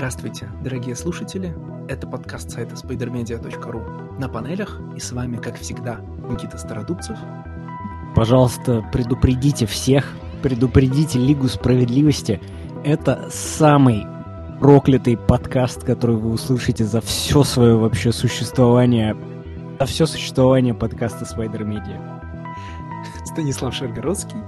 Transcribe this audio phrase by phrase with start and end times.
[0.00, 1.54] Здравствуйте, дорогие слушатели!
[1.86, 4.18] Это подкаст сайта spidermedia.ru.
[4.18, 7.18] На панелях и с вами, как всегда, Никита Стародубцев.
[8.16, 12.40] Пожалуйста, предупредите всех, предупредите Лигу Справедливости.
[12.82, 14.06] Это самый
[14.58, 19.14] проклятый подкаст, который вы услышите за все свое вообще существование,
[19.78, 22.00] за все существование подкаста Spider Media.
[23.26, 24.38] Станислав Шергородский.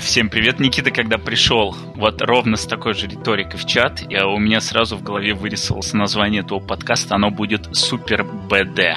[0.00, 4.38] Всем привет, Никита, когда пришел вот ровно с такой же риторикой в чат, и у
[4.38, 8.96] меня сразу в голове вырисовалось название этого подкаста, оно будет Супер БД.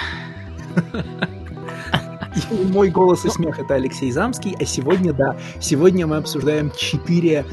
[2.72, 7.46] Мой голос и смех это Алексей Замский, а сегодня, да, сегодня мы обсуждаем четыре,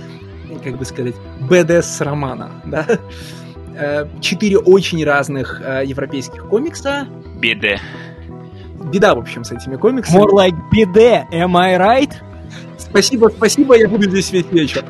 [0.63, 2.87] как бы сказать, БДС романа, да,
[3.79, 7.07] Э, четыре очень разных э, европейских комикса.
[7.37, 7.79] БД.
[8.91, 10.19] Беда, в общем, с этими комиксами.
[10.19, 12.13] More like BD, am I right?
[12.97, 14.83] Спасибо, спасибо, я буду здесь весь вечер.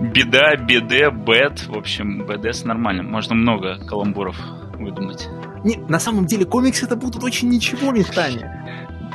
[0.00, 1.68] Беда, БД, бэд.
[1.68, 3.04] В общем, БДС нормально.
[3.04, 4.36] Можно много каламбуров
[4.74, 5.28] выдумать.
[5.62, 8.50] Не, на самом деле комиксы это будут очень ничего местами.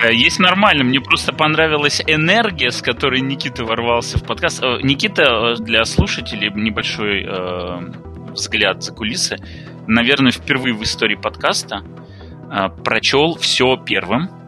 [0.09, 0.86] Есть нормально.
[0.86, 4.64] Мне просто понравилась энергия, с которой Никита ворвался в подкаст.
[4.64, 9.36] Э, Никита, э, для слушателей небольшой э, взгляд за кулисы.
[9.86, 11.84] Наверное, впервые в истории подкаста
[12.50, 14.41] э, прочел все первым.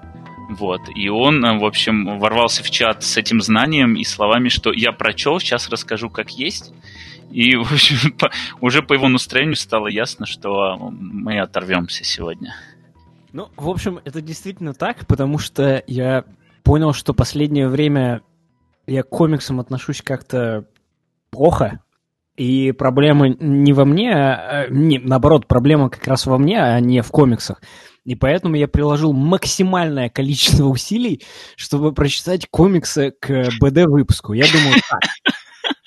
[0.49, 0.81] Вот.
[0.95, 4.91] И он, э, в общем, ворвался в чат с этим знанием и словами, что я
[4.91, 6.73] прочел, сейчас расскажу, как есть.
[7.31, 12.55] И, в общем, по- уже по его настроению стало ясно, что мы оторвемся сегодня.
[13.31, 16.25] Ну, в общем, это действительно так, потому что я
[16.63, 18.21] понял, что последнее время
[18.85, 20.65] я к комиксам отношусь как-то
[21.31, 21.81] плохо.
[22.35, 27.01] И проблема не во мне, а, не, наоборот, проблема как раз во мне, а не
[27.01, 27.61] в комиксах.
[28.05, 31.21] И поэтому я приложил максимальное количество усилий,
[31.55, 34.33] чтобы прочитать комиксы к БД-выпуску.
[34.33, 35.01] Я думаю, так,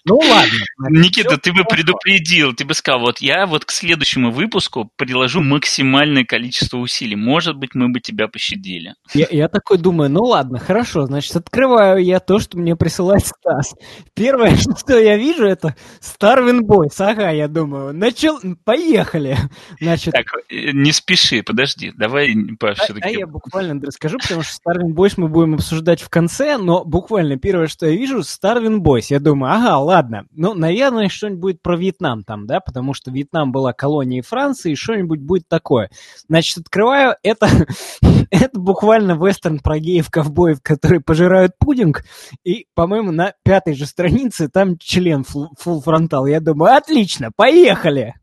[0.09, 0.59] ну ладно.
[0.91, 6.25] Никита, ты бы предупредил, ты бы сказал, вот я вот к следующему выпуску приложу максимальное
[6.25, 7.17] количество усилий.
[7.17, 8.95] Может быть, мы бы тебя пощадили.
[9.15, 13.75] Я, я такой думаю, ну ладно, хорошо, значит, открываю я то, что мне присылает Стас.
[14.15, 16.95] Первое, что я вижу, это Starvin Boys.
[17.01, 19.37] Ага, я думаю, начал, поехали.
[19.81, 23.09] Значит, Так, э, не спеши, подожди, давай а, все-таки...
[23.09, 27.39] а я буквально расскажу, потому что Starvin Boys мы будем обсуждать в конце, но буквально
[27.39, 29.07] первое, что я вижу, Starvin Boys.
[29.09, 29.96] Я думаю, ага, ладно,
[30.33, 35.21] ну, наверное, что-нибудь будет про Вьетнам там, да, потому что Вьетнам была колонией Франции, что-нибудь
[35.21, 35.91] будет такое.
[36.29, 37.49] Значит, открываю, это,
[38.31, 42.05] это буквально вестерн про геев-ковбоев, которые пожирают пудинг,
[42.45, 46.27] и, по-моему, на пятой же странице там член фул фронтал.
[46.27, 48.15] Я думаю, отлично, поехали!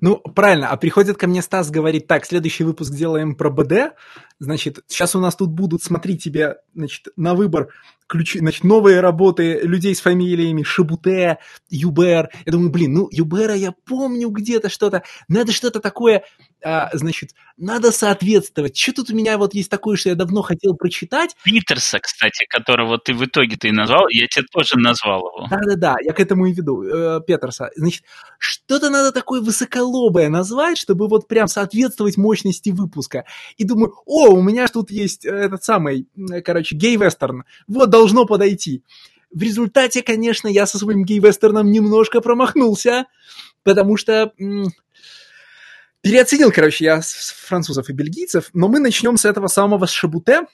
[0.00, 3.94] Ну, правильно, а приходит ко мне Стас, говорит, так, следующий выпуск делаем про БД,
[4.38, 7.68] значит, сейчас у нас тут будут, смотри, тебе, значит, на выбор
[8.12, 11.38] ключи, значит, новые работы людей с фамилиями Шабуте,
[11.70, 12.28] Юбер.
[12.44, 16.22] Я думаю, блин, ну, Юбера я помню где-то что-то, надо что-то такое,
[16.62, 18.76] а, значит, надо соответствовать.
[18.76, 22.98] Что тут у меня вот есть такое, что я давно хотел прочитать, Питерса, кстати, которого
[22.98, 25.46] ты в итоге ты назвал, я тебе тоже назвал его.
[25.48, 27.70] Да-да-да, я к этому и веду, э, Петерса.
[27.76, 28.04] Значит,
[28.38, 33.24] что-то надо такое высоколобое назвать, чтобы вот прям соответствовать мощности выпуска.
[33.56, 36.08] И думаю, о, у меня тут есть э, этот самый,
[36.44, 37.44] короче, гей-вестерн.
[37.66, 38.82] Вот, должно подойти.
[39.30, 43.06] В результате, конечно, я со своим гей-вестерном немножко промахнулся,
[43.62, 44.32] потому что...
[46.02, 47.00] Переоценил, короче, я
[47.46, 50.48] французов и бельгийцев, но мы начнем с этого самого Шабуте,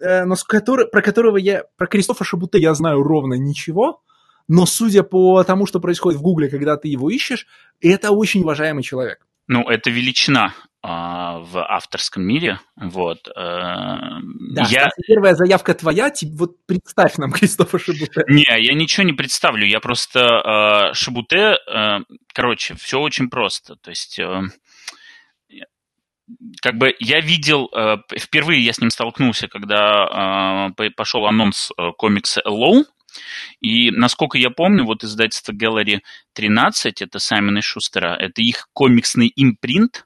[0.00, 4.00] э, но с котор- про которого я, про Кристофа Шабуте я знаю ровно ничего,
[4.48, 7.46] но судя по тому, что происходит в Гугле, когда ты его ищешь,
[7.82, 9.26] это очень уважаемый человек.
[9.46, 10.54] Ну, это величина
[10.86, 12.60] в авторском мире.
[12.76, 13.26] Вот.
[13.28, 14.90] э, Да, я...
[15.06, 18.22] первая заявка твоя, вот представь нам Кристофа Шабуте.
[18.28, 19.66] Не, я ничего не представлю.
[19.66, 21.98] Я просто э, Шабуте, э,
[22.34, 23.76] короче, все очень просто.
[23.76, 24.20] То есть,
[26.60, 27.70] как бы я видел,
[28.18, 32.84] впервые я с ним столкнулся, когда по- пошел анонс комикса Alone.
[33.60, 36.00] И, насколько я помню, вот издательство Gallery
[36.34, 40.04] 13, это Саймона и Шустера, это их комиксный импринт,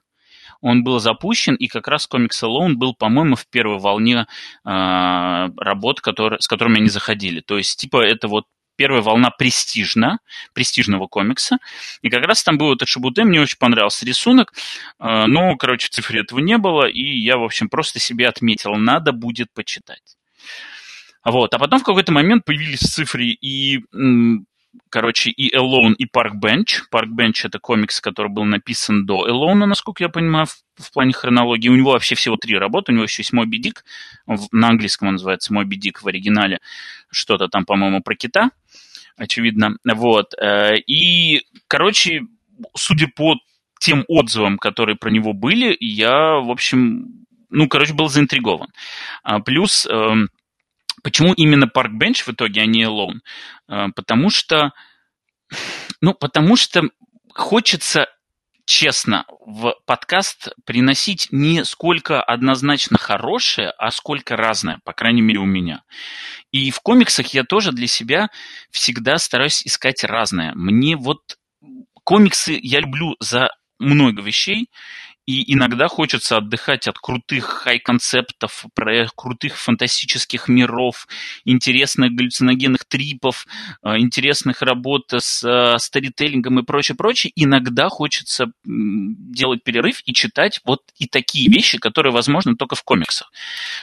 [0.61, 4.25] он был запущен, и как раз комикс Alone был, по-моему, в первой волне
[4.65, 7.41] э, работ, которые, с которыми они заходили.
[7.41, 8.45] То есть, типа, это вот
[8.75, 10.19] первая волна престижна,
[10.53, 11.57] престижного комикса.
[12.01, 14.53] И как раз там был этот Шабуте, мне очень понравился рисунок,
[14.99, 18.75] э, но, короче, в цифре этого не было, и я, в общем, просто себе отметил,
[18.75, 20.15] надо будет почитать.
[21.25, 21.53] Вот.
[21.53, 24.45] А потом в какой-то момент появились цифры и, м,
[24.89, 26.83] короче, и Alone, и Park Bench.
[26.91, 31.13] Park Bench— это комикс, который был написан до Alone, насколько я понимаю, в, в плане
[31.13, 31.69] хронологии.
[31.69, 32.91] У него вообще всего три работы.
[32.91, 33.83] У него еще есть Моби Дик.
[34.51, 36.59] На английском он называется Моби Дик в оригинале.
[37.11, 38.51] Что-то там, по-моему, про кита
[39.19, 39.77] очевидно.
[39.85, 40.33] Вот.
[40.41, 42.21] э, И, короче,
[42.75, 43.35] судя по
[43.79, 48.69] тем отзывам, которые про него были, я, в общем, ну, короче, был заинтригован.
[49.23, 50.27] А, плюс, э,
[51.03, 53.19] почему именно Park Bench в итоге, а не Alone?
[53.67, 54.71] Э, потому что,
[56.01, 56.83] ну, потому что
[57.33, 58.07] хочется
[58.69, 65.45] честно, в подкаст приносить не сколько однозначно хорошее, а сколько разное, по крайней мере, у
[65.45, 65.81] меня.
[66.51, 68.29] И в комиксах я тоже для себя
[68.69, 70.53] всегда стараюсь искать разное.
[70.53, 71.39] Мне вот
[72.03, 73.49] комиксы я люблю за
[73.79, 74.69] много вещей,
[75.29, 78.65] и иногда хочется отдыхать от крутых хай-концептов,
[79.15, 81.07] крутых фантастических миров,
[81.45, 83.45] интересных галлюциногенных трипов,
[83.83, 87.31] э, интересных работ с э, старителлингом и прочее, прочее.
[87.35, 93.31] Иногда хочется делать перерыв и читать вот и такие вещи, которые возможны только в комиксах.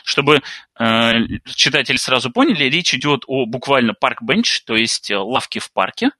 [0.02, 0.42] Чтобы
[0.80, 1.12] э,
[1.54, 6.10] читатели сразу поняли, речь идет о буквально парк-бенч, то есть лавки в парке,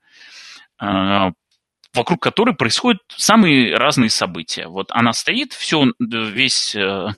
[1.96, 4.68] вокруг которой происходят самые разные события.
[4.68, 7.08] Вот она стоит, все, весь э,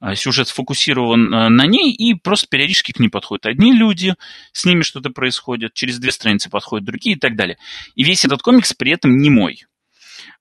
[0.00, 4.14] э, сюжет сфокусирован э, на ней, и просто периодически к ней подходят одни люди,
[4.52, 7.56] с ними что-то происходит, через две страницы подходят другие и так далее.
[7.94, 9.64] И весь этот комикс при этом не мой.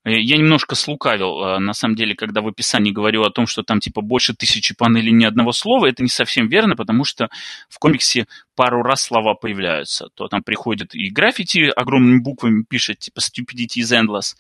[0.06, 3.64] Э, я немножко слукавил, э, на самом деле, когда в описании говорю о том, что
[3.64, 7.30] там типа больше тысячи панелей ни одного слова, это не совсем верно, потому что
[7.70, 10.10] в комиксе пару раз слова появляются.
[10.16, 14.36] То там приходит и граффити огромными буквами пишет, типа stupidity is endless,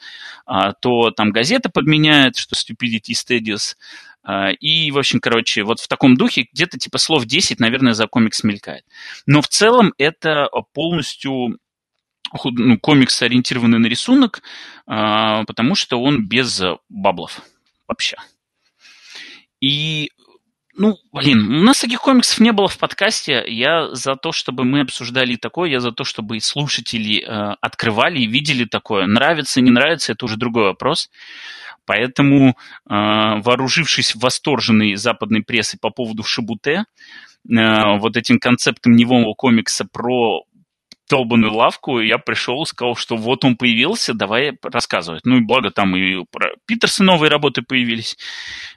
[0.45, 3.75] а, то там газета подменяет, что stupidity is tedious,
[4.23, 8.07] а, и, в общем, короче, вот в таком духе где-то типа слов 10, наверное, за
[8.07, 8.85] комикс мелькает.
[9.25, 11.57] Но в целом это полностью
[12.43, 14.41] ну, комикс ориентированный на рисунок,
[14.85, 17.41] а, потому что он без баблов
[17.87, 18.17] вообще.
[19.61, 20.11] И,
[20.75, 23.43] ну, блин, у нас таких комиксов не было в подкасте.
[23.47, 28.19] Я за то, чтобы мы обсуждали такое, я за то, чтобы и слушатели э, открывали
[28.19, 29.05] и видели такое.
[29.05, 31.09] Нравится, не нравится, это уже другой вопрос.
[31.85, 32.53] Поэтому, э,
[32.87, 36.85] вооружившись восторженной западной прессой по поводу Шабуте,
[37.49, 40.43] э, вот этим концептом невого комикса про
[41.09, 45.25] долбанную лавку, и я пришел, сказал, что вот он появился, давай рассказывать.
[45.25, 48.17] Ну и благо там и про Питерса новые работы появились,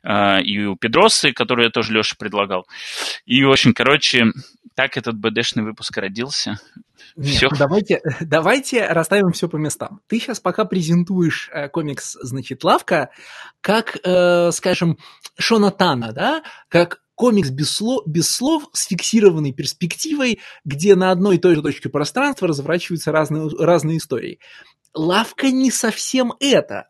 [0.02, 2.66] а, и у Педросы, которые я тоже Леша предлагал.
[3.26, 4.26] И, в общем, короче,
[4.74, 6.58] так этот БДшный выпуск родился.
[7.16, 7.48] Нет, все.
[7.50, 10.00] давайте, давайте расставим все по местам.
[10.06, 13.10] Ты сейчас пока презентуешь э, комикс, значит, Лавка,
[13.60, 14.96] как, э, скажем,
[15.38, 21.36] Шона Тана, да, как комикс без слов, без слов с фиксированной перспективой, где на одной
[21.36, 24.40] и той же точке пространства разворачиваются разные, разные истории.
[24.92, 26.88] Лавка не совсем это.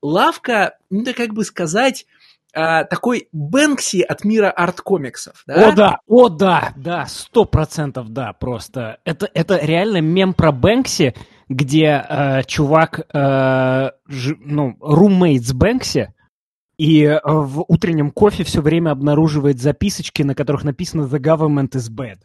[0.00, 2.06] Лавка, ну, это как бы сказать,
[2.54, 5.44] а, такой Бэнкси от мира арт-комиксов.
[5.46, 5.68] Да?
[5.68, 9.00] О, да, о, да, да, сто процентов, да, просто.
[9.04, 11.14] Это, это реально мем про Бэнкси,
[11.50, 16.14] где э, чувак, э, ж, ну, румейт с Бэнкси,
[16.76, 21.90] и э, в утреннем кофе все время обнаруживает записочки, на которых написано «The government is
[21.90, 22.18] bad».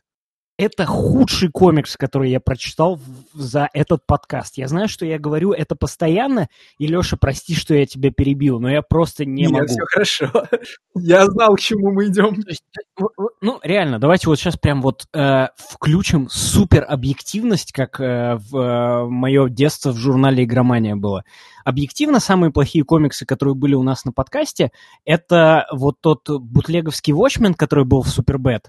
[0.59, 2.99] Это худший комикс, который я прочитал
[3.33, 4.57] за этот подкаст.
[4.57, 8.69] Я знаю, что я говорю это постоянно, и, Леша, прости, что я тебя перебил, но
[8.69, 9.67] я просто не Нет, могу.
[9.67, 10.47] все хорошо.
[10.95, 12.33] Я знал, к чему мы идем.
[12.45, 13.03] Есть, э,
[13.39, 19.05] ну, реально, давайте вот сейчас прям вот э, включим супер объективность, как э, в э,
[19.05, 21.23] мое детство в журнале «Игромания» было
[21.63, 24.71] объективно самые плохие комиксы, которые были у нас на подкасте,
[25.05, 28.67] это вот тот бутлеговский Watchmen, который был в Супербэт.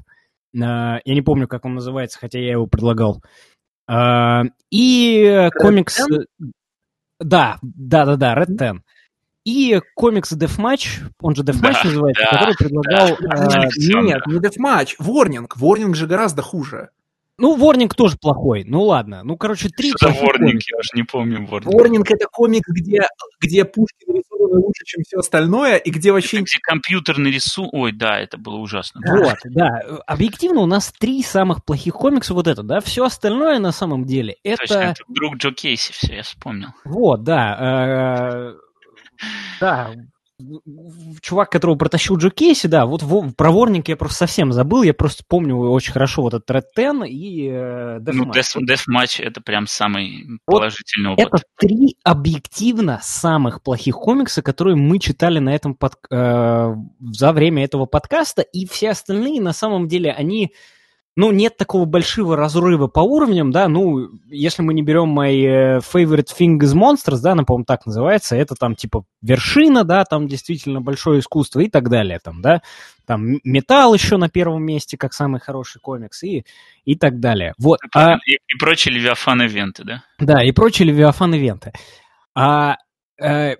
[0.52, 3.22] Я не помню, как он называется, хотя я его предлагал.
[3.88, 6.00] А, и комикс...
[7.18, 8.80] Да, да, да, да, Red Ten.
[9.44, 13.08] И комикс Deathmatch, он же Deathmatch да, называется, да, который предлагал...
[13.20, 13.28] Да.
[13.30, 15.48] А, нет, не Deathmatch, Warning.
[15.58, 16.90] Warning же гораздо хуже.
[17.40, 18.64] Ну, Ворнинг тоже плохой.
[18.66, 19.22] Ну ладно.
[19.24, 20.60] Ну, короче, три Что Ворнинг?
[20.70, 21.72] Я уже не помню Ворнинг.
[21.72, 23.00] Ворнинг это комик, где,
[23.40, 26.36] где пушки нарисованы лучше, чем все остальное, и где вообще...
[26.38, 27.72] Это где компьютерный рисунок...
[27.72, 29.00] Ой, да, это было ужасно.
[29.06, 29.80] Вот, да.
[30.06, 32.80] Объективно у нас три самых плохих комикса вот это, да.
[32.80, 34.60] Все остальное на самом деле это...
[34.60, 36.68] Точно, это друг Джо Кейси, все, я вспомнил.
[36.84, 38.52] Вот, да.
[38.52, 38.54] Э,
[39.60, 39.92] да,
[41.20, 44.94] чувак, которого протащил Джо Кейси, да, вот в, про Ворнинг я просто совсем забыл, я
[44.94, 49.22] просто помню очень хорошо вот этот Red Ten и э, Death Ну, Death, Death Match
[49.22, 51.26] это прям самый вот положительный опыт.
[51.26, 57.64] Это три объективно самых плохих комикса, которые мы читали на этом под, э, за время
[57.64, 60.52] этого подкаста, и все остальные, на самом деле, они
[61.16, 65.78] ну, нет такого большого разрыва по уровням, да, ну, если мы не берем My э,
[65.78, 70.28] Favorite Thing is Monsters, да, она, по-моему, так называется, это там, типа, вершина, да, там
[70.28, 72.62] действительно большое искусство и так далее, там, да,
[73.06, 76.44] там Металл еще на первом месте, как самый хороший комикс, и,
[76.84, 77.54] и так далее.
[77.58, 77.80] Вот.
[77.92, 80.04] А, и, и прочие Левиафан-ивенты, да?
[80.20, 81.72] Да, и прочие Левиафан-ивенты.
[82.36, 82.76] А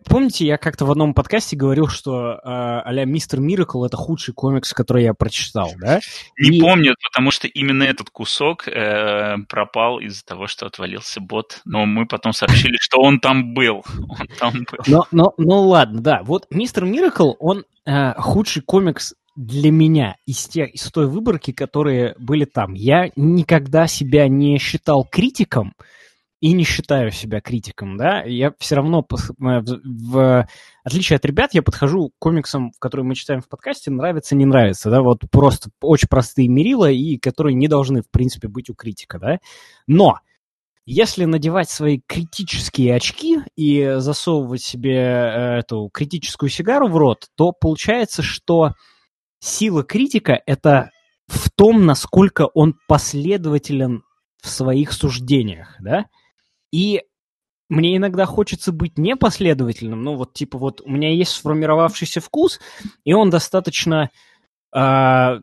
[0.09, 4.73] помните, я как-то в одном подкасте говорил, что э, а-ля Мистер Миракл это худший комикс,
[4.73, 6.01] который я прочитал, да?
[6.39, 11.61] Не И- помню, потому что именно этот кусок э, пропал из-за того, что отвалился бот.
[11.65, 13.85] Но мы потом сообщили, что он там был.
[14.21, 14.85] Он там был.
[14.87, 16.21] Но, но, ну ладно, да.
[16.25, 22.15] Вот Мистер Миракл, он э, худший комикс для меня из, тех, из той выборки, которые
[22.19, 22.75] были там.
[22.75, 25.75] Я никогда себя не считал критиком
[26.41, 28.23] и не считаю себя критиком, да.
[28.23, 30.49] Я все равно, э, в, в
[30.85, 34.91] отличие от ребят, я подхожу к комиксам, которые мы читаем в подкасте, нравится, не нравится,
[34.91, 39.19] да, вот просто очень простые мерила, и которые не должны, в принципе, быть у критика,
[39.19, 39.39] да.
[39.87, 40.19] Но
[40.87, 47.53] если надевать свои критические очки и засовывать себе э, эту критическую сигару в рот, то
[47.53, 48.73] получается, что
[49.41, 50.91] сила критика— это
[51.27, 54.03] в том, насколько он последователен
[54.43, 56.07] в своих суждениях, да?
[56.73, 57.03] И
[57.69, 62.61] мне иногда хочется быть непоследовательным, ну вот типа вот у меня есть сформировавшийся вкус,
[63.05, 64.11] и он достаточно
[64.73, 65.39] а,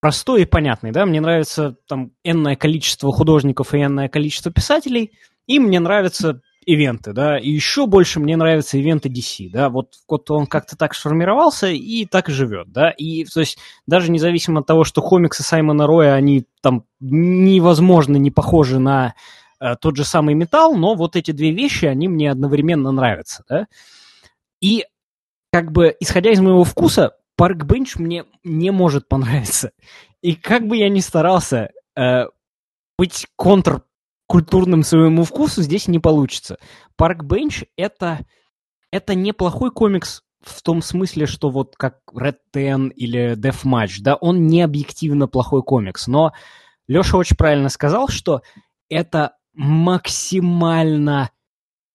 [0.00, 5.12] простой и понятный, да, мне нравится там энное количество художников и энное количество писателей,
[5.46, 10.30] и мне нравятся ивенты, да, и еще больше мне нравятся ивенты DC, да, вот, вот
[10.30, 14.84] он как-то так сформировался и так живет, да, и то есть даже независимо от того,
[14.84, 19.10] что комиксы Саймона Роя, они там невозможно не похожи на э,
[19.80, 23.66] тот же самый металл, но вот эти две вещи, они мне одновременно нравятся, да,
[24.60, 24.86] и
[25.52, 29.72] как бы, исходя из моего вкуса, Park Bench мне не может понравиться.
[30.22, 32.26] И как бы я ни старался э,
[32.96, 36.56] быть контркультурным своему вкусу, здесь не получится.
[36.96, 38.20] Park Bench это,
[38.90, 44.46] это неплохой комикс в том смысле, что вот как Red Ten или Deathmatch, да, он
[44.46, 46.32] не объективно плохой комикс, но
[46.88, 48.42] Леша очень правильно сказал, что
[48.88, 51.30] это максимально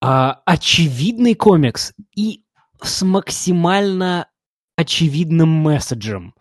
[0.01, 2.43] а, очевидный комикс и
[2.81, 4.27] с максимально
[4.75, 6.33] очевидным месседжем.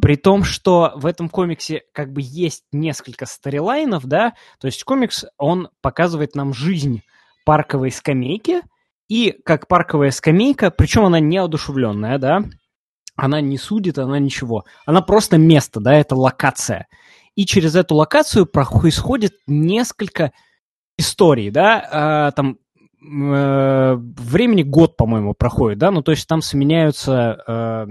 [0.00, 5.24] При том, что в этом комиксе как бы есть несколько сторилайнов, да, то есть комикс,
[5.38, 7.02] он показывает нам жизнь
[7.44, 8.62] парковой скамейки,
[9.08, 12.44] и как парковая скамейка, причем она неодушевленная, да,
[13.16, 16.88] она не судит, она ничего, она просто место, да, это локация.
[17.36, 20.32] И через эту локацию происходит несколько
[20.96, 22.58] историй, да, а, там
[23.02, 27.86] э, времени год, по-моему, проходит, да, ну то есть там сменяются э,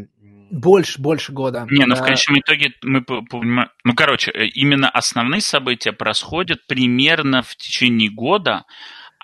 [0.52, 1.68] Больше, больше года.
[1.70, 3.70] Не, ну в конечном итоге мы по- понимаем...
[3.84, 8.64] Ну, короче, э, именно основные события происходят примерно в течение года,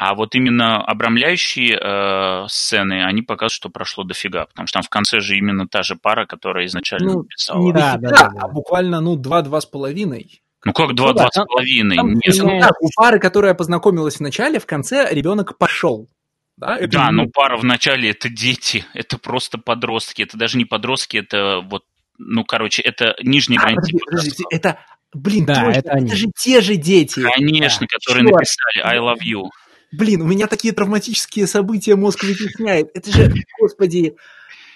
[0.01, 4.89] а вот именно обрамляющие э, сцены, они показывают, что прошло дофига, потому что там в
[4.89, 7.61] конце же именно та же пара, которая изначально Ну, писала.
[7.61, 8.39] Не Да, дофига, да, да, да.
[8.43, 10.41] а буквально, ну, два-два с половиной.
[10.63, 11.97] Ну как два, Ну да, два с там- половиной?
[11.97, 16.07] там Нет, ну, Ну, так, у пары, которая познакомилась в начале, в конце ребенок пошел.
[16.55, 20.63] Да, это Да, но пара в начале это дети, это просто подростки, это даже не
[20.65, 21.83] подростки, это вот,
[22.17, 23.81] ну, короче, это нижняя А, граница.
[23.83, 24.79] подожди, подожди, это,
[25.13, 26.15] блин, Да, точно, это они.
[26.15, 27.21] же те же дети.
[27.21, 28.33] Конечно, Да, которые чёрт.
[28.39, 29.49] написали I love you.
[29.91, 32.89] Блин, у меня такие травматические события мозг вытесняет.
[32.93, 34.15] Это же, господи...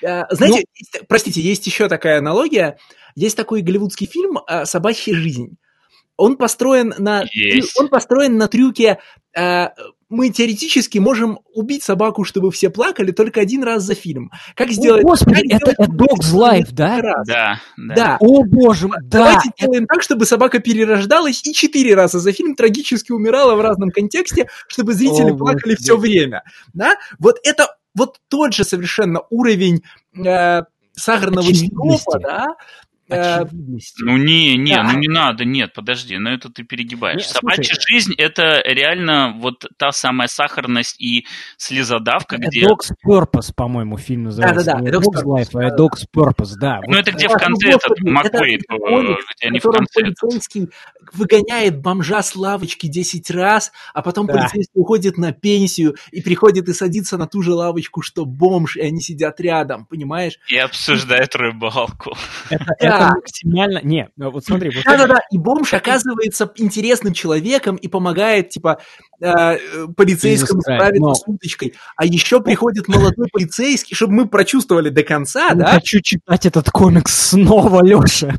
[0.01, 2.77] э, Знаете, есть- простите, есть еще такая аналогия.
[3.15, 5.58] Есть такой голливудский фильм э, «Собачья жизнь».
[6.15, 7.79] Он построен на, Есть.
[7.79, 9.00] он построен на трюке
[9.36, 9.67] э,
[10.13, 14.32] мы теоретически можем убить собаку, чтобы все плакали, только один раз за фильм.
[14.55, 15.03] Как сделать...
[15.03, 17.01] О, господи, как это сделать A Dog's Life, да?
[17.01, 17.27] раз?
[17.27, 17.96] Да, да.
[17.96, 18.17] Да.
[18.20, 19.20] О, боже мой, да.
[19.20, 23.89] Давайте сделаем так, чтобы собака перерождалась и четыре раза за фильм трагически умирала в разном
[23.89, 25.84] контексте, чтобы зрители О, плакали Господи.
[25.84, 26.43] все время.
[26.74, 26.96] Да?
[27.17, 29.84] Вот это вот тот же совершенно уровень
[30.15, 30.62] э,
[30.93, 32.48] сахарного сиропа, да?
[33.10, 34.01] Очевидности.
[34.03, 34.83] Ну не, не, Да.
[34.83, 37.17] ну не надо, нет, подожди, ну это ты перегибаешь.
[37.17, 37.91] Не, Собачья слушай.
[37.93, 41.25] жизнь это реально вот та самая сахарность и
[41.57, 42.65] слезодавка, A где...
[42.65, 44.63] Dog's Purpose, по-моему, фильм называется.
[44.63, 46.79] Да-да-да, Dog's Dog's Life, а Dog's Purpose, да.
[46.88, 50.01] Ну Вот это где в конце ну, этот это э, где они в конце...
[50.01, 50.69] этот- полицейский
[51.13, 54.33] выгоняет бомжа с лавочки 10 раз, а потом Да.
[54.33, 58.81] полицейский уходит на пенсию и приходит и садится на ту же лавочку, что бомж, и
[58.81, 60.39] они сидят рядом, понимаешь?
[60.48, 62.15] И обсуждает рыбалку.
[62.50, 62.65] это.
[62.95, 63.79] Это максимально...
[63.83, 68.79] Не, ну вот смотри, вот Да-да-да, и бомж оказывается интересным человеком и помогает, типа,
[69.21, 71.73] э, э, полицейскому справиться но- с уточкой.
[71.95, 75.73] А еще приходит молодой полицейский, чтобы мы прочувствовали до конца, да?
[75.73, 78.35] хочу читать этот комикс снова, Леша.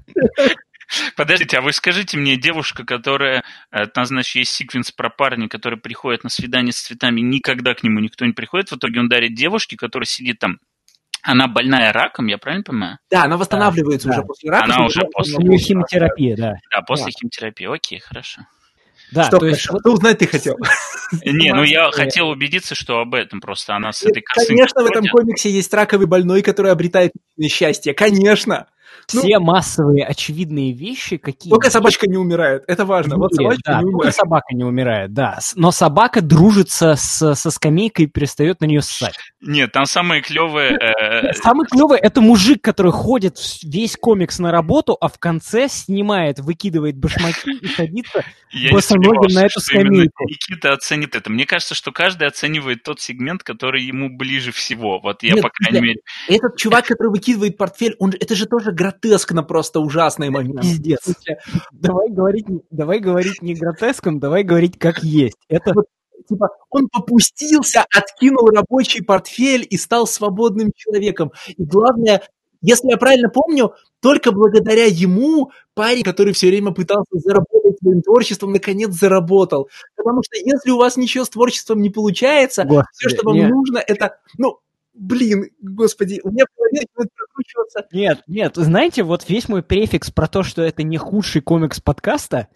[1.16, 5.78] Подождите, а вы скажите мне, девушка, которая, э, там, значит, есть секвенс про парня, который
[5.78, 9.34] приходит на свидание с цветами, никогда к нему никто не приходит, в итоге он дарит
[9.34, 10.58] девушке, которая сидит там,
[11.24, 12.98] она больная раком, я правильно понимаю?
[13.10, 14.14] Да, она восстанавливается Да.
[14.14, 14.64] уже после рака.
[14.64, 16.54] Она уже после- У нее химиотерапия, да.
[16.70, 17.10] Да, после Да.
[17.18, 18.42] химиотерапии, окей, хорошо.
[19.12, 20.56] Да, Что, то есть что узнать ты хотел?
[21.24, 24.86] Не, ну я хотел убедиться, что об этом просто она с этой косынкой Конечно, в
[24.86, 27.12] этом комиксе есть раковый больной, который обретает
[27.48, 27.94] счастье.
[27.94, 28.66] Конечно.
[29.12, 31.50] Ну- все массовые очевидные вещи, какие...
[31.50, 32.64] Только собачка не умирает.
[32.66, 33.16] Это важно.
[33.16, 34.14] в Вот мире, собачка да, не только умирает.
[34.14, 35.38] собака не умирает, да.
[35.56, 39.14] Но собака дружится с, со скамейкой и перестает на нее ссать.
[39.40, 40.72] Нет, там самое клевое...
[40.78, 46.38] э, Самый клевый это мужик, который ходит весь комикс на работу, а в конце снимает,
[46.38, 48.24] выкидывает башмаки и садится.
[48.72, 50.24] Босоногим на эту скамейку.
[50.24, 51.30] Никита оценит это.
[51.30, 55.00] Мне кажется, что каждый оценивает тот сегмент, который ему ближе всего.
[55.00, 56.00] Вот я, Нет, по крайней мере...
[56.28, 60.62] Этот чувак, который выкидывает портфель, он, это же тоже гротескно просто ужасный момент.
[60.62, 61.00] Пиздец.
[61.72, 65.38] Давай говорить, давай говорить не гротеском, давай говорить как есть.
[65.48, 65.72] Это
[66.26, 71.32] Типа, он попустился, откинул рабочий портфель и стал свободным человеком.
[71.48, 72.22] И главное,
[72.62, 78.52] если я правильно помню, только благодаря ему парень, который все время пытался заработать своим творчеством,
[78.52, 79.68] наконец заработал.
[79.96, 83.50] Потому что если у вас ничего с творчеством не получается, все, Господи, что вам нет.
[83.50, 84.60] нужно, это, ну,
[84.94, 87.86] блин, господи, у меня в голове прокручиваться.
[87.92, 92.48] Нет, нет, знаете, вот весь мой префикс про то, что это не худший комикс подкаста,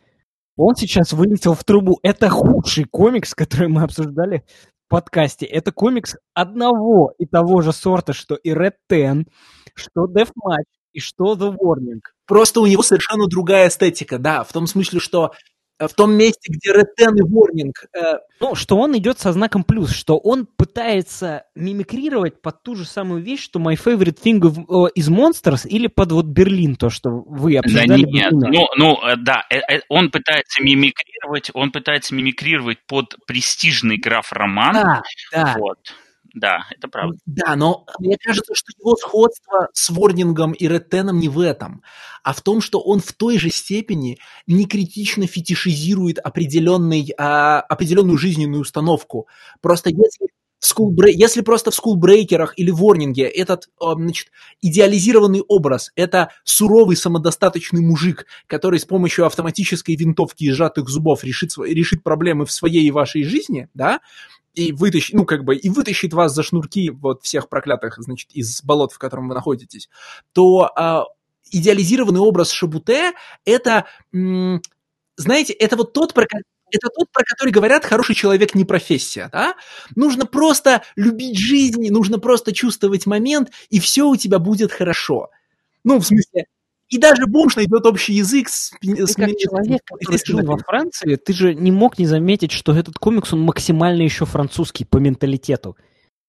[0.56, 1.98] он сейчас вылетел в трубу.
[2.02, 4.44] Это худший комикс, который мы обсуждали
[4.86, 5.46] в подкасте.
[5.46, 9.26] Это комикс одного и того же сорта, что и Red Ten,
[9.74, 12.00] что Deathmatch и что The Warning.
[12.26, 15.32] Просто у него совершенно другая эстетика, да, в том смысле, что
[15.78, 19.90] в том месте, где Ten и Warning э, Ну, что он идет со знаком плюс,
[19.92, 25.08] что он пытается мимикрировать под ту же самую вещь, что My Favorite Thing э, из
[25.08, 28.02] Monsters или под вот Берлин, то, что вы Да обсуждали.
[28.02, 28.48] нет, Берлина.
[28.50, 34.74] ну, ну э, да, э, э, он пытается мимикрировать, он пытается мимикрировать под престижный граф-роман.
[34.74, 35.54] Да, да.
[35.58, 35.78] Вот.
[36.40, 37.18] Да, это правда.
[37.26, 41.82] Да, но мне кажется, что его сходство с Ворнингом и Реттеном не в этом,
[42.22, 48.18] а в том, что он в той же степени не критично фетишизирует определенный, а, определенную
[48.18, 49.26] жизненную установку.
[49.60, 50.28] Просто если
[50.60, 54.28] в скулбре- если просто в скулбрейкерах или ворнинге этот а, значит,
[54.60, 61.52] идеализированный образ– это суровый самодостаточный мужик, который с помощью автоматической винтовки и сжатых зубов решит,
[61.58, 64.00] решит проблемы в своей и вашей жизни, да,
[64.54, 68.62] и вытащит, ну, как бы, и вытащит вас за шнурки вот всех проклятых, значит, из
[68.62, 69.88] болот, в котором вы находитесь,
[70.32, 71.04] то а,
[71.50, 73.12] идеализированный образ Шабуте–
[73.44, 76.26] это, знаете, это вот тот, про
[76.70, 79.54] это тот, про который говорят, хороший человек не профессия, да?
[79.96, 85.30] Нужно просто любить жизнь, нужно просто чувствовать момент, и все у тебя будет хорошо.
[85.84, 86.44] Ну, в смысле,
[86.88, 91.16] и даже бомж найдет общий язык с, Ты с как человек, который жил во Франции,
[91.16, 95.76] ты же не мог не заметить, что этот комикс, он максимально еще французский по менталитету.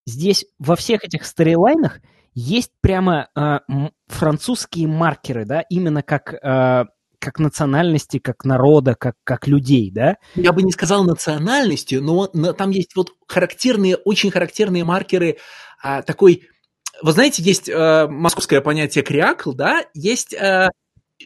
[0.06, 2.00] Здесь во всех этих сторилайнах
[2.34, 6.86] есть прямо м, французские маркеры, да, именно как, а,
[7.19, 10.17] как национальности, как народа, как, как людей, да.
[10.36, 15.38] я бы не сказал национальностью, но, но там есть вот характерные, очень характерные маркеры
[15.82, 16.43] а, такой...
[17.02, 20.70] Вы знаете, есть э, московское понятие криакл, да, есть, э,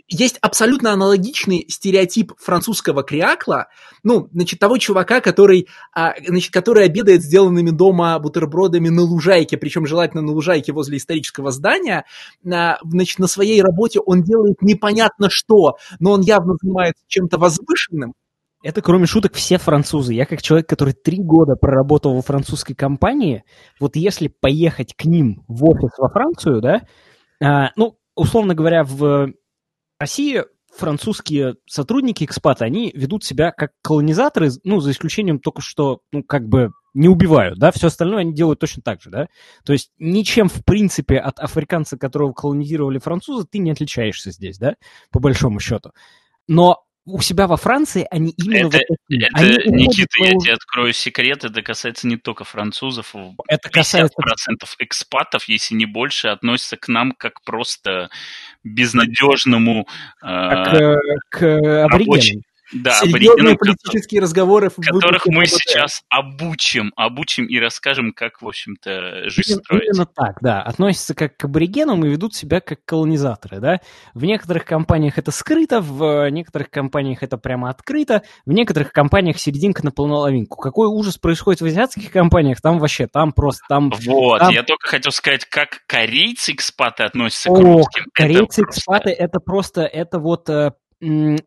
[0.08, 3.68] есть абсолютно аналогичный стереотип французского криакла,
[4.04, 9.86] ну, значит, того чувака, который, а, значит, который обедает сделанными дома бутербродами на лужайке, причем
[9.86, 12.06] желательно на лужайке возле исторического здания,
[12.44, 18.14] на, значит, на своей работе он делает непонятно что, но он явно занимается чем-то возвышенным,
[18.64, 20.14] Это, кроме шуток, все французы.
[20.14, 23.44] Я как человек, который три года проработал во французской компании,
[23.78, 26.82] вот если поехать к ним в офис во Францию, да,
[27.44, 29.34] а, ну, условно говоря, в
[30.00, 36.24] России французские сотрудники, экспаты, они ведут себя как колонизаторы, ну, за исключением только что, ну,
[36.24, 39.28] как бы не убивают, да, все остальное они делают точно так же, да.
[39.66, 44.76] То есть ничем, в принципе, от африканца, которого колонизировали французы, ты не отличаешься здесь, да,
[45.12, 45.92] по большому счету.
[46.48, 49.28] Но у себя во Франции они именно Это- вот такие.
[49.28, 49.38] Это,
[49.70, 53.14] Они Никита, я тебе открою секрет, это касается не только французов.
[53.48, 54.76] Это 50% касается...
[54.80, 58.10] экспатов, если не больше, относятся к нам как просто
[58.64, 59.88] безнадежному
[60.22, 60.96] К, э,
[61.30, 61.90] к аборигенам.
[61.92, 62.42] рабочим.
[62.74, 69.30] Да, Серьезные политические разговоры в которых мы сейчас обучим, обучим и расскажем, как, в общем-то,
[69.30, 69.84] жизнь Именно, строить.
[69.94, 70.62] именно так, да.
[70.62, 73.80] Относятся как к аборигенам и ведут себя как колонизаторы, да.
[74.14, 79.84] В некоторых компаниях это скрыто, в некоторых компаниях это прямо открыто, в некоторых компаниях серединка
[79.86, 80.58] на полноловинку.
[80.58, 83.92] Какой ужас происходит в азиатских компаниях, там вообще, там просто, там...
[84.06, 88.04] Вот, Там- я только хотел сказать, как корейцы-экспаты относятся к О, русским.
[88.04, 90.72] Это корейцы просто- экспаты, это просто, это вот, э,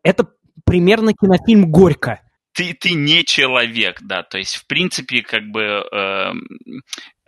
[0.03, 0.27] это
[0.67, 2.21] примерно кинофильм «Горько».
[2.57, 6.43] ты, ты не человек, да, то есть, в принципе, как бы эм,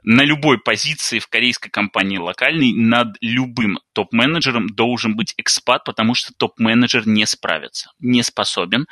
[0.04, 6.32] на любой позиции в корейской компании локальной над любым топ-менеджером должен быть экспат, потому что
[6.38, 8.88] топ-менеджер не справится, не способен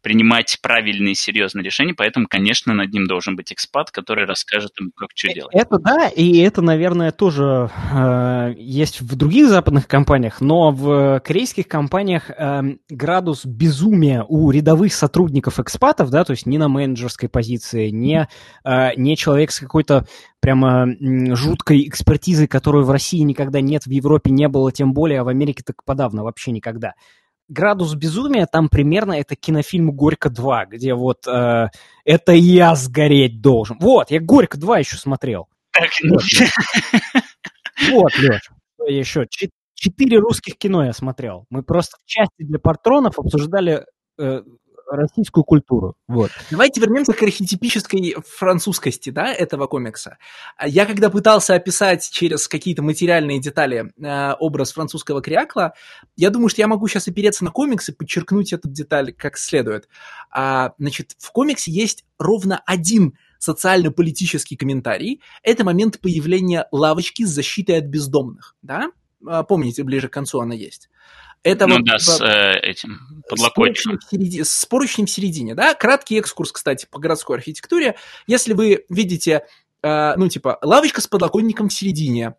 [0.00, 5.10] принимать правильные серьезные решения, поэтому, конечно, над ним должен быть экспат, который расскажет ему, как
[5.14, 5.54] что делать.
[5.54, 11.68] Это да, и это, наверное, тоже э, есть в других западных компаниях, но в корейских
[11.68, 17.90] компаниях э, градус безумия у рядовых сотрудников экспатов, да, то есть не на менеджерской позиции,
[17.90, 18.26] не,
[18.64, 20.06] э, не человек с какой-то
[20.46, 20.86] прямо
[21.34, 25.28] жуткой экспертизой, которую в России никогда нет, в Европе не было, тем более, а в
[25.28, 26.94] Америке так подавно вообще никогда.
[27.48, 31.68] Градус безумия там примерно это кинофильм «Горько 2», где вот э,
[32.04, 33.78] это я сгореть должен.
[33.80, 35.48] Вот, я «Горько 2» еще смотрел.
[36.08, 36.22] Вот,
[37.90, 38.50] вот Леш,
[38.88, 39.26] еще
[39.74, 41.44] четыре русских кино я смотрел.
[41.50, 43.84] Мы просто в части для патронов обсуждали
[44.18, 44.42] э,
[44.88, 45.96] российскую культуру.
[46.08, 46.30] Вот.
[46.50, 50.18] Давайте вернемся к архетипической французскости да, этого комикса.
[50.64, 55.74] Я когда пытался описать через какие-то материальные детали э, образ французского крякла,
[56.16, 59.88] я думаю, что я могу сейчас опереться на комикс и подчеркнуть эту деталь как следует.
[60.30, 65.20] А, значит, в комиксе есть ровно один социально-политический комментарий.
[65.42, 68.56] Это момент появления лавочки с защитой от бездомных.
[68.62, 68.90] Да?
[69.26, 70.88] А, помните, ближе к концу она есть.
[71.46, 74.00] Это ну вот, да, с э, этим подлокотником.
[74.00, 75.74] С поручнем, с поручнем в середине, да.
[75.74, 77.94] Краткий экскурс, кстати, по городской архитектуре.
[78.26, 79.46] Если вы видите,
[79.80, 82.34] э, ну, типа, лавочка с подлокотником в середине,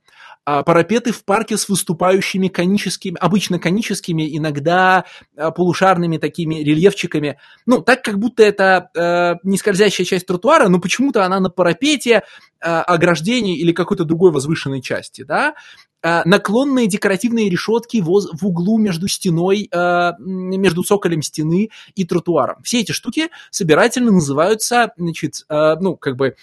[0.64, 5.06] парапеты в парке с выступающими коническими, обычно коническими, иногда
[5.36, 7.38] э, полушарными такими рельефчиками.
[7.66, 12.24] Ну, так, как будто это э, не скользящая часть тротуара, но почему-то она на парапете,
[12.62, 15.56] э, ограждении или какой-то другой возвышенной части, да.
[16.04, 22.62] Э, наклонные декоративные решетки в, в углу между стеной, э, между цоколем стены и тротуаром.
[22.64, 26.36] Все эти штуки собирательно называются, значит, э, ну, как бы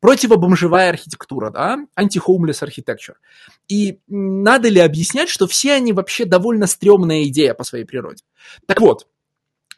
[0.00, 3.14] противобомжевая архитектура, да, anti-homeless architecture.
[3.68, 8.24] И надо ли объяснять, что все они вообще довольно стрёмная идея по своей природе.
[8.66, 9.06] Так вот,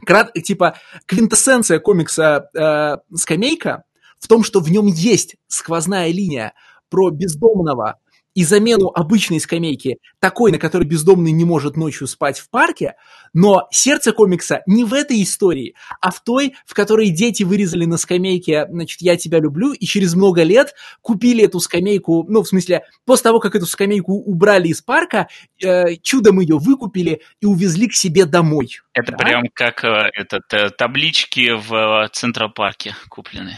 [0.05, 3.85] крат, типа квинтэссенция комикса э, «Скамейка»
[4.19, 6.55] в том, что в нем есть сквозная линия
[6.89, 7.99] про бездомного
[8.35, 12.95] и замену обычной скамейки, такой, на которой бездомный не может ночью спать в парке,
[13.35, 17.97] но сердце комикса не в этой истории, а в той, в которой дети вырезали на
[17.97, 22.83] скамейке, значит, «Я тебя люблю», и через много лет купили эту скамейку, ну, в смысле,
[23.05, 25.29] после того, как эту скамейку убрали из парка,
[25.63, 28.81] э, чудом ее выкупили и увезли к себе домой.
[28.95, 29.19] Это да?
[29.19, 33.57] прям как э, этот, э, таблички в э, Центропарке куплены.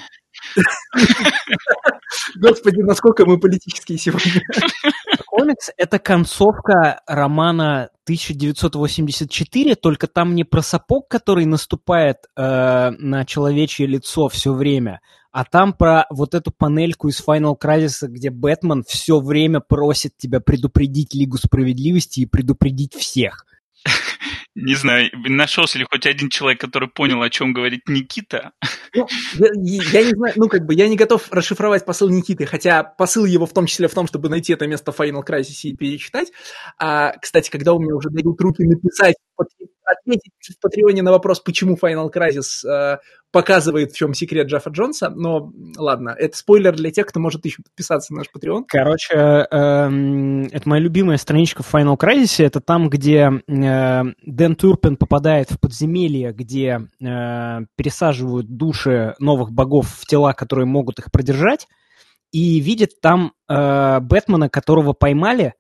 [2.36, 4.42] Господи, насколько мы политические сегодня.
[5.26, 13.86] Комикс— это концовка романа 1984, только там не про сапог, который наступает э, на человечье
[13.86, 15.00] лицо все время,
[15.32, 20.40] а там про вот эту панельку из Final Crisis, где Бэтмен все время просит тебя
[20.40, 23.44] предупредить Лигу Справедливости и предупредить всех.
[24.54, 28.52] Не знаю, нашелся ли хоть один человек, который понял, о чем говорит Никита?
[28.94, 32.84] Ну, я, я не знаю, ну, как бы, я не готов расшифровать посыл Никиты, хотя
[32.84, 35.74] посыл его в том числе в том, чтобы найти это место в Final Crisis и
[35.74, 36.30] перечитать.
[36.78, 39.16] А, кстати, когда у меня уже дают руки написать
[40.00, 42.98] ответить в Патреоне на вопрос, почему Final Crisis э,
[43.30, 47.62] показывает, в чем секрет Джеффа Джонса, но ладно, это спойлер для тех, кто может еще
[47.62, 48.62] подписаться на наш Patreon.
[48.68, 54.96] Короче, э, это моя любимая страничка в Final Crisis, это там, где э, Дэн Турпин
[54.96, 61.66] попадает в подземелье, где э, пересаживают души новых богов в тела, которые могут их продержать,
[62.30, 65.54] и видит там э, Бэтмена, которого поймали,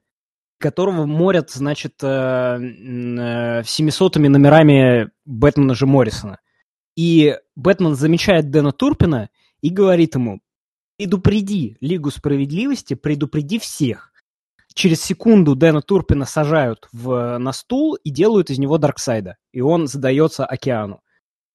[0.64, 6.38] которого морят, значит, э, э, 700 номерами Бэтмена же Моррисона.
[6.96, 9.28] И Бэтмен замечает Дэна Турпина
[9.60, 10.40] и говорит ему,
[10.96, 14.10] предупреди Лигу Справедливости, предупреди всех.
[14.72, 19.86] Через секунду Дэна Турпина сажают в, на стул и делают из него Дарксайда, и он
[19.86, 21.02] задается океану.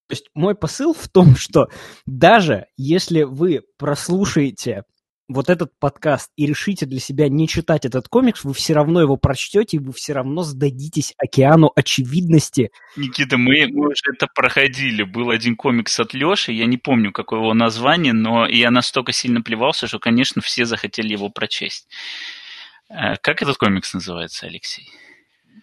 [0.08, 1.70] То есть мой посыл в том, что
[2.06, 4.84] даже если вы прослушаете
[5.30, 9.16] вот этот подкаст и решите для себя не читать этот комикс, вы все равно его
[9.16, 12.72] прочтете, и вы все равно сдадитесь океану очевидности.
[12.98, 15.04] Никита, мы, мы уже это проходили.
[15.04, 19.42] Был один комикс от Леши, я не помню, какое его название, но я настолько сильно
[19.42, 21.88] плевался, что, конечно, все захотели его прочесть.
[22.90, 24.90] Э, как этот комикс называется, Алексей?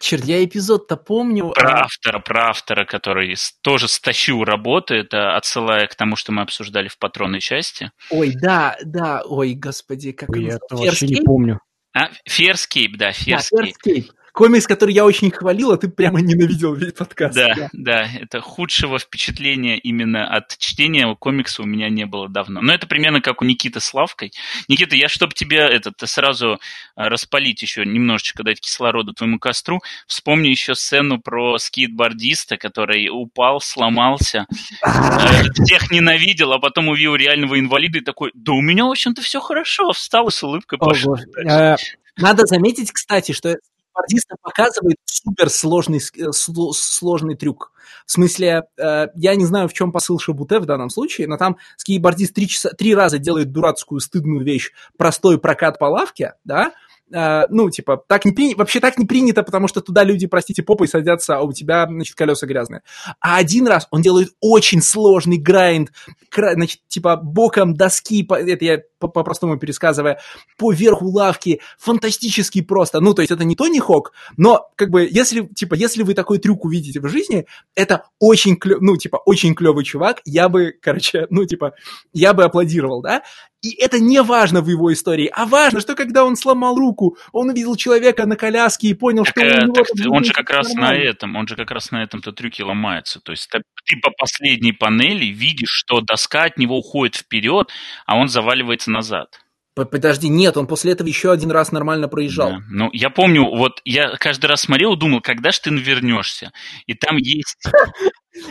[0.01, 1.51] Черт, я эпизод-то помню.
[1.51, 6.89] Про автора, про автора, который тоже стащил работы, это отсылая к тому, что мы обсуждали
[6.89, 7.91] в патронной части.
[8.11, 11.61] Ой, да, да, ой, господи, как ой, Я это вообще не помню.
[11.95, 13.61] А, Ферскейп, да, Ферскейп.
[13.61, 14.13] Да, Ферскейп.
[14.37, 17.35] Комикс, который я очень хвалил, а ты прямо ненавидел весь подкаст.
[17.35, 22.61] Да, да, да, это худшего впечатления именно от чтения комикса у меня не было давно.
[22.61, 24.33] Но это примерно как у Никиты Славкой.
[24.69, 26.61] Никита, я чтобы тебя этот сразу
[26.97, 33.63] а, распалить еще немножечко, дать кислороду твоему костру, вспомни еще сцену про скейтбордиста, который упал,
[33.63, 34.47] сломался,
[34.85, 39.23] э, всех ненавидел, а потом увидел реального инвалида и такой, да у меня, в общем-то,
[39.23, 41.17] все хорошо, встал и с улыбкой пошел.
[41.49, 41.77] Э,
[42.19, 43.57] надо заметить, кстати, что
[43.97, 47.73] скейтбордиста показывает суперсложный э, сложный трюк.
[48.05, 51.57] В смысле, э, я не знаю, в чем посыл Шабуте в данном случае, но там
[51.77, 56.73] скейтбордист три, часа, три раза делает дурацкую, стыдную вещь, простой прокат по лавке, да,
[57.09, 60.65] Uh, ну, типа, так не принято, вообще так не принято, потому что туда люди, простите,
[60.65, 62.83] попой садятся, а у тебя, значит, колеса грязные.
[63.21, 65.93] А один раз он делает очень сложный грайнд,
[66.35, 70.21] значит, типа, боком доски, это я по-простому пересказывая,
[70.57, 73.01] по верху лавки, фантастически просто.
[73.01, 76.39] Ну, то есть это не Тони Хок, но, как бы, если, типа, если вы такой
[76.39, 81.27] трюк увидите в жизни, это очень клев, ну, типа, очень клевый чувак, я бы, короче,
[81.31, 81.75] ну, типа,
[82.13, 83.23] я бы аплодировал, да?
[83.63, 87.49] И это не важно в его истории, а важно, что когда он сломал руку, он
[87.49, 89.75] увидел человека на коляске и понял, так, что у него...
[89.75, 90.99] Так, он же как раз нормально.
[90.99, 93.19] на этом, он же как раз на этом-то трюке ломается.
[93.21, 97.71] То есть ты по последней панели видишь, что доска от него уходит вперед,
[98.05, 99.41] а он заваливается назад.
[99.77, 102.49] Подожди, нет, он после этого еще один раз нормально проезжал.
[102.49, 102.59] Да.
[102.71, 106.51] Ну, я помню, вот я каждый раз смотрел и думал, когда же ты навернешься?
[106.87, 107.63] И там есть...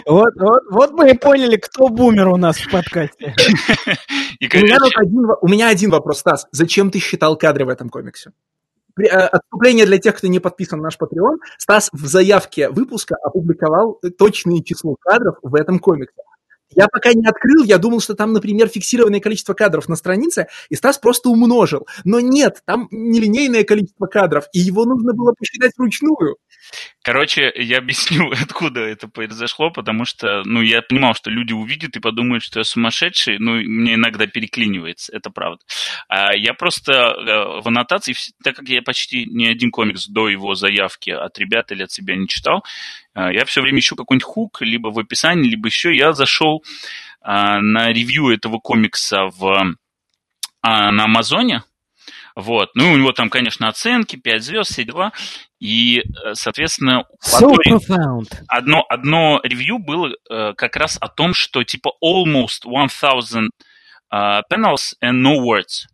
[0.08, 3.36] Вот, вот, вот мы и поняли, кто бумер у нас в подкасте.
[4.41, 6.48] у, меня один, у меня один вопрос, Стас.
[6.52, 8.32] Зачем ты считал кадры в этом комиксе?
[8.95, 11.36] При, э, отступление для тех, кто не подписан на наш Patreon.
[11.60, 16.24] Стас в заявке выпуска опубликовал точное число кадров в этом комиксе.
[16.73, 20.75] Я пока не открыл, я думал, что там, например, фиксированное количество кадров на странице, и
[20.75, 21.88] Стас просто умножил.
[22.04, 26.38] Но нет, там нелинейное количество кадров, и его нужно было посчитать вручную.
[27.04, 31.99] Короче, я объясню, откуда это произошло, потому что, ну, я понимал, что люди увидят и
[31.99, 35.62] подумают, что я сумасшедший, ну, мне иногда переклинивается, это правда.
[36.10, 40.56] А я просто э, в аннотации, так как я почти ни один комикс до его
[40.56, 42.63] заявки от ребят или от себя не читал,
[43.15, 45.95] я все время ищу какой-нибудь хук, либо в описании, либо еще.
[45.95, 46.63] Я зашел
[47.21, 49.75] э, на ревью этого комикса в,
[50.63, 51.63] на Амазоне,
[52.36, 52.71] вот.
[52.75, 55.13] Ну, у него там, конечно, оценки, 5 звезд, все дела.
[55.60, 57.56] И, э, соответственно, so
[57.88, 63.49] одно, одно, одно ревью было э, как раз о том, что типа almost 1000
[64.13, 65.88] uh, panels and no words.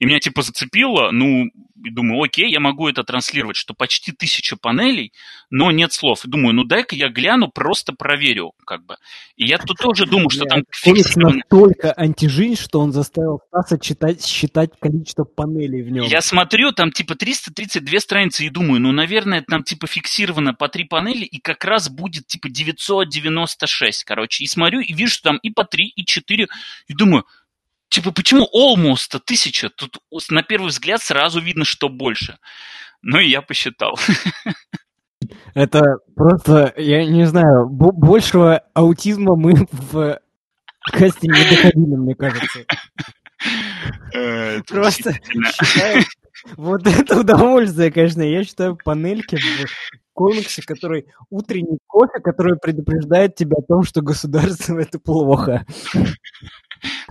[0.00, 1.50] И меня типа зацепило, ну,
[1.84, 5.12] и думаю, окей, я могу это транслировать, что почти тысяча панелей,
[5.50, 6.24] но нет слов.
[6.24, 8.96] И думаю, ну дай-ка я гляну, просто проверю, как бы.
[9.36, 11.36] И я тут тоже думаю, что там фиксировано...
[11.36, 16.04] настолько антижинь, что он заставил Стаса читать, считать количество панелей в нем.
[16.04, 20.84] Я смотрю, там типа 332 страницы, и думаю, ну, наверное, там типа фиксировано по три
[20.84, 24.44] панели, и как раз будет типа 996, короче.
[24.44, 26.48] И смотрю, и вижу, что там и по три, и четыре,
[26.88, 27.24] и думаю,
[27.90, 29.68] Типа, почему almost тысяча?
[29.68, 29.98] Тут
[30.30, 32.38] на первый взгляд сразу видно, что больше.
[33.02, 33.98] Ну и я посчитал.
[35.54, 35.82] Это
[36.14, 40.20] просто, я не знаю, большего аутизма мы в
[40.84, 42.60] касте не доходили, мне кажется.
[44.14, 46.04] Э, просто считаю,
[46.56, 48.22] вот это удовольствие, конечно.
[48.22, 49.66] Я считаю панельки в
[50.12, 55.64] комиксе, который утренний кофе, который предупреждает тебя о том, что государство это плохо.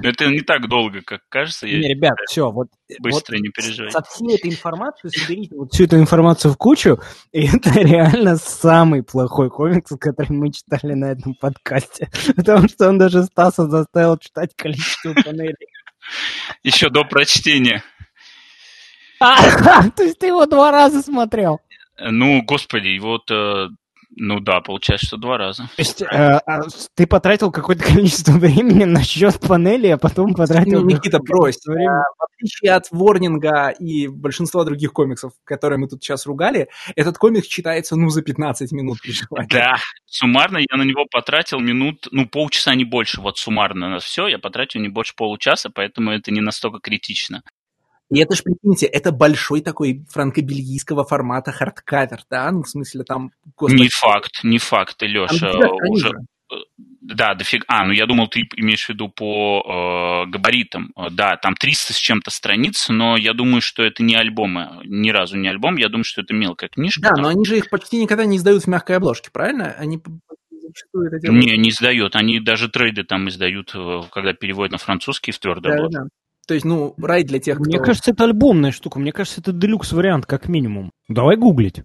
[0.02, 1.66] Но это не так долго, как кажется.
[1.66, 2.68] Не, я ребят, все, вот...
[3.00, 3.92] Быстро, вот не переживай.
[3.92, 7.00] Со всей этой информацией соберите вот всю эту информацию в кучу,
[7.32, 12.10] и это реально самый плохой комикс, который мы читали на этом подкасте.
[12.36, 15.56] Потому что он даже Стаса заставил читать количество панелей.
[16.64, 17.84] Еще до прочтения.
[19.20, 21.60] А, то есть ты его два раза смотрел?
[22.00, 23.68] Ну, господи, вот э,
[24.16, 25.64] ну да, получается, что два раза.
[25.76, 26.62] То есть э, а
[26.96, 30.82] ты потратил какое-то количество времени на счет панели, а потом потратил...
[30.82, 31.60] Ну, Никита, брось.
[31.66, 31.92] Время.
[31.92, 36.70] А, в отличие от Warning а и большинства других комиксов, которые мы тут сейчас ругали,
[36.96, 38.98] этот комикс читается, ну, за 15 минут.
[39.50, 43.22] Да, суммарно я на него потратил минут, ну, полчаса, не больше.
[43.22, 47.44] Вот суммарно на все я потратил не больше получаса, поэтому это не настолько критично.
[48.12, 52.52] И это ж, прикиньте, это большой такой франко-бельгийского формата hardcover, да?
[52.52, 53.32] Ну, в смысле, там...
[53.56, 55.52] Господи, не факт, не факт, Леша.
[55.90, 56.12] Уже...
[56.52, 56.56] Э,
[57.02, 57.64] да, дофиг.
[57.68, 60.92] А, ну я думал, ты имеешь в виду по э, габаритам.
[60.96, 64.82] Э, да, там 300 с чем-то страниц, но я думаю, что это не альбомы.
[64.86, 67.02] Ни разу не альбом, я думаю, что это мелкая книжка.
[67.02, 67.24] Да, там.
[67.24, 69.76] но они же их почти никогда не издают в мягкой обложке, правильно?
[69.78, 70.02] Они
[70.70, 71.46] зачастую это делают.
[71.46, 72.16] Не, не издают.
[72.16, 76.00] Они даже трейды там издают, э, когда переводят на французский в твердой да, обложке.
[76.00, 76.08] Да.
[76.50, 77.86] То есть, ну, рай для тех, Мне кто...
[77.86, 78.98] кажется, это альбомная штука.
[78.98, 80.92] Мне кажется, это делюкс-вариант, как минимум.
[81.08, 81.84] Давай гуглить.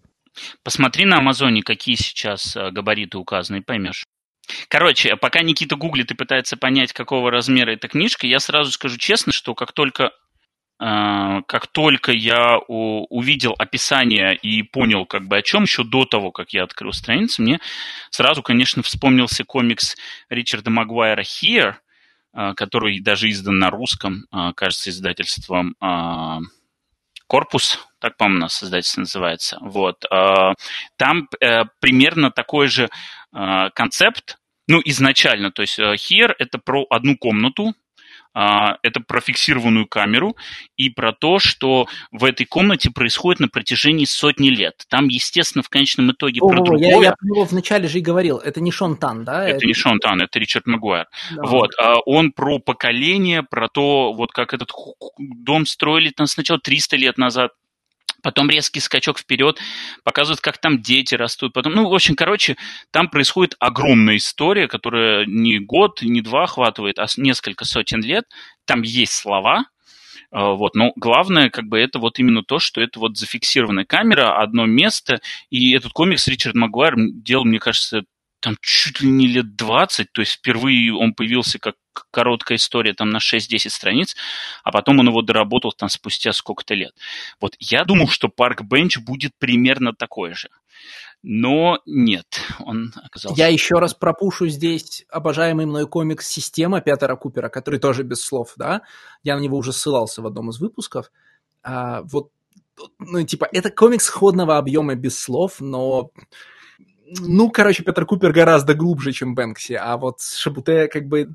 [0.63, 4.07] Посмотри на Амазоне, какие сейчас э, габариты указаны, и поймешь.
[4.69, 9.33] Короче, пока Никита гуглит и пытается понять, какого размера эта книжка, я сразу скажу честно,
[9.33, 10.13] что как только
[10.81, 16.07] э, как только я у, увидел описание и понял, как бы о чем, еще до
[16.07, 17.61] того, как я открыл страницу, мне
[18.09, 19.95] сразу, конечно, вспомнился комикс
[20.31, 21.75] Ричарда Магуайра «Here»,
[22.57, 26.41] который даже издан на русском, э, кажется, издательством э,
[27.27, 29.59] «Корпус», так, по-моему, у нас издательство называется.
[29.63, 30.05] Вот.
[30.11, 30.53] Э,
[30.99, 32.91] там э, примерно такой же
[33.33, 34.37] э, концепт,
[34.69, 37.75] ну, изначально, то есть Here это про одну комнату,
[38.35, 40.37] это про фиксированную камеру
[40.77, 44.85] и про то, что в этой комнате происходит на протяжении сотни лет.
[44.89, 46.91] Там, естественно, в конечном итоге О, про другое.
[46.91, 48.39] Я, я про него вначале же и говорил.
[48.39, 49.47] Это не Шон Тан, да?
[49.47, 49.67] Это, это...
[49.67, 51.07] не Шон Тан, это Ричард Магуайр.
[51.37, 51.43] Да.
[51.45, 51.71] Вот.
[52.07, 54.71] Он про поколение, про то, вот как этот
[55.19, 57.53] дом строили там сначала 300 лет назад,
[58.25, 59.61] потом резкий скачок вперед,
[60.03, 62.57] показывают, как там дети растут, потом, ну, в общем, короче,
[62.91, 68.25] там происходит огромная история, которая не год, не два охватывает, а несколько сотен лет,
[68.65, 69.67] там есть слова,
[70.31, 74.41] а, вот, но главное, как бы, это вот именно то, что это вот зафиксированная камера,
[74.41, 78.05] одно место, и этот комикс Ричард Магуайр делал, мне кажется,
[78.45, 81.77] там чуть ли не лет 20, то есть впервые он появился как
[82.11, 84.17] короткая история там на 6-10 страниц,
[84.63, 86.93] а потом он его доработал там спустя сколько-то лет.
[87.41, 90.51] Вот я думал, что Парк Бенч будет примерно такой же.
[91.23, 92.27] Но нет,
[92.59, 93.41] он оказался...
[93.41, 98.53] Я еще раз пропушу здесь обожаемый мной комикс «Система» Петера Купера, который тоже без слов,
[98.57, 98.83] да?
[99.23, 101.11] Я на него уже ссылался в одном из выпусков.
[101.63, 102.29] А, вот,
[102.99, 106.11] ну, типа, это комикс сходного объема без слов, но
[107.21, 111.35] ну, короче, Петр Купер гораздо глубже, чем Бэнкси, а вот Шабуте как бы...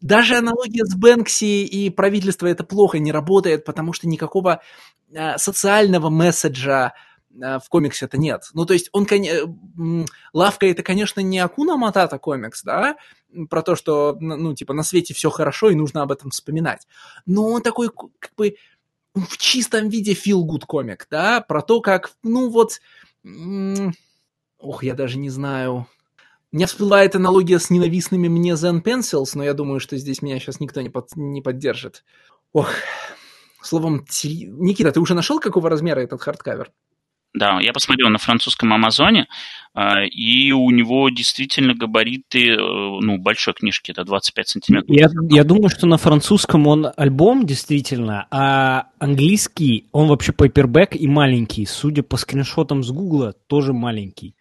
[0.00, 4.60] Даже аналогия с Бэнкси и правительство это плохо не работает, потому что никакого
[5.12, 6.92] э, социального месседжа
[7.30, 8.50] э, в комиксе это нет.
[8.52, 9.06] Ну, то есть он,
[10.34, 12.96] Лавка это, конечно, не Акуна Матата комикс, да,
[13.48, 16.86] про то, что, ну, типа, на свете все хорошо и нужно об этом вспоминать.
[17.24, 18.56] Но он такой, как бы,
[19.14, 22.80] в чистом виде feel good комик, да, про то, как, ну, вот
[24.64, 25.86] Ох, я даже не знаю.
[26.52, 30.38] У меня всплывает аналогия с ненавистными мне Zen Pencils, но я думаю, что здесь меня
[30.38, 32.02] сейчас никто не, под, не поддержит.
[32.52, 32.70] Ох,
[33.62, 34.46] словом, ти...
[34.46, 36.70] Никита, ты уже нашел, какого размера этот hardcover?
[37.34, 39.26] Да, я посмотрел на французском Амазоне,
[39.74, 44.96] а, и у него действительно габариты, э, ну, большой книжки, это 25 сантиметров.
[44.96, 51.08] Я, я думаю, что на французском он альбом действительно, а английский, он вообще paperback и
[51.08, 51.66] маленький.
[51.66, 54.36] Судя по скриншотам с Гугла, тоже маленький.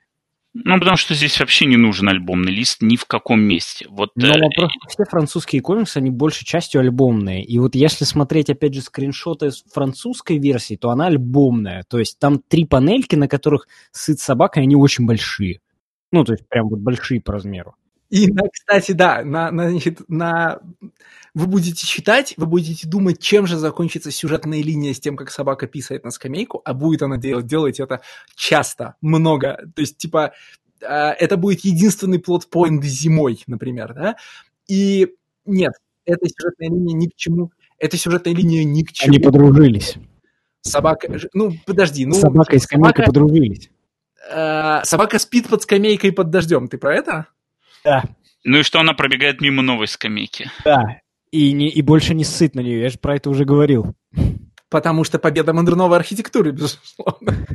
[0.54, 3.88] Ну, потому что здесь вообще не нужен альбомный лист ни в каком месте.
[3.90, 4.40] Вот, Но э...
[4.40, 7.44] вопрос, все французские комиксы, они большей частью альбомные.
[7.44, 11.84] И вот если смотреть, опять же, скриншоты с французской версии, то она альбомная.
[11.90, 15.60] То есть там три панельки, на которых сыт собака, и они очень большие.
[16.12, 17.76] Ну, то есть прям вот большие по размеру.
[18.12, 19.72] И, кстати, да, на, на,
[20.08, 20.60] на...
[21.34, 25.68] вы будете читать, вы будете думать, чем же закончится сюжетная линия с тем, как собака
[25.68, 28.02] писает на скамейку, а будет она делать, делать это
[28.36, 29.58] часто, много.
[29.76, 30.34] То есть, типа,
[30.84, 34.16] а, это будет единственный плод-поинт зимой, например, да?
[34.68, 35.10] И
[35.46, 35.74] нет,
[36.06, 39.14] эта сюжетная линия ни к чему, эта сюжетная линия ни к чему.
[39.14, 39.96] Они подружились.
[40.62, 42.06] Собака, ну, подожди.
[42.06, 43.70] Ну, собака и скамейка собака, подружились.
[44.32, 47.28] Э, собака спит под скамейкой под дождем, ты про это?
[47.84, 48.04] Да.
[48.46, 50.50] Ну и что она пробегает мимо новой скамейки.
[50.64, 51.02] Да.
[51.34, 53.96] И, не, и больше не сыт на нее, я же про это уже говорил.
[54.70, 57.48] Потому что победа модерновой архитектуры, безусловно.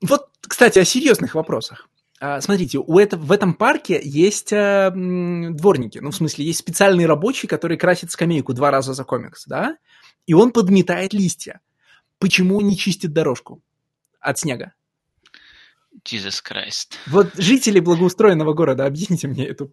[0.00, 1.90] Вот, кстати, о серьезных вопросах.
[2.20, 5.98] А, смотрите, у это, в этом парке есть э, дворники.
[5.98, 9.76] Ну, в смысле, есть специальный рабочий, который красит скамейку два раза за комикс, да?
[10.24, 11.60] И он подметает листья.
[12.18, 13.62] Почему не чистит дорожку
[14.20, 14.72] от снега?
[16.04, 16.94] Jesus Christ.
[17.06, 19.66] Вот жители благоустроенного города, объясните мне эту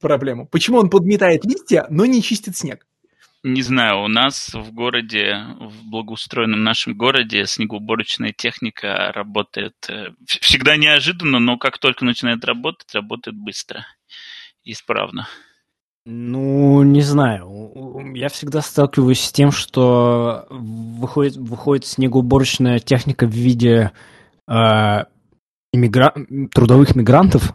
[0.00, 0.46] проблему.
[0.46, 2.86] Почему он подметает листья, но не чистит снег?
[3.44, 10.76] Не знаю, у нас в городе, в благоустроенном нашем городе снегоуборочная техника работает э, всегда
[10.76, 13.84] неожиданно, но как только начинает работать, работает быстро
[14.62, 15.26] и исправно.
[16.04, 18.12] Ну, не знаю.
[18.14, 23.90] Я всегда сталкиваюсь с тем, что выходит, выходит снегоуборочная техника в виде
[24.48, 25.04] э,
[25.72, 26.14] иммигра...
[26.52, 27.54] трудовых мигрантов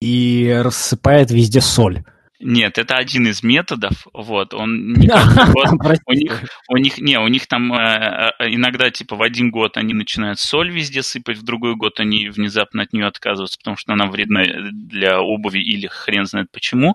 [0.00, 2.04] и рассыпает везде соль.
[2.38, 7.28] Нет, это один из методов, вот, он никак, вот, у них, у них, не, у
[7.28, 11.44] них там э, э, иногда, типа, в один год они начинают соль везде сыпать, в
[11.44, 16.26] другой год они внезапно от нее отказываются, потому что она вредна для обуви или хрен
[16.26, 16.94] знает почему,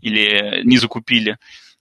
[0.00, 1.36] или не закупили.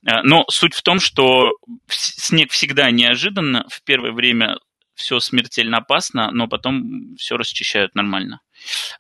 [0.06, 1.52] Э, но суть в том, что
[1.88, 4.58] снег всегда неожиданно, в первое время
[5.02, 8.40] все смертельно опасно, но потом все расчищают нормально.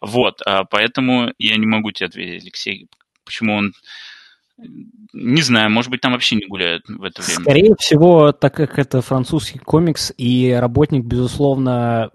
[0.01, 2.87] Вот, а поэтому я не могу тебе ответить, Алексей,
[3.23, 3.73] почему он
[5.13, 7.41] не знаю, может быть, там вообще не гуляют в это время.
[7.41, 12.11] Скорее всего, так как это французский комикс, и работник, безусловно,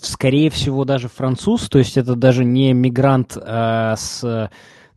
[0.00, 4.50] скорее всего, даже француз, то есть это даже не мигрант э, с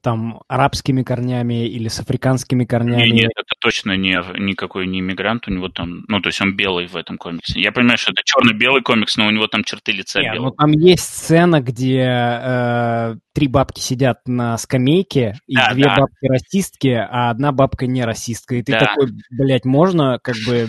[0.04, 3.06] там арабскими корнями или с африканскими корнями.
[3.06, 6.58] Нет, нет, это точно не никакой не иммигрант, у него там, ну то есть он
[6.58, 7.62] белый в этом комиксе.
[7.62, 10.50] Я понимаю, что это черно-белый комикс, но у него там черты лица нет, белые.
[10.50, 15.96] Ну там есть сцена, где э, три бабки сидят на скамейке и да, две да.
[15.96, 18.80] бабки расистки, а одна бабка не расистка, и ты да.
[18.80, 20.68] такой, блядь, можно как бы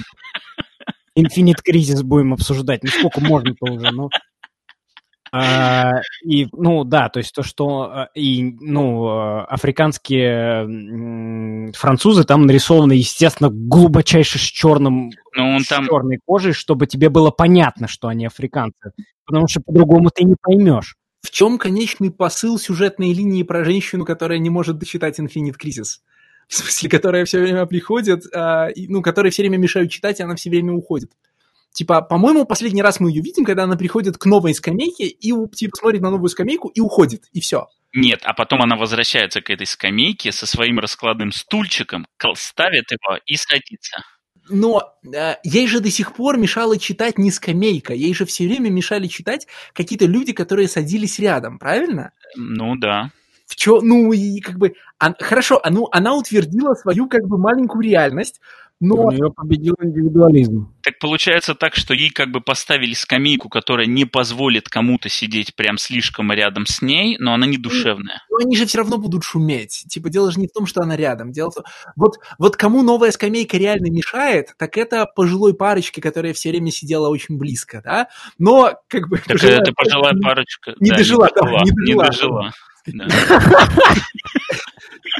[1.19, 4.11] Infinite Crisis будем обсуждать, ну сколько можно-то уже, ну.
[5.37, 9.09] А, и, ну, да, то есть то, что а, и, ну,
[9.49, 15.87] африканские французы там нарисованы, естественно, глубочайше с черным, ну, он с там...
[15.87, 18.93] черной кожей, чтобы тебе было понятно, что они африканцы,
[19.25, 20.95] потому что по-другому ты не поймешь.
[21.21, 25.99] В чем конечный посыл сюжетной линии про женщину, которая не может дочитать Infinite Crisis?
[26.47, 30.23] В смысле, которая все время приходит, а, и, ну, которая все время мешают читать, и
[30.23, 31.11] она все время уходит.
[31.75, 35.77] Типа, по-моему, последний раз мы ее видим, когда она приходит к новой скамейке и, типа,
[35.77, 37.67] смотрит на новую скамейку и уходит, и все.
[37.93, 42.07] Нет, а потом она возвращается к этой скамейке со своим раскладным стульчиком,
[42.37, 44.05] ставит его и садится.
[44.49, 48.71] Но э, ей же до сих пор мешала читать не скамейка, ей же все время
[48.71, 52.13] мешали читать какие-то люди, которые садились рядом, правильно?
[52.37, 53.11] Ну да.
[53.47, 57.39] В чё, ну и как бы, а, хорошо, а, ну, она утвердила свою как бы
[57.39, 58.41] маленькую реальность,
[58.85, 59.07] но...
[59.07, 60.73] У нее победил индивидуализм.
[60.83, 65.79] Так получается так, что ей как бы поставили скамейку, которая не позволит кому-то сидеть прям
[65.79, 68.23] слишком рядом с ней, но она не душевная.
[68.31, 69.85] Но они же все равно будут шуметь.
[69.89, 71.33] Типа дело же не в том, что она рядом.
[71.33, 71.65] Дело в том...
[71.97, 77.09] Вот, вот кому новая скамейка реально мешает, так это пожилой парочке, которая все время сидела
[77.09, 78.09] очень близко, да?
[78.39, 79.19] Но как бы...
[79.19, 80.75] Так это пожилая парочка.
[80.81, 81.85] Не да, дожила, да, не дожила.
[81.85, 82.53] Не дожила.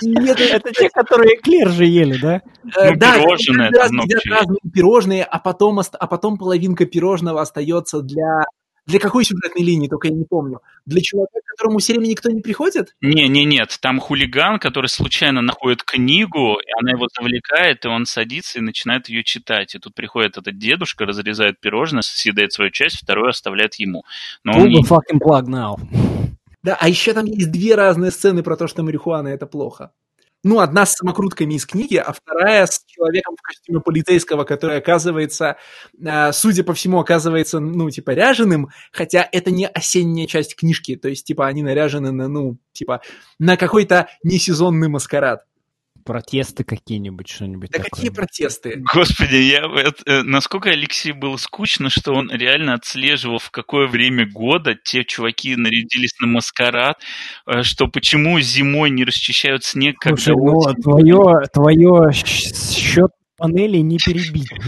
[0.03, 2.43] Нет, это те, которые эклер же ели, да?
[2.77, 3.69] Э, ну, да, пирожные.
[3.69, 8.43] едят разные пирожные, а потом, а потом половинка пирожного остается для
[8.87, 10.61] для какой сюжетной линии, только я не помню.
[10.85, 12.95] Для человека, к которому все время никто не приходит?
[13.01, 13.79] Не, не, нет.
[13.81, 19.09] Там хулиган, который случайно находит книгу, и она его завлекает, и он садится и начинает
[19.09, 19.75] ее читать.
[19.75, 24.05] И тут приходит этот дедушка, разрезает пирожное, съедает свою часть, вторую оставляет ему.
[24.43, 25.77] Но Pull он the fucking plug now.
[26.65, 29.93] Да, а еще там есть две разные сцены про то, что марихуана это плохо.
[30.43, 35.57] Ну, одна с самокрутками из книги, а вторая с человеком в костюме полицейского, который оказывается,
[36.03, 41.09] э, судя по всему, оказывается, ну, типа, ряженым, хотя это не осенняя часть книжки, то
[41.09, 43.03] есть, типа, они наряжены на, ну, типа,
[43.39, 45.45] на какой-то несезонный маскарад
[46.05, 47.91] протесты какие-нибудь, что-нибудь Да такое.
[47.91, 48.83] какие протесты?
[48.93, 54.27] Господи, я, это, э, насколько Алексей было скучно, что он реально отслеживал, в какое время
[54.27, 57.01] года те чуваки нарядились на маскарад,
[57.47, 63.99] э, что почему зимой не расчищают снег, когда Слушай, ну, твое, твое счет панели не
[63.99, 64.51] перебить.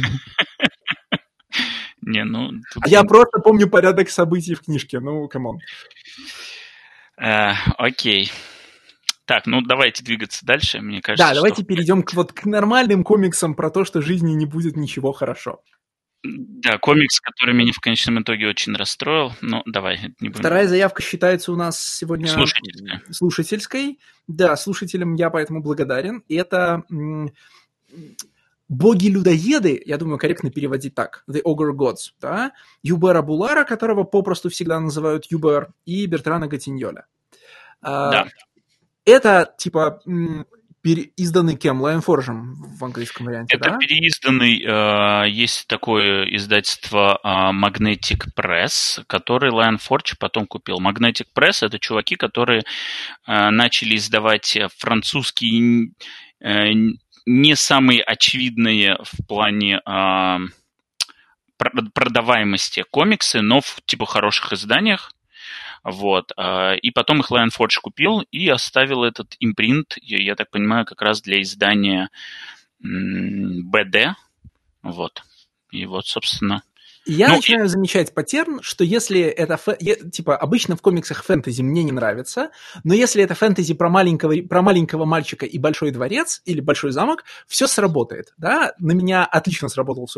[2.03, 2.53] Не, ну...
[2.81, 5.59] А я просто помню порядок событий в книжке, ну, come on.
[7.21, 8.31] Э, окей.
[9.27, 11.29] Так, ну давайте двигаться дальше, мне кажется.
[11.29, 15.13] Да, давайте перейдем к, вот, к нормальным комиксам про то, что жизни не будет ничего
[15.13, 15.61] хорошо.
[16.23, 19.33] Да, комикс, который меня в конечном итоге очень расстроил.
[19.41, 20.41] Ну, давай, не будем.
[20.41, 23.01] Вторая заявка считается у нас сегодня слушательской.
[23.11, 23.99] слушательской.
[24.27, 26.23] Да, слушателям я поэтому благодарен.
[26.29, 26.85] И это
[28.69, 32.53] боги-людоеды, я думаю, корректно переводить так, The Ogre Gods, да,
[32.83, 37.07] Юбера Булара, которого попросту всегда называют Юбер, и Бертрана Гатиньоля.
[37.81, 38.29] А, да.
[39.07, 40.01] Это, типа,
[40.83, 41.81] переизданный кем?
[41.81, 43.79] Лайонфоржем в английском варианте, Это да?
[43.79, 50.81] переизданный, э, есть такое издательство э, Magnetic Press, который Lion Forge потом купил.
[50.81, 55.93] Magnetic Press— это чуваки, которые э, начали издавать французские,
[56.41, 56.73] э,
[57.27, 60.39] не самые очевидные в плане э,
[61.95, 65.13] продаваемости комиксы, но в типа хороших изданиях.
[65.87, 66.33] Вот.
[66.37, 71.01] А, и потом их Lion Forge купил и оставил этот импринт, я так понимаю, как
[71.01, 72.11] раз для издания
[72.83, 74.15] BD.
[74.83, 75.23] Вот.
[75.71, 76.63] И вот, собственно,
[77.05, 77.69] я ну, начинаю и...
[77.69, 79.77] замечать паттерн, что если это, фэ...
[80.11, 82.51] типа, обычно в комиксах фэнтези мне не нравится,
[82.83, 87.23] но если это фэнтези про маленького, про маленького мальчика и большой дворец или большой замок,
[87.47, 88.75] все сработает, да?
[88.81, 90.09] На меня отлично сработал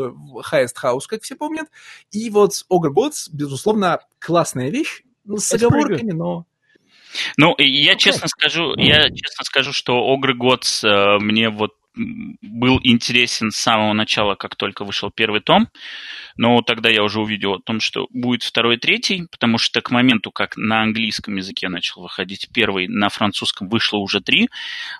[0.51, 1.67] Highest House, как все помнят,
[2.09, 6.45] и вот Ogre Gods, безусловно, классная вещь, с оговорками, но...
[7.37, 13.51] Ну, я честно скажу, я честно скажу, что Ogre Gods э, мне вот был интересен
[13.51, 15.69] с самого начала, как только вышел первый том,
[16.37, 19.91] но тогда я уже увидел о том, что будет второй и третий, потому что к
[19.91, 24.49] моменту, как на английском языке начал выходить первый, на французском вышло уже три,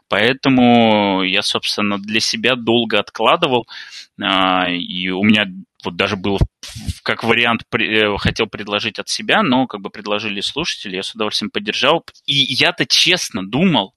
[0.10, 3.68] поэтому я, собственно, для себя долго откладывал,
[4.22, 5.46] а, и у меня
[5.84, 6.40] вот даже был
[7.04, 11.52] как вариант, э, хотел предложить от себя, но как бы предложили слушатели, я с удовольствием
[11.52, 12.04] поддержал.
[12.26, 13.96] И я-то честно думал,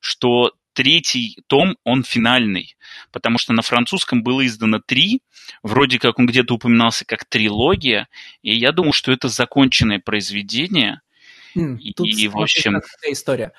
[0.00, 2.76] что третий том, он финальный,
[3.12, 5.22] потому что на французском было издано три,
[5.62, 8.08] вроде как он где-то упоминался как трилогия,
[8.42, 11.00] и я думал, что это законченное произведение.
[11.56, 12.80] Mm, и, тут и, в общем...
[13.08, 13.52] история.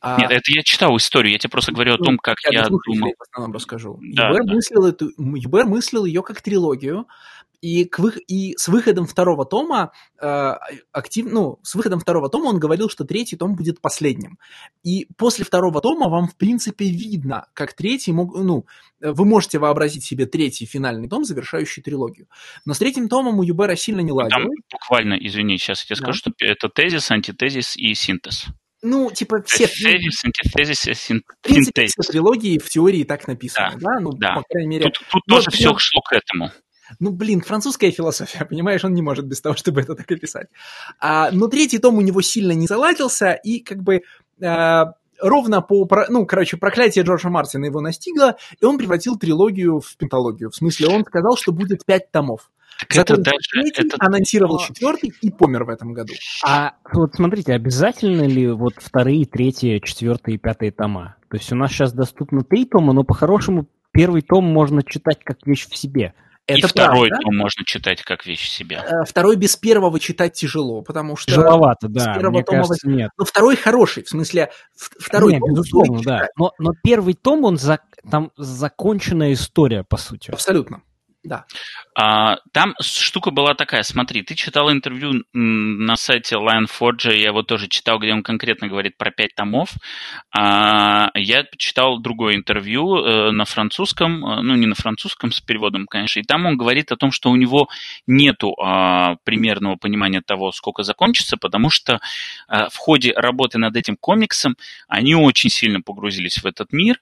[0.00, 0.20] А...
[0.20, 2.68] Нет, это я читал историю, я тебе просто говорю о ну, том, как я, я
[2.68, 3.12] думал.
[3.18, 3.98] в основном расскажу.
[4.02, 4.54] Да, Юбер, да.
[4.54, 7.06] Мыслил эту, Юбер мыслил ее как трилогию,
[7.60, 8.12] и, к вы...
[8.26, 10.54] и с выходом второго тома, э,
[10.92, 11.26] актив...
[11.30, 14.38] ну, с выходом второго тома он говорил, что третий том будет последним.
[14.82, 18.34] И после второго тома вам, в принципе, видно, как третий мог...
[18.36, 18.66] Ну,
[19.00, 22.28] вы можете вообразить себе третий финальный том, завершающий трилогию.
[22.64, 24.42] Но с третьим томом у Юбера сильно не ладило.
[24.42, 26.02] Там буквально, извини, сейчас я тебе да.
[26.02, 28.46] скажу, что это тезис, антитезис и синтез.
[28.82, 29.66] Ну, типа все...
[29.66, 31.24] Тезис, антитезис, синтез.
[31.40, 33.94] В принципе, все трилогии в теории так написаны, да?
[33.94, 34.00] да?
[34.00, 34.34] Ну, да.
[34.34, 34.84] по крайней мере...
[34.84, 36.52] Тут, тут тоже все шло к этому.
[37.00, 40.48] Ну, блин, французская философия, понимаешь, он не может без того, чтобы это так описать.
[41.00, 44.02] А, но третий том у него сильно не заладился, и как бы
[44.42, 49.96] а, ровно по, ну, короче, проклятие Джорджа Мартина его настигло, и он превратил трилогию в
[49.96, 50.50] пенталогию.
[50.50, 52.50] В смысле, он сказал, что будет пять томов.
[52.78, 53.96] Так это дальше, третий, это...
[53.98, 56.12] анонсировал четвертый и помер в этом году.
[56.44, 61.16] А вот смотрите, обязательно ли вот вторые, третьи, четвертые и пятые тома?
[61.30, 65.38] То есть у нас сейчас доступно три тома, но по-хорошему первый том можно читать как
[65.46, 66.12] вещь в себе.
[66.46, 67.24] Это и второй правда.
[67.24, 68.84] том можно читать как вещь себя.
[68.86, 71.32] Э, второй без первого читать тяжело, потому что...
[71.32, 72.62] Тяжеловато, да, мне тома...
[72.62, 73.10] кажется, нет.
[73.18, 75.50] Но второй хороший, в смысле, второй нет, том...
[75.50, 76.28] безусловно, да.
[76.36, 77.80] Но, но первый том, он за...
[78.08, 80.30] там законченная история, по сути.
[80.30, 80.82] Абсолютно.
[81.26, 81.44] Да.
[81.98, 87.68] А, там штука была такая, смотри, ты читал интервью на сайте Lionforge, я его тоже
[87.68, 89.70] читал, где он конкретно говорит про пять томов.
[90.30, 95.86] А, я читал другое интервью э, на французском, э, ну не на французском, с переводом,
[95.86, 97.68] конечно, и там он говорит о том, что у него
[98.06, 102.00] нету а, примерного понимания того, сколько закончится, потому что
[102.46, 104.56] а, в ходе работы над этим комиксом
[104.86, 107.00] они очень сильно погрузились в этот мир,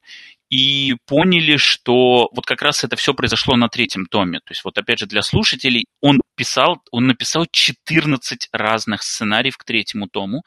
[0.50, 4.38] и поняли, что вот как раз это все произошло на третьем томе.
[4.40, 9.64] То есть вот опять же для слушателей он писал, он написал 14 разных сценариев к
[9.64, 10.42] третьему тому.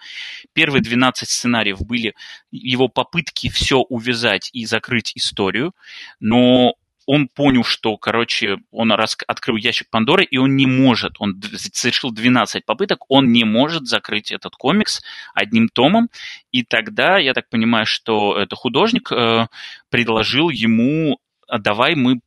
[0.53, 2.13] Первые 12 сценариев были
[2.51, 5.73] его попытки все увязать и закрыть историю,
[6.19, 6.75] но
[7.07, 9.17] он понял, что, короче, он рас...
[9.27, 14.31] открыл ящик Пандоры, и он не может, он совершил 12 попыток, он не может закрыть
[14.31, 15.01] этот комикс
[15.33, 16.09] одним томом,
[16.51, 19.47] и тогда, я так понимаю, что это художник э,
[19.89, 22.19] предложил ему, «А давай мы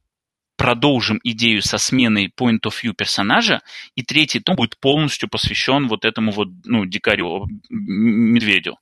[0.57, 3.61] продолжим идею со сменой point of view персонажа,
[3.97, 8.79] и третий том будет полностью посвящен вот этому вот, ну, дикарю, медведю.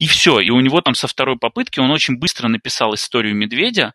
[0.00, 3.94] И все, и у него там со второй попытки он очень быстро написал историю медведя,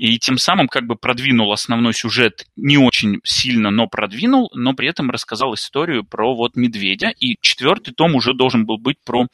[0.00, 4.88] и тем самым как бы продвинул основной сюжет не очень сильно, но продвинул, но при
[4.88, 7.12] этом рассказал историю про вот медведя.
[7.20, 9.26] И четвертый том уже должен был быть про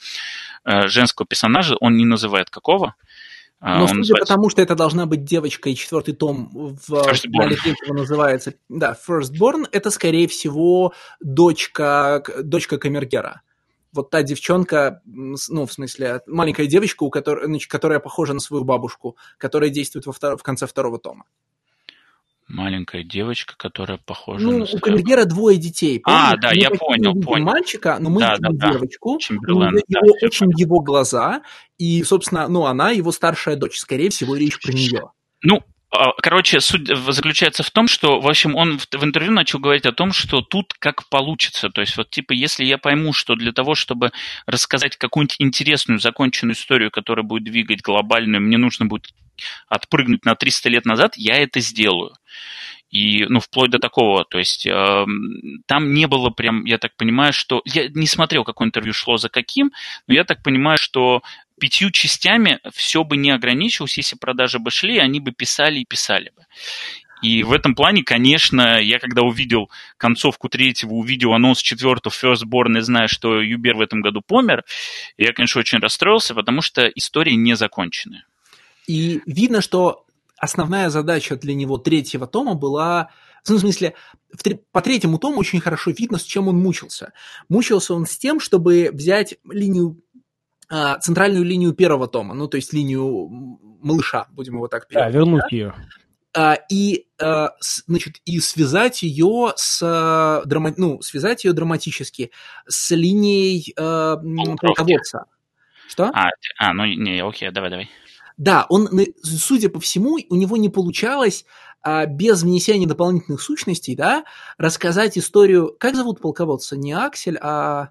[0.65, 2.97] э, женского персонажа, он не называет какого.
[3.61, 4.27] А, но судя называется...
[4.27, 8.97] по тому, что это должна быть девочка, и четвертый том в финале третьего называется, да,
[9.09, 13.43] Firstborn, это, скорее всего, дочка, дочка Камергера
[13.97, 18.65] вот та девчонка, ну, в смысле, маленькая девочка, у которой, значит, которая похожа на свою
[18.65, 20.37] бабушку, которая действует во втор...
[20.37, 21.25] в конце второго тома.
[22.49, 24.79] Маленькая девочка, которая похожа ну, на свою...
[24.79, 26.01] у Камергера двое детей.
[26.05, 26.41] А, Помните?
[26.41, 27.45] да, мы я понял, понял.
[27.45, 30.59] мальчика, но мы да, видим да, девочку, да, его, очень понял.
[30.59, 31.43] его глаза,
[31.77, 33.79] и, собственно, ну, она его старшая дочь.
[33.79, 35.11] Скорее всего, речь про нее.
[35.43, 35.76] Ну, а,
[36.23, 39.93] короче, суть заключается в том, что, в общем, он в, в интервью начал говорить о
[39.93, 41.71] том, что тут как получится.
[41.71, 44.13] То есть, вот, типа, если я пойму, что для того, чтобы
[44.47, 49.13] рассказать какую-нибудь интересную, законченную историю, которая будет двигать глобальную, мне нужно будет
[49.69, 52.15] отпрыгнуть на 300 лет назад, я это сделаю.
[52.91, 55.07] И, ну, вплоть до такого, то есть э,
[55.67, 57.61] там не было прям, я так понимаю, что...
[57.65, 59.73] Я не смотрел, какое интервью шло за каким,
[60.07, 61.23] но я так понимаю, что
[61.59, 66.33] пятью частями все бы не ограничилось, если продажи бы шли, они бы писали и писали
[66.37, 66.45] бы.
[67.23, 72.81] И в этом плане, конечно, я когда увидел концовку третьего, увидел анонс четвертого Firstborn и
[72.83, 74.65] знаю, что Юбер в этом году помер,
[75.17, 78.27] я, конечно, очень расстроился, потому что история не законченная.
[78.87, 80.05] И видно, что
[80.39, 83.11] основная задача для него третьего тома была...
[83.49, 83.95] Ну, в смысле,
[84.33, 84.43] в
[84.73, 87.13] по третьему тому очень хорошо видно, с чем он мучился.
[87.49, 90.03] Мучился он с тем, чтобы взять линию
[91.01, 93.29] центральную линию первого тома, ну, то есть линию
[93.81, 95.15] малыша, будем его так Да, переводить.
[95.15, 95.75] вернуть ее.
[96.37, 102.31] А, и, а, значит, и связать ее с, а, драма- ну, связать ее драматически
[102.69, 105.25] с линией а, полководца.
[105.89, 106.11] Что?
[106.13, 107.91] А, а, ну не, окей, давай, давай.
[108.37, 108.89] Да, он,
[109.23, 111.47] судя по всему, у него не получалось
[111.81, 114.25] а, без внесения дополнительных сущностей, да,
[114.59, 115.75] рассказать историю.
[115.79, 116.77] Как зовут полководца?
[116.77, 117.91] Не Аксель, а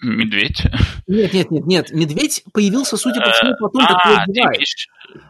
[0.00, 0.62] Медведь.
[1.06, 1.90] нет, нет, нет, нет.
[1.92, 4.64] Медведь появился, судя по всему, потом, как А, ты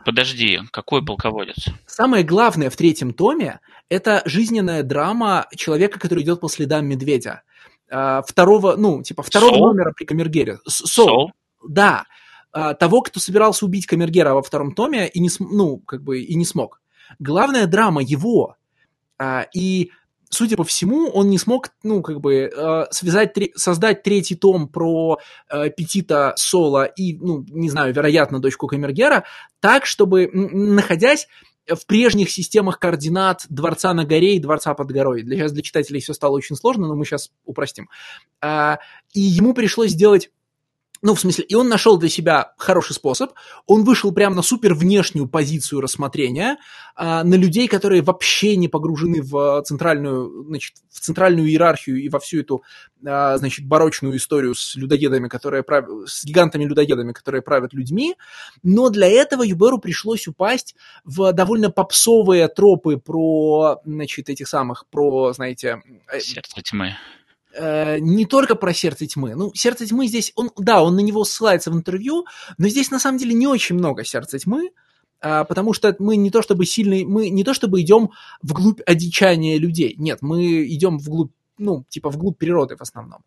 [0.04, 1.66] Подожди, какой полководец?
[1.86, 7.42] Самое главное в третьем томе– это жизненная драма человека, который идет по следам медведя.
[7.90, 9.72] А, Второго, ну, типа, второго Сол?
[9.72, 10.58] номера при Камергере.
[10.66, 11.32] Сол, Сол?
[11.66, 12.04] да.
[12.52, 16.34] А, Того, кто собирался убить Камергера во втором томе и не, ну, как бы, и
[16.34, 16.80] не смог.
[17.18, 18.56] Главная драма его.
[19.18, 19.90] А, И,
[20.30, 24.68] судя по всему, он не смог, ну, как бы, э, связать, тре- создать третий том
[24.68, 25.18] про
[25.50, 29.24] э, Петита Соло и, ну, не знаю, вероятно, дочку Камергера
[29.60, 31.26] так, чтобы, находясь
[31.68, 35.22] в прежних системах координат Дворца на горе и Дворца под горой.
[35.22, 37.88] Для, сейчас для читателей все стало очень сложно, но мы сейчас упростим.
[38.40, 38.78] А,
[39.12, 40.30] и ему пришлось сделать
[41.02, 43.32] ну, в смысле, и он нашел для себя хороший способ.
[43.66, 46.58] Он вышел прямо на супер внешнюю позицию рассмотрения,
[46.96, 52.18] а, на людей, которые вообще не погружены в центральную, значит, в центральную иерархию и во
[52.18, 52.62] всю эту,
[53.06, 55.86] а, значит, барочную историю с людоедами, которые прав...
[56.06, 58.16] с гигантами-людоедами, которые правят людьми.
[58.64, 60.74] Но для этого Юберу пришлось упасть
[61.04, 65.82] в довольно попсовые тропы про, значит, этих самых, про, знаете,
[66.12, 66.96] э, Сердце тьмы.
[67.58, 69.34] Э, не только про сердце тьмы.
[69.34, 72.24] Ну, сердце тьмы здесь, он, да, он на него ссылается в интервью,
[72.56, 74.70] но здесь на самом деле не очень много сердца тьмы,
[75.20, 78.10] а, потому что мы не то чтобы сильный, мы не то чтобы идем
[78.42, 79.94] вглубь одичания людей.
[79.98, 83.24] Нет, мы идем вглубь, ну, типа вглубь природы в основном.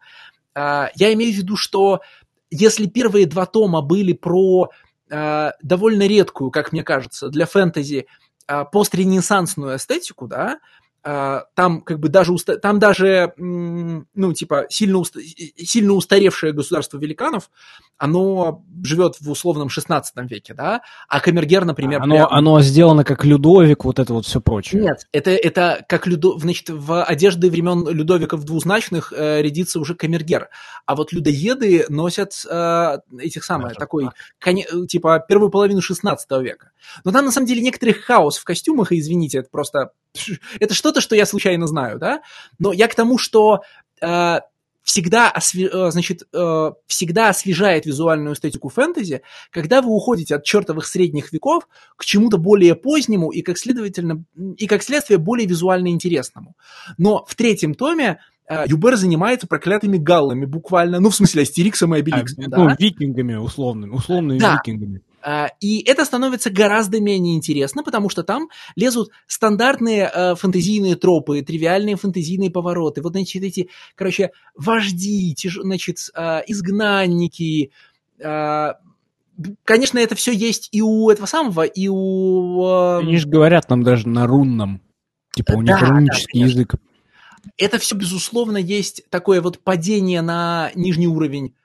[0.55, 2.01] А, я имею в виду, что
[2.49, 4.69] если первые два тома были про
[5.09, 8.07] а, довольно редкую, как мне кажется, для фэнтези
[8.47, 10.59] а, постренессансную эстетику, да,
[11.03, 15.19] там как бы даже уста- там даже ну типа сильно уста-
[15.57, 17.49] сильно устаревшее государство великанов
[17.97, 23.25] оно живет в условном 16 веке да а Камергер например Оно, прям- оно сделано как
[23.25, 24.81] Людовик, вот это вот все прочее.
[24.83, 26.37] нет, это, это как Людо...
[26.37, 30.49] значит, в одежды времен Людовиков двузначных э, рядится уже камергер.
[30.85, 34.09] А вот людоеды носят э, этих самых, Даже такой,
[34.43, 36.71] коне- э, типа, первую половину 16 века.
[37.03, 39.91] Но там, на самом деле, некоторый хаос в костюмах, и извините, это просто...
[40.59, 42.21] Это что-то, что я случайно знаю, да?
[42.59, 43.61] Но я к тому, что
[44.01, 44.39] э,
[44.83, 49.21] всегда, осве- э, значит, э, всегда освежает визуальную эстетику фэнтези,
[49.51, 54.25] когда вы уходите от чертовых средних веков к чему-то более позднему и, как, следовательно,
[54.57, 56.55] и как следствие более визуально интересному.
[56.97, 58.19] Но в третьем томе
[58.49, 62.57] э, Юбер занимается проклятыми галлами, буквально, ну, в смысле, Астериксом и А, Обеликсом, да.
[62.57, 64.55] ну, викингами условными, условными Да.
[64.65, 65.01] викингами.
[65.23, 71.41] А, И это становится гораздо менее интересно, потому что там лезут стандартные э, фэнтезийные тропы,
[71.41, 73.01] тривиальные фэнтезийные повороты.
[73.01, 77.71] Вот, значит, эти, короче, вожди, значит, э, изгнанники.
[78.19, 78.73] э,
[79.63, 82.63] Конечно, это все есть и у этого самого, и у...
[82.63, 84.81] э, Они же говорят нам даже на рунном.
[85.33, 86.59] Типа у них Да, да, рунический конечно.
[86.59, 86.75] язык.
[87.57, 91.55] это все, безусловно, есть такое вот падение на нижний уровень.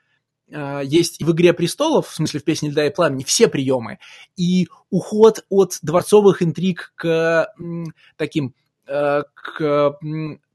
[0.51, 3.99] Э, Есть и в «Игре престолов», в смысле в «Песне льда и пламени», все приемы.
[4.35, 7.47] И уход от дворцовых интриг к
[8.15, 8.53] таким,
[8.87, 9.99] э, к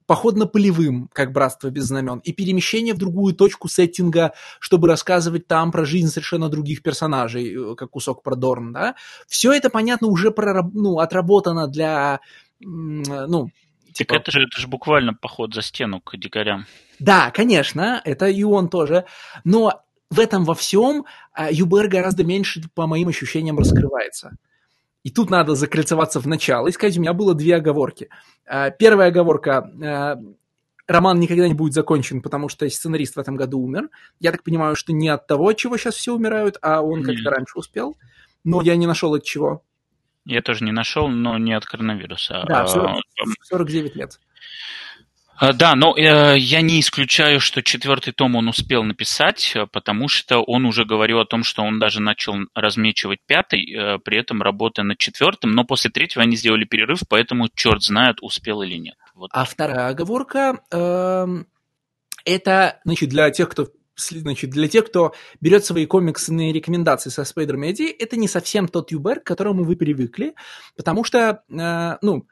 [0.06, 5.84] походно-полевым, как «Братство без знамен», и перемещение в другую точку сеттинга, чтобы рассказывать там про
[5.84, 8.94] жизнь совершенно других персонажей, э, как кусок про Дорн, да.
[9.26, 12.20] Все это, понятно, уже прораб- ну, отработано для,
[12.64, 13.02] м,
[13.92, 16.66] Так типа- это же, это же буквально поход за стену к дикарям.
[16.98, 19.04] да, конечно, это и он тоже.
[19.44, 24.36] Но в этом во всем а, ЮБР гораздо меньше, по моим ощущениям, раскрывается.
[25.04, 26.68] И тут надо закольцеваться в начало.
[26.68, 28.08] И сказать, у меня было две оговорки.
[28.46, 29.70] А, Первая оговорка.
[29.82, 30.18] а,
[30.88, 33.88] Роман никогда не будет закончен, потому что сценарист в этом году умер.
[34.20, 37.30] Я так понимаю, что не от того, от чего сейчас все умирают, а он как-то
[37.30, 37.96] раньше успел.
[38.44, 39.62] Но я не нашел от чего.
[40.24, 42.44] Я тоже не нашел, но не от коронавируса.
[42.46, 43.00] Да, А, 40
[43.42, 44.20] 49 лет.
[45.36, 50.06] А, Да, но э, я не исключаю, что четвертый том он успел написать, э, потому
[50.08, 54.42] что он уже говорил о том, что он даже начал размечивать пятый, э, при этом
[54.42, 58.94] работая над четвертым, но после третьего они сделали перерыв, поэтому черт знает, успел или нет.
[59.14, 59.30] Вот.
[59.32, 61.46] А вторая оговорка эм,
[62.24, 67.56] это, значит, для тех, кто значит, для тех, кто берет свои комиксные рекомендации со Spider
[67.56, 70.34] Media, это не совсем тот Юбер, к которому вы привыкли,
[70.76, 72.26] потому что, э, ну,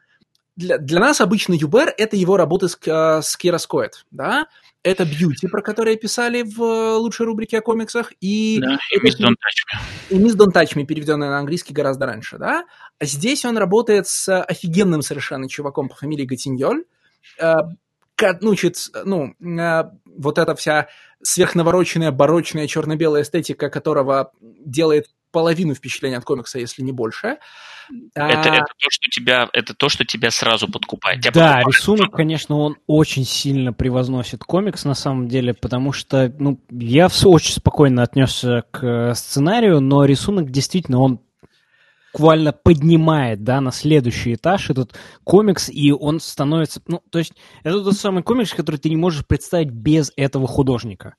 [0.57, 4.47] для, для нас обычно Юбер— это его работы с, э, с Кироскоид, да?
[4.83, 8.59] Это Бьюти, про который писали в лучшей рубрике о комиксах, и...
[8.61, 10.17] Да, и Don't Touch Me.
[10.17, 12.65] И Don't Touch Me, переведенная на английский гораздо раньше, да?
[12.99, 16.85] А здесь он работает с офигенным совершенно чуваком по фамилии Гатиньоль,
[17.39, 17.55] э,
[18.41, 20.89] ну, чуть, ну, э, вот эта вся
[21.23, 27.39] сверхнавороченная, барочная, черно-белая эстетика, которого делает половину впечатления от комикса, если не больше.
[28.15, 28.29] Это, а...
[28.29, 31.21] это, то, что тебя, это то, что тебя сразу подкупает.
[31.21, 31.77] Тебя да, подкупает.
[31.77, 37.55] рисунок, конечно, он очень сильно превозносит комикс на самом деле, потому что ну, я очень
[37.55, 41.21] спокойно отнесся к э, сценарию, но рисунок действительно, он
[42.13, 44.95] буквально поднимает, да, на следующий этаж этот
[45.25, 47.33] комикс, и он становится, ну, то есть
[47.63, 51.15] это тот самый комикс, который ты не можешь представить без этого художника.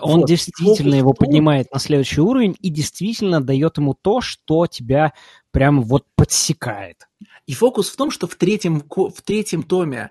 [0.00, 5.14] Он вот, действительно его поднимает на следующий уровень и действительно дает ему то, что тебя
[5.52, 7.08] прямо вот подсекает.
[7.46, 10.10] И фокус в том, что в третьем, в третьем томе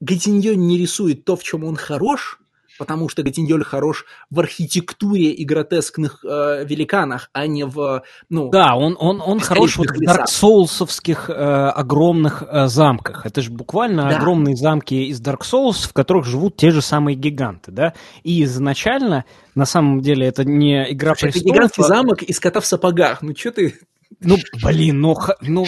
[0.00, 2.39] Гатиньо не рисует то, в чем он хорош,
[2.80, 8.48] потому что Гатиньоль хорош в архитектуре и гротескных э, великанах, а не в, ну...
[8.48, 13.26] Да, он, он, он хорош вот в Dark Souls'овских э, огромных э, замках.
[13.26, 14.16] Это же буквально да.
[14.16, 17.92] огромные замки из Dark Souls, в которых живут те же самые гиганты, да?
[18.22, 21.44] И изначально, на самом деле, это не игра Слушай, престолов...
[21.44, 21.86] Это гигантский а...
[21.86, 23.20] замок из кота в сапогах.
[23.20, 23.78] Ну, что ты...
[24.20, 25.66] Ну, блин, ну, ну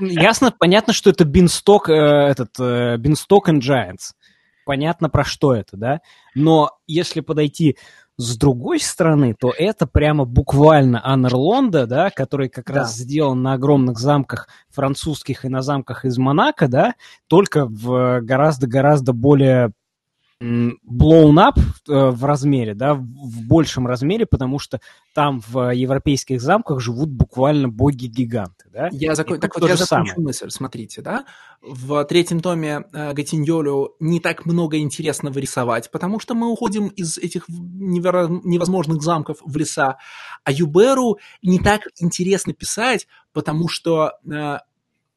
[0.00, 4.12] ясно, понятно, что это Бинсток, э, этот, э, Бинсток and Giants
[4.64, 6.00] понятно про что это, да?
[6.34, 7.76] Но если подойти
[8.18, 12.74] с другой стороны, то это прямо буквально Анерлонда, да, который как да.
[12.74, 16.94] раз сделан на огромных замках французских и на замках из Монако, да,
[17.26, 19.72] только в гораздо-гораздо более
[20.42, 24.80] blown up э, в размере, да, в большем размере, потому что
[25.14, 28.88] там в европейских замках живут буквально боги-гиганты, да.
[28.90, 29.38] Я закон...
[29.38, 30.26] Так вот я закончу самое.
[30.26, 31.24] мысль, смотрите, да.
[31.60, 37.18] В третьем томе э, Гатиньолю не так много интересного рисовать, потому что мы уходим из
[37.18, 38.28] этих неверо...
[38.28, 39.98] невозможных замков в леса,
[40.44, 44.58] а Юберу не так интересно писать, потому что э,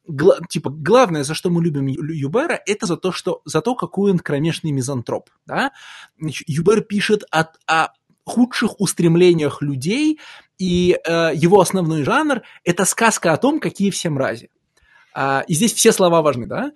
[0.06, 4.12] гла- типа, главное, за что мы любим Юбера, это за то, что, за то, какой
[4.12, 5.72] он кромешный мизантроп, да.
[6.18, 7.92] Значит, Юбер пишет о, о
[8.24, 10.18] худших устремлениях людей,
[10.58, 14.50] и э, его основной жанр– это сказка о том, какие все мрази.
[15.14, 16.72] А, и здесь все слова важны, да.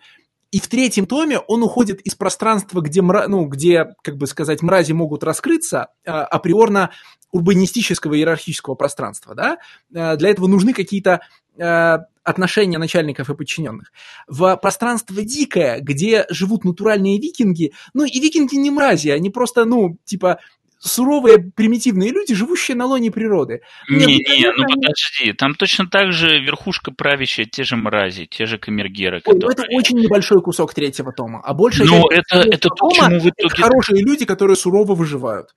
[0.50, 3.28] И в третьем томе он уходит из пространства, где, мра...
[3.28, 6.90] ну, где как бы сказать, мрази могут раскрыться, а, априорно
[7.32, 9.34] урбанистического иерархического пространства.
[9.34, 9.58] Да?
[9.94, 11.20] А, для этого нужны какие-то
[11.58, 13.92] а, отношения начальников и подчиненных.
[14.26, 19.98] В пространство дикое, где живут натуральные викинги, ну и викинги не мрази, они просто, ну,
[20.04, 20.38] типа,
[20.80, 23.60] суровые, примитивные люди, живущие на лоне природы.
[23.88, 24.74] Не-не, ну они...
[24.74, 29.16] подожди, там точно так же верхушка правящая, те же мрази, те же камергеры.
[29.16, 29.52] Ой, которые...
[29.52, 33.28] Это очень небольшой кусок третьего тома, а больше Но это, это то, тома, чему в
[33.28, 33.34] итоге...
[33.36, 35.54] это хорошие люди, которые сурово выживают.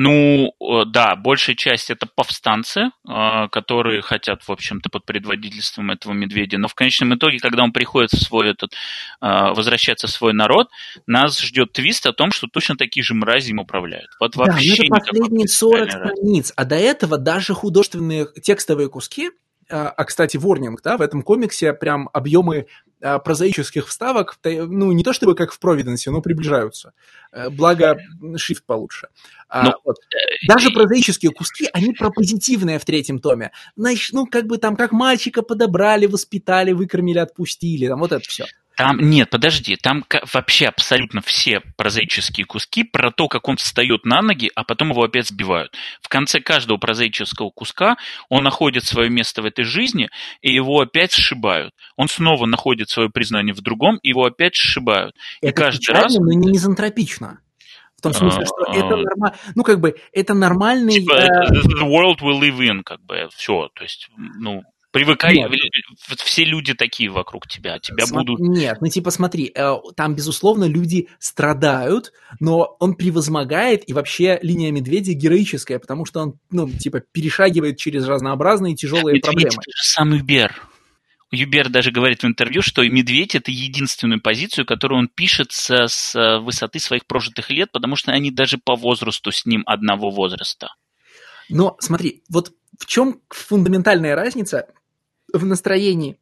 [0.00, 0.54] Ну,
[0.86, 6.56] да, большая часть это повстанцы, а, которые хотят, в общем-то, под предводительством этого медведя.
[6.56, 8.74] Но в конечном итоге, когда он приходит в свой этот,
[9.20, 10.68] а, возвращается в свой народ,
[11.08, 14.10] нас ждет твист о том, что точно такие же мрази им управляют.
[14.20, 19.32] Вот да, вообще это последние 40 страниц, а до этого даже художественные текстовые куски,
[19.70, 22.66] а, а, кстати, ворнинг, да, в этом комиксе прям объемы
[23.00, 26.92] а, прозаических вставок, ну, не то чтобы как в Провиденсе, но приближаются.
[27.30, 27.98] Э, благо,
[28.36, 29.08] шрифт получше.
[29.48, 29.74] А, но...
[29.84, 29.96] вот.
[29.98, 33.52] Э, Даже прозаические куски, они пропозитивные в третьем томе.
[33.76, 38.46] Значит, ну, как бы там, как мальчика подобрали, воспитали, выкормили, отпустили, там вот это все.
[38.78, 44.22] Там, нет, подожди, там вообще абсолютно все прозаические куски про то, как он встает на
[44.22, 45.74] ноги, а потом его опять сбивают.
[46.00, 47.96] В конце каждого прозаического куска
[48.28, 50.10] он находит свое место в этой жизни,
[50.42, 51.74] и его опять сшибают.
[51.96, 55.16] Он снова находит свое признание в другом, и его опять сшибают.
[55.42, 56.14] Это и каждый печально, раз...
[56.14, 57.40] но не мизантропично.
[57.96, 58.96] В том смысле, что это а.
[58.96, 61.00] нормально, ну, как бы, это нормальный...
[61.00, 61.50] Типа, uh...
[61.50, 65.50] the world we live in, как бы, все, то есть, ну, Привыкай, нет.
[66.20, 68.40] все люди такие вокруг тебя, тебя См- будут...
[68.40, 74.72] Нет, ну типа смотри, э, там, безусловно, люди страдают, но он превозмогает, и вообще линия
[74.72, 79.48] медведя героическая, потому что он, ну, типа, перешагивает через разнообразные тяжелые Медведь проблемы.
[79.48, 80.54] Это же сам Юбер.
[81.30, 86.38] Юбер даже говорит в интервью, что медведь– это единственную позицию, которую он пишет с, с
[86.40, 90.74] высоты своих прожитых лет, потому что они даже по возрасту с ним одного возраста.
[91.50, 94.68] Но смотри, вот в чем фундаментальная разница
[95.32, 96.18] в настроении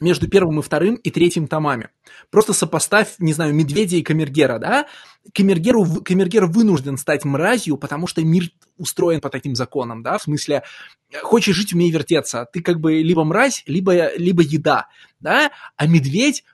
[0.00, 1.90] между первым и вторым и третьим томами.
[2.30, 4.86] Просто сопоставь, не знаю, Медведя и Камергера, да?
[5.34, 10.16] Камергеру, Камергер вынужден стать мразью, потому что мир устроен по таким законам, да?
[10.16, 10.62] В смысле,
[11.22, 12.48] хочешь жить, умей вертеться.
[12.50, 14.88] Ты как бы либо мразь, либо, либо еда,
[15.20, 15.50] да?
[15.76, 16.44] А Медведь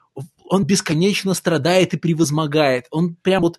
[0.48, 2.86] он бесконечно страдает и превозмогает.
[2.90, 3.58] Он прям вот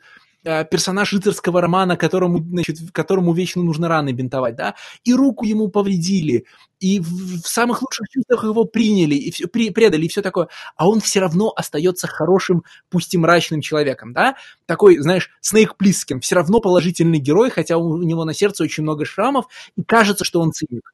[0.70, 6.45] персонаж рыцарского романа, которому, значит, которому вечно нужно раны бинтовать, да, и руку ему повредили,
[6.80, 10.48] и в, в самых лучших чувствах его приняли, и все, при, предали, и все такое,
[10.76, 14.36] а он все равно остается хорошим, пусть и мрачным человеком, да,
[14.66, 19.06] такой, знаешь, Снейк Плискин, все равно положительный герой, хотя у него на сердце очень много
[19.06, 19.45] шрамов,
[19.76, 20.93] и кажется, что он циник.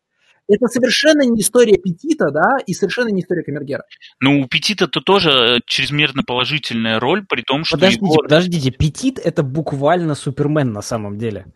[0.53, 3.83] Это совершенно не история Петита, да, и совершенно не история Камергера.
[4.19, 8.15] Ну, у Петита-то тоже чрезмерно положительная роль, при том, что Подождите, его...
[8.15, 11.47] подождите, Петит— это буквально Супермен на самом деле.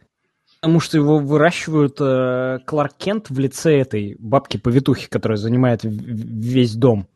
[0.60, 7.08] Потому что его выращивают э, Кларк Кент в лице этой бабки-повитухи, которая занимает весь дом.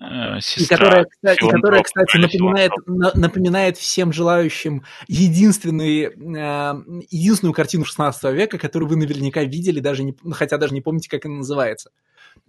[0.00, 7.84] Э, и которая, кстати, и которая, кстати напоминает, напоминает всем желающим единственную, э, единственную картину
[7.84, 11.90] 16 века, которую вы наверняка видели, даже не, хотя даже не помните, как она называется.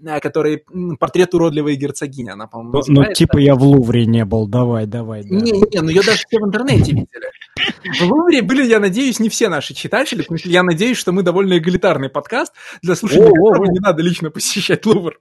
[0.06, 0.64] Э, который
[1.00, 5.24] портрет уродливой герцогини, она, по-моему, Ну, ну типа я в Лувре не был, давай, давай.
[5.24, 8.00] Не-не-не, ну ее даже все в интернете видели.
[8.00, 11.24] В Лувре были, я надеюсь, не все наши читатели, потому что я надеюсь, что мы
[11.24, 15.20] довольно эгалитарный подкаст, для слушателей которого не надо лично посещать Лувр.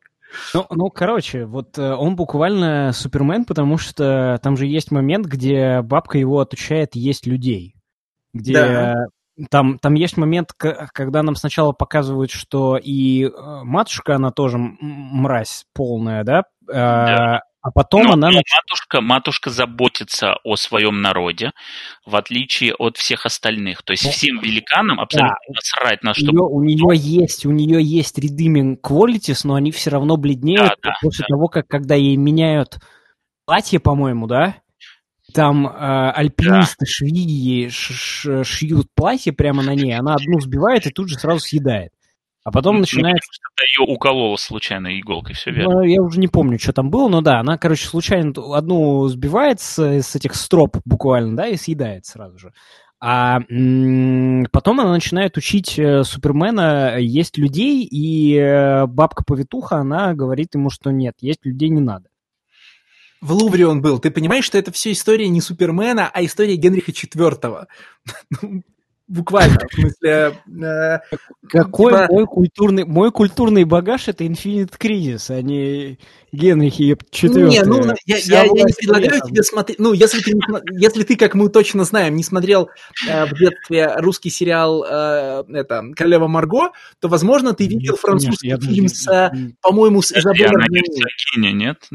[0.54, 5.82] Ну, ну, короче, вот э, он буквально Супермен, потому что там же есть момент, где
[5.82, 7.74] бабка его отучает есть людей.
[8.34, 8.94] Где да.
[9.50, 13.30] там, там есть момент, когда нам сначала показывают, что и э,
[13.62, 16.44] матушка, она тоже мразь полная, да?
[16.68, 17.42] Э, да.
[17.60, 18.30] А потом но, она...
[18.30, 21.52] Но матушка, матушка заботится о своем народе,
[22.06, 23.82] в отличие от всех остальных.
[23.82, 25.54] То есть ну, всем великанам абсолютно да.
[25.54, 26.30] насрать на что...
[26.30, 31.24] У нее, есть, у нее есть redeeming qualities, но они все равно бледнеют да, после
[31.28, 31.34] да.
[31.34, 32.78] того, как когда ей меняют
[33.44, 34.56] платье, по-моему, да?
[35.34, 36.86] Там э, альпинисты да.
[36.86, 41.90] швеи шьют платье прямо на ней, она одну сбивает и тут же сразу съедает.
[42.48, 43.30] А потом ну, начинается...
[43.42, 45.74] Ну, ее уколола случайно иголкой, все верно.
[45.74, 49.60] Ну, я уже не помню, что там было, но да, она, короче, случайно одну сбивает
[49.60, 52.52] с, с этих строп буквально, да, и съедает сразу же.
[53.00, 53.40] А
[54.50, 60.90] потом она начинает учить э, Супермена есть людей, и э, бабка-повитуха, она говорит ему, что
[60.90, 62.08] нет, есть людей не надо.
[63.20, 63.98] В Лувре он был.
[63.98, 67.66] Ты понимаешь, что это все история не Супермена, а история Генриха IV.
[69.08, 70.38] Буквально, в смысле...
[70.62, 70.98] Э,
[71.48, 72.06] Какой типа...
[72.10, 72.84] мой культурный...
[72.84, 75.98] Мой культурный багаж— это Infinite Crisis, а не
[76.30, 76.74] Генрих
[77.10, 77.48] четвертый.
[77.48, 79.78] Не, ну, я, я, я не предлагаю тебе смотреть...
[79.78, 80.32] Ну, если ты,
[80.72, 82.68] если ты, как мы точно знаем, не смотрел
[83.08, 88.48] э, в детстве русский сериал э, это, «Королева Марго», то, возможно, ты видел нет, французский
[88.48, 89.32] нет, фильм с,
[89.62, 90.66] по-моему, с Изабеллой
[91.34, 91.88] Она нет?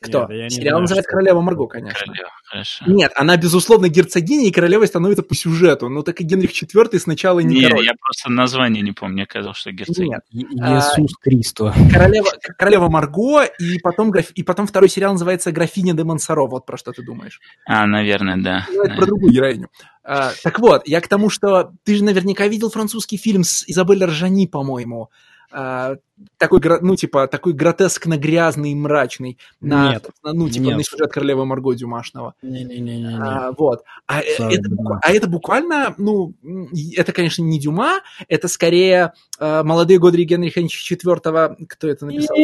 [0.00, 0.28] Кто?
[0.30, 1.98] Нет, Сериал знаю, называется «Королева Марго», конечно.
[1.98, 2.84] Королева, хорошо.
[2.86, 5.88] Нет, она, безусловно, герцогиня, и королевой становится по сюжету.
[5.88, 7.84] Но так и Генрих IV сначала не Нет, король.
[7.84, 10.20] я просто название не помню, мне казалось, что герцогиня.
[10.32, 10.46] Нет.
[10.52, 11.74] Иисус а, Христо.
[11.92, 16.46] Королева, королева Марго, и потом, и потом второй сериал называется «Графиня де Монсоро».
[16.46, 17.40] Вот про что ты думаешь.
[17.66, 18.66] А, наверное, да.
[18.70, 19.68] Ну, это про другую героиню.
[20.04, 24.04] А, так вот, я к тому, что ты же наверняка видел французский фильм с Изабель
[24.04, 25.10] Ржани, по-моему.
[25.50, 25.96] А,
[26.36, 30.76] такой, ну, типа, такой гротескно грязный и мрачный на, нет, ну, типа, нет.
[30.76, 32.34] на сюжет королевы Марго Дюмашного.
[32.42, 33.18] Не-не-не.
[33.18, 33.82] А, вот.
[34.06, 34.50] А это,
[35.02, 36.34] а это буквально, ну,
[36.96, 42.36] это, конечно, не Дюма, это скорее э, молодые годы Генриха IV, кто это написал?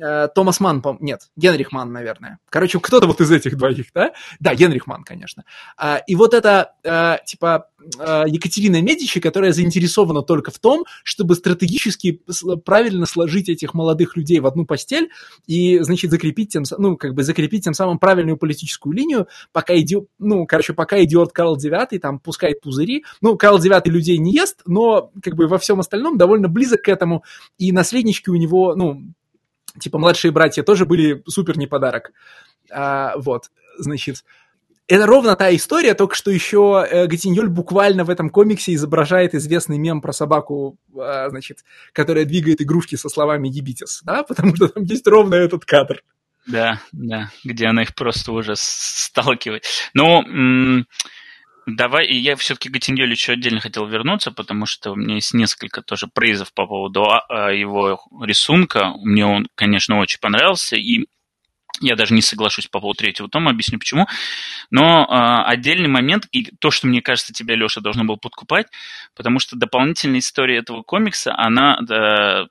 [0.00, 2.38] Э, Томас Ман, нет, Генрих Ман, наверное.
[2.48, 4.12] Короче, кто-то вот из этих двоих, да?
[4.38, 5.44] Да, Генрих Ман, конечно.
[5.76, 11.34] А, и вот это, э, типа, э, Екатерина Медичи, которая заинтересована только в том, чтобы
[11.34, 12.22] стратегически
[12.64, 15.10] правильно сложить этих молодых людей в одну постель
[15.46, 20.08] и, значит, закрепить тем, ну, как бы закрепить тем самым правильную политическую линию, пока идет,
[20.18, 23.04] ну, короче, пока идет Карл IX, там, пускает пузыри.
[23.20, 26.88] Ну, Карл IX людей не ест, но, как бы, во всем остальном довольно близок к
[26.88, 27.24] этому,
[27.58, 29.02] и наследнички у него, ну,
[29.78, 32.12] типа младшие братья тоже были супер не подарок.
[32.70, 34.24] А, вот, значит,
[34.90, 39.78] это ровно та история, только что еще э, Гатиньоль буквально в этом комиксе изображает известный
[39.78, 41.58] мем про собаку, э, значит,
[41.92, 46.02] которая двигает игрушки со словами «ебитес», да, потому что там есть ровно этот кадр.
[46.46, 49.64] Да, да, где она их просто уже сталкивает.
[50.24, 50.86] М-
[51.76, 55.34] Давай, и я все-таки к Гатиньолю еще отдельно хотел вернуться, потому что у меня есть
[55.34, 58.92] несколько тоже прейзов по поводу а, его рисунка.
[59.02, 61.06] Мне он, конечно, очень понравился, и
[61.80, 64.06] я даже не соглашусь по поводу третьего тома, объясню почему.
[64.70, 68.66] Но э, отдельный момент, и то, что, мне кажется, тебя, Леша, должно было подкупать,
[69.14, 72.48] потому что дополнительная история этого комикса, она, да,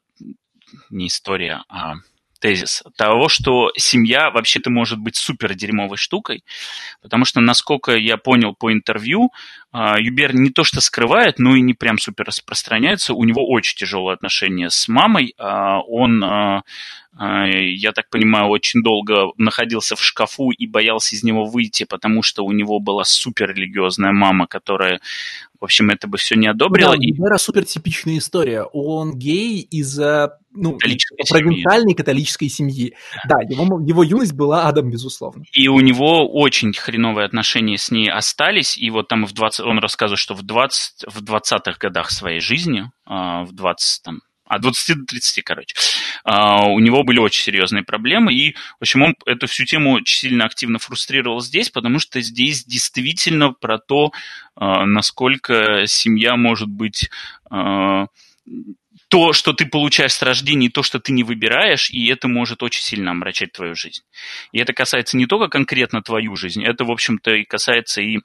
[0.90, 1.96] не история, а
[2.40, 6.44] тезис того, что семья вообще-то может быть супер дерьмовой штукой,
[7.02, 9.32] потому что, насколько я понял по интервью,
[9.72, 13.14] а, Юбер не то что скрывает, но и не прям супер распространяется.
[13.14, 15.36] У него очень тяжелые отношения с мамой.
[15.38, 16.64] А, он, а,
[17.16, 22.44] я так понимаю, очень долго находился в шкафу и боялся из него выйти, потому что
[22.44, 25.00] у него была супер религиозная мама, которая
[25.60, 26.96] в общем, это бы все не одобрило.
[26.96, 27.12] Да, и...
[27.12, 28.64] Бера супер типичная история.
[28.64, 32.96] Он гей из-за ну, провинциальной католической семьи.
[33.28, 35.44] Да, его, его юность была адом, безусловно.
[35.54, 38.78] И у него очень хреновые отношения с ней остались.
[38.78, 42.92] И вот там в 20, он рассказывает, что в, 20, в 20-х годах своей жизни,
[43.06, 45.76] а, в 20, там, от 20 до 30, короче.
[46.24, 50.30] А, у него были очень серьезные проблемы, и, в общем, он эту всю тему очень
[50.30, 54.12] сильно активно фрустрировал здесь, потому что здесь действительно про то,
[54.56, 57.10] а, насколько семья может быть
[57.50, 58.08] а,
[59.10, 62.64] то, что ты получаешь с рождения, и то, что ты не выбираешь, и это может
[62.64, 64.04] очень сильно омрачать твою жизнь.
[64.52, 68.20] И это касается не только конкретно твою жизнь, это, в общем-то, и касается и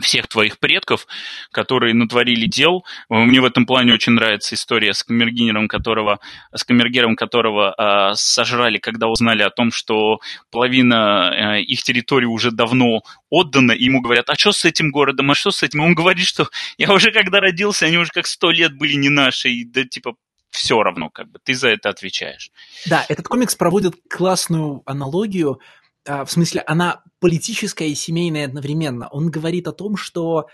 [0.00, 1.06] всех твоих предков,
[1.50, 2.84] которые натворили дел.
[3.08, 6.20] Мне в этом плане очень нравится история с камергинером, которого,
[6.54, 10.20] с камергером, которого э, сожрали, когда узнали о том, что
[10.50, 15.30] половина э, их территории уже давно отдана, и ему говорят, а что с этим городом,
[15.30, 15.80] а что с этим?
[15.80, 19.50] Он говорит, что я уже когда родился, они уже как сто лет были не наши,
[19.50, 20.14] и да типа
[20.50, 22.50] все равно, как бы, ты за это отвечаешь.
[22.86, 25.60] Да, этот комикс проводит классную аналогию
[26.08, 29.08] в смысле, она политическая и семейная одновременно.
[29.08, 30.46] Он говорит о том, что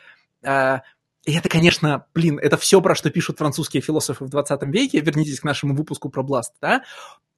[0.43, 0.83] а,
[1.25, 5.41] и это, конечно, блин, это все, про что пишут французские философы в 20 веке, вернитесь
[5.41, 6.83] к нашему выпуску про Бласт, да,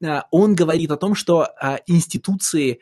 [0.04, 1.48] а, он говорит о том, что
[1.86, 2.80] институции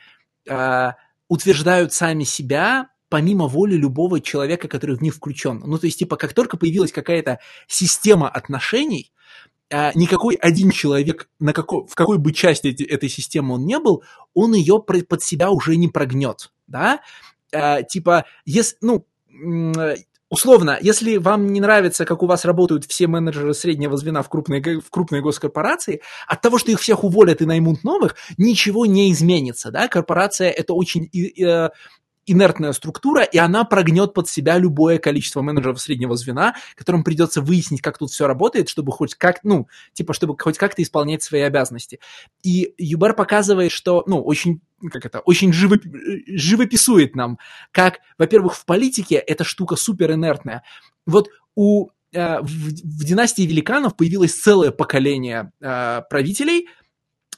[1.27, 5.63] утверждают сами себя помимо воли любого человека, который в них включен.
[5.65, 9.24] Ну, то есть, типа, как только появилась какая-то система отношений, а,
[9.71, 14.05] никакой один человек, на какой, в какой бы части эти, этой системы он не был,
[14.33, 17.01] он ее под себя уже не прогнет, да,
[17.53, 19.07] а, типа, если, ну,
[20.29, 24.61] условно, если вам не нравится, как у вас работают все менеджеры среднего звена в крупной,
[24.61, 29.71] в крупной госкорпорации, от того, что их всех уволят и наймут новых, ничего не изменится,
[29.71, 31.09] да, корпорация это очень
[31.41, 31.71] э,
[32.27, 37.83] инертная структура, и она прогнет под себя любое количество менеджеров среднего звена, которым придется выяснить,
[37.83, 42.01] как тут все работает, чтобы хоть как, ну, типа, чтобы хоть как-то исполнять свои обязанности.
[42.43, 44.61] И Юбер показывает, что, ну, очень
[44.93, 45.77] как это, очень живо,
[46.27, 47.39] живописует нам,
[47.71, 50.63] как, во-первых, в политике эта штука супер инертная.
[51.07, 56.69] Вот у э, в, в династии великанов появилось целое поколение э, правителей,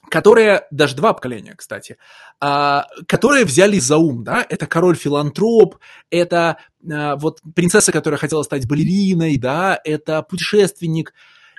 [0.08, 1.96] которые, даже два поколения, кстати,
[2.40, 5.76] а, которые взяли за ум, да, это король-филантроп,
[6.10, 6.58] это
[6.90, 11.12] а, вот принцесса, которая хотела стать балериной, да, это путешественник,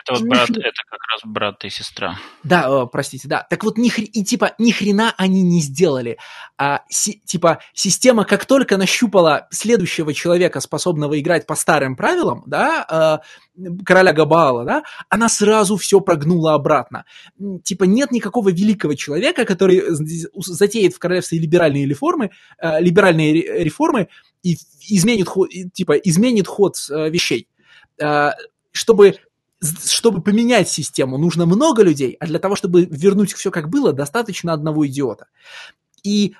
[0.07, 2.17] это вот брат, это как раз брат и сестра.
[2.43, 3.45] Да, о, простите, да.
[3.49, 4.01] Так вот, ни, хр...
[4.01, 6.17] и, типа, ни хрена они не сделали.
[6.57, 7.21] А, си...
[7.25, 13.21] Типа, система как только нащупала следующего человека, способного играть по старым правилам, да, а,
[13.85, 17.05] короля Габаала, да, она сразу все прогнула обратно.
[17.63, 19.83] Типа, нет никакого великого человека, который
[20.35, 22.31] затеет в королевстве либеральные реформы,
[22.61, 24.07] э, либеральные реформы
[24.43, 27.47] и изменит ход, типа, изменит ход э, вещей
[28.01, 28.31] э,
[28.77, 29.15] чтобы
[29.61, 34.53] чтобы поменять систему, нужно много людей, а для того, чтобы вернуть все как было, достаточно
[34.53, 35.27] одного идиота.
[36.03, 36.35] И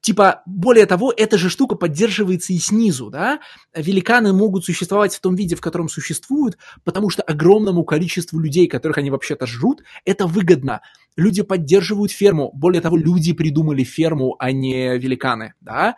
[0.00, 3.40] Типа, более того, эта же штука поддерживается и снизу, да?
[3.74, 8.98] Великаны могут существовать в том виде, в котором существуют, потому что огромному количеству людей, которых
[8.98, 10.82] они вообще-то жрут, это выгодно.
[11.16, 12.52] Люди поддерживают ферму.
[12.54, 15.96] Более того, люди придумали ферму, а не великаны, да?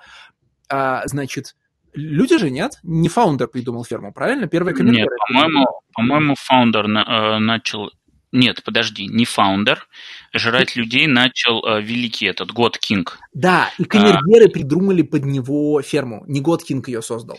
[0.70, 1.54] А, значит,
[1.93, 2.78] Люди же нет?
[2.82, 4.47] Не founder придумал ферму, правильно?
[4.47, 5.05] Первый комментарий.
[5.05, 7.91] Нет, по-моему, по-моему, founder на, э, начал...
[8.32, 9.88] Нет, подожди, не founder.
[10.32, 13.18] Жрать людей начал э, великий этот, God King.
[13.34, 14.51] Да, и камергеры а...
[14.51, 16.24] придумали под него ферму.
[16.28, 17.38] Не God King ее создал.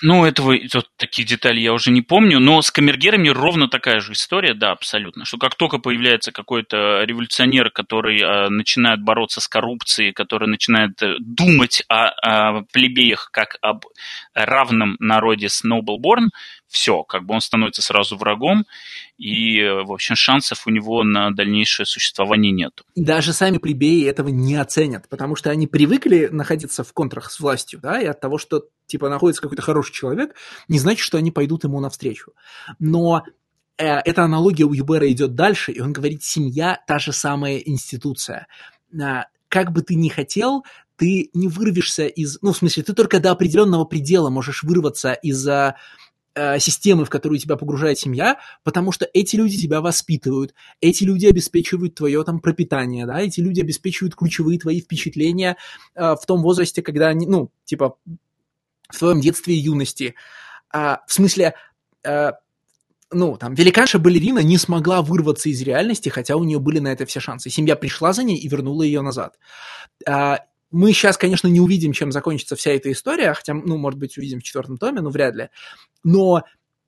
[0.00, 4.12] Ну, этого, тут таких деталей я уже не помню, но с камергерами ровно такая же
[4.12, 5.24] история, да, абсолютно.
[5.24, 11.16] Что как только появляется какой-то революционер, который э, начинает бороться с коррупцией, который начинает э,
[11.20, 13.84] думать о, о плебеях как об
[14.34, 15.98] равном народе с Noble
[16.72, 18.66] все, как бы он становится сразу врагом,
[19.18, 22.82] и, в общем, шансов у него на дальнейшее существование нет.
[22.96, 27.78] Даже сами плебеи этого не оценят, потому что они привыкли находиться в контрах с властью,
[27.80, 30.34] да, и от того, что, типа, находится какой-то хороший человек,
[30.66, 32.32] не значит, что они пойдут ему навстречу.
[32.78, 33.22] Но
[33.76, 38.46] э, эта аналогия у Юбера идет дальше, и он говорит, семья– та же самая институция.
[38.98, 40.64] Э, как бы ты ни хотел,
[40.96, 42.38] ты не вырвешься из...
[42.40, 45.76] Ну, в смысле, ты только до определенного предела можешь вырваться из-за
[46.34, 51.26] э, системы, в которую тебя погружает семья, потому что эти люди тебя воспитывают, эти люди
[51.26, 55.56] обеспечивают твое там пропитание, да, эти люди обеспечивают ключевые твои впечатления
[55.94, 57.96] э, в том возрасте, когда они, ну, типа,
[58.88, 60.14] в твоем детстве и юности.
[60.70, 61.54] А, в смысле,
[62.04, 62.34] а,
[63.10, 67.20] ну, там, великанша-балерина не смогла вырваться из реальности, хотя у нее были на это все
[67.20, 67.50] шансы.
[67.50, 69.38] Семья пришла за ней и вернула ее назад.
[70.06, 70.40] А,
[70.72, 74.40] мы сейчас, конечно, не увидим, чем закончится вся эта история, хотя, ну, может быть, увидим
[74.40, 75.48] в четвертом томе, но вряд ли.
[76.02, 76.42] Но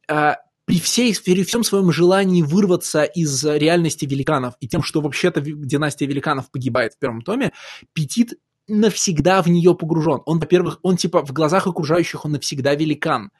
[0.09, 5.41] а, при, всей, при всем своем желании вырваться из реальности великанов и тем, что вообще-то
[5.41, 7.53] династия великанов погибает в первом томе,
[7.93, 8.35] Петит
[8.68, 10.20] навсегда в нее погружен.
[10.26, 13.30] Он, во-первых, он типа в глазах окружающих он навсегда великан.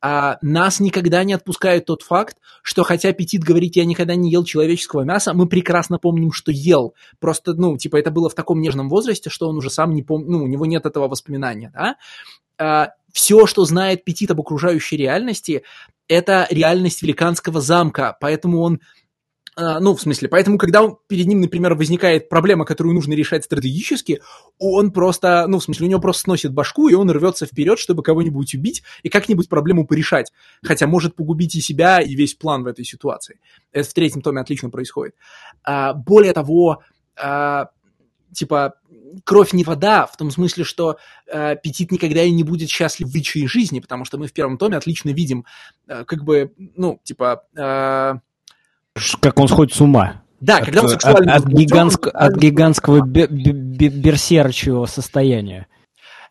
[0.00, 4.44] А нас никогда не отпускает тот факт, что хотя Петит говорит, я никогда не ел
[4.44, 6.94] человеческого мяса, мы прекрасно помним, что ел.
[7.20, 10.28] Просто, ну, типа, это было в таком нежном возрасте, что он уже сам не помнит,
[10.28, 11.96] ну, у него нет этого воспоминания, да.
[12.58, 15.62] А, все, что знает Петит об окружающей реальности,
[16.08, 18.80] это реальность великанского замка, поэтому он
[19.56, 24.20] ну, в смысле, поэтому, когда перед ним, например, возникает проблема, которую нужно решать стратегически,
[24.58, 28.02] он просто, ну, в смысле, у него просто сносит башку, и он рвется вперед, чтобы
[28.02, 30.32] кого-нибудь убить и как-нибудь проблему порешать.
[30.62, 33.38] Хотя может погубить и себя, и весь план в этой ситуации.
[33.72, 35.14] Это в третьем томе отлично происходит.
[35.62, 36.82] А, более того,
[37.16, 37.68] а,
[38.34, 38.74] типа,
[39.24, 43.14] кровь не вода, в том смысле, что э, Петит никогда и не будет счастлив в
[43.14, 45.44] личной жизни, потому что мы в первом томе отлично видим,
[45.86, 47.44] э, как бы, ну, типа...
[47.56, 48.14] Э,
[49.20, 50.22] как он сходит с ума.
[50.40, 51.34] Да, от, когда он сексуально...
[51.34, 55.66] От, от, гигантск, от гигантского бе, бе, бе, берсерчьего состояния.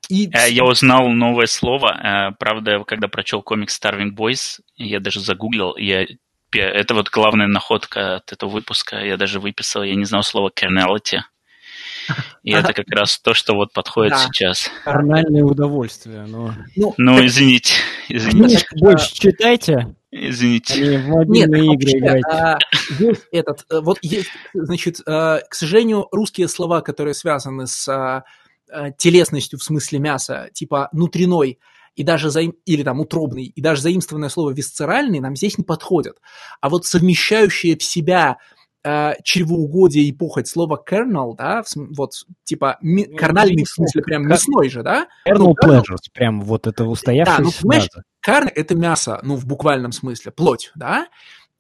[0.10, 0.30] И...
[0.32, 2.32] Э, я узнал новое слово.
[2.32, 6.06] Э, правда, когда прочел комикс Starving Boys, я даже загуглил, я
[6.56, 8.98] это вот главная находка от этого выпуска.
[9.04, 11.22] Я даже выписал, я не знал слова carnality.
[12.44, 14.20] И это как раз то, что вот подходит да.
[14.20, 14.70] сейчас.
[14.84, 16.26] Карнальное удовольствие.
[16.28, 16.54] Но...
[16.76, 17.74] Ну, ну извините.
[18.10, 18.68] извините.
[18.76, 19.96] Больше читайте.
[20.16, 21.02] Извините.
[21.28, 22.58] Нет, игры вообще, а,
[23.00, 28.24] есть этот, э, вот есть, значит, а, к сожалению, русские слова, которые связаны с а,
[28.70, 31.58] а, телесностью в смысле мяса, типа внутренной,
[31.96, 32.54] и даже заим...
[32.66, 36.20] или там утробный, и даже заимствованное слово висцеральный нам здесь не подходят.
[36.62, 38.38] А вот совмещающие в себя
[38.84, 42.12] э, чревоугодие и похоть слово kernel, да, вот
[42.44, 45.08] типа ми- ну, карнальный в смысле прям мясной же, да?
[45.28, 47.38] Kernel ну, pleasures, прям вот это устоявшееся.
[47.38, 51.08] Да, ну, понимаешь, карн– это мясо, ну, в буквальном смысле, плоть, да?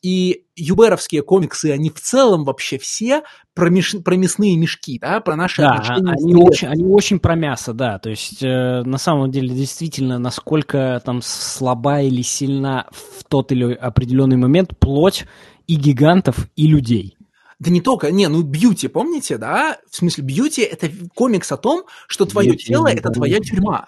[0.01, 3.95] И юберовские комиксы, они в целом вообще все про, меш...
[4.03, 7.99] про мясные мешки, да, про наши да, они очень, они очень про мясо, да.
[7.99, 13.73] То есть, э, на самом деле, действительно, насколько там слаба или сильна в тот или
[13.73, 15.25] определенный момент плоть
[15.67, 17.17] и гигантов, и людей.
[17.59, 19.79] Да не только, не, ну бьюти, помните, да?
[19.89, 23.87] В смысле, бьюти– это комикс о том, что твое бьюти, тело– это твоя тюрьма.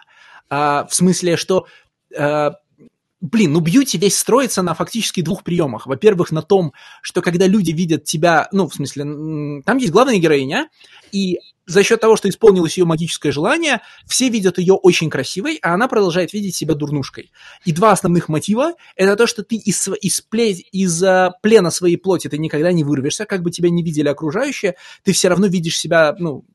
[0.50, 1.66] А, в смысле, что
[2.18, 2.54] а,
[3.22, 5.88] блин, ну бьюти весь строится на фактически двух приемах.
[5.88, 10.70] Во-первых, на том, что когда люди видят тебя, ну, в смысле, там есть главная героиня,
[11.12, 15.74] и за счет того, что исполнилось ее магическое желание, все видят ее очень красивой, а
[15.74, 17.32] она продолжает видеть себя дурнушкой.
[17.64, 20.24] И два основных мотива– это то, что ты из, из,
[20.72, 24.76] из uh, плена своей плоти ты никогда не вырвешься, как бы тебя не видели окружающие,
[25.04, 26.46] ты все равно видишь себя, ну,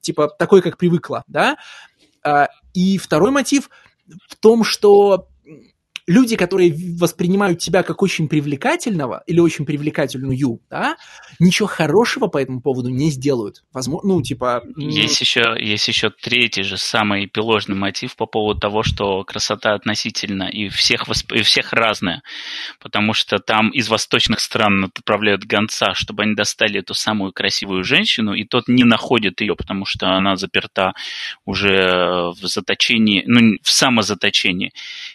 [0.00, 1.56] типа, такой, как привыкла, да?
[2.24, 3.70] Uh, и второй мотив
[4.28, 5.29] в том, что
[6.10, 10.96] люди, которые воспринимают тебя как очень привлекательного или очень привлекательную, да,
[11.38, 13.62] ничего хорошего по этому поводу не сделают.
[13.72, 14.64] Возможно, ну, типа...
[14.76, 20.44] Есть еще, есть еще третий же самый эпиложный мотив по поводу того, что красота относительно
[20.44, 21.32] и всех, восп...
[21.32, 22.22] и всех разная.
[22.80, 28.34] Потому что там из восточных стран отправляют гонца, чтобы они достали эту самую красивую женщину,
[28.34, 30.94] и тот не находит ее, потому что она заперта
[31.44, 34.72] уже в заточении, ну, в самозаточении.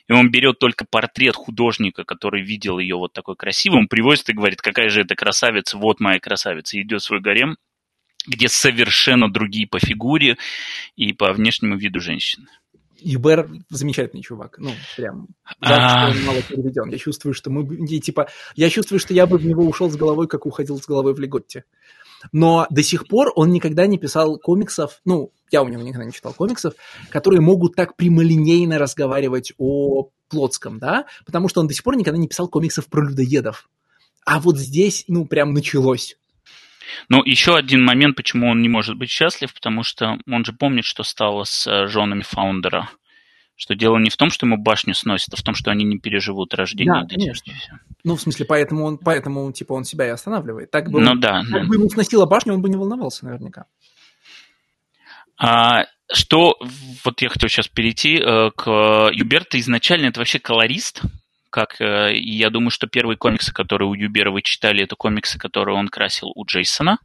[0.07, 4.33] И он берет только портрет художника, который видел ее вот такой красивым, он привозит и
[4.33, 7.57] говорит, какая же это красавица, вот моя красавица, идет в свой гарем,
[8.27, 10.37] где совершенно другие по фигуре
[10.95, 12.47] и по внешнему виду женщины.
[12.97, 14.57] Юбер замечательный чувак.
[14.57, 15.27] Ну, прям.
[15.61, 16.89] Да, что он мало переведен.
[16.89, 17.87] Я чувствую, что мы...
[17.99, 21.13] Типа, я чувствую, что я бы в него ушел с головой, как уходил с головой
[21.13, 21.65] в Леготте.
[22.31, 26.13] Но до сих пор он никогда не писал комиксов, ну, я у него никогда не
[26.13, 26.73] читал комиксов,
[27.09, 32.19] которые могут так прямолинейно разговаривать о Плотском, да, потому что он до сих пор никогда
[32.19, 33.69] не писал комиксов про людоедов.
[34.25, 36.17] А вот здесь, ну, прям началось.
[37.09, 40.85] Ну, еще один момент, почему он не может быть счастлив, потому что он же помнит,
[40.85, 42.89] что стало с э, женами Фаундера.
[43.57, 45.97] Что дело не в том, что ему башню сносит, а в том, что они не
[45.97, 47.03] переживут рождение.
[47.03, 47.53] Да, конечно.
[48.03, 50.71] Ну, в смысле, поэтому он, поэтому, типа, он себя и останавливает.
[50.71, 51.63] Так бы, ну, он, да, так да.
[51.63, 53.65] бы ему сносила башню, он бы не волновался наверняка.
[55.37, 56.57] А, что,
[57.03, 61.01] вот я хотел сейчас перейти э, к Юберто, изначально это вообще колорист,
[61.49, 65.77] как э, я думаю, что первые комиксы, которые у Юбера вы читали, это комиксы, которые
[65.77, 66.99] он красил у Джейсона.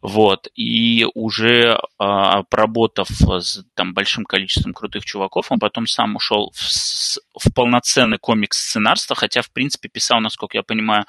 [0.00, 0.48] Вот.
[0.54, 7.18] И уже а, поработав с там, большим количеством крутых чуваков, он потом сам ушел в,
[7.38, 11.04] в полноценный комикс-сценарство, хотя, в принципе, писал, насколько я понимаю,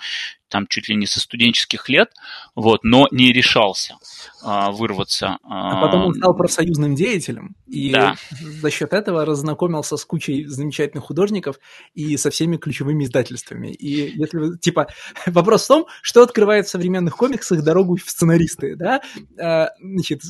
[0.49, 2.09] там чуть ли не со студенческих лет,
[2.55, 3.97] вот, но не решался
[4.41, 5.37] а, вырваться.
[5.43, 8.15] А потом он стал профсоюзным деятелем, и да.
[8.39, 11.57] за счет этого разнакомился с кучей замечательных художников
[11.93, 13.71] и со всеми ключевыми издательствами.
[13.73, 14.87] И если типа
[15.25, 19.01] вопрос в том, что открывает в современных комиксах дорогу в сценаристы, да?
[19.39, 20.21] А, значит,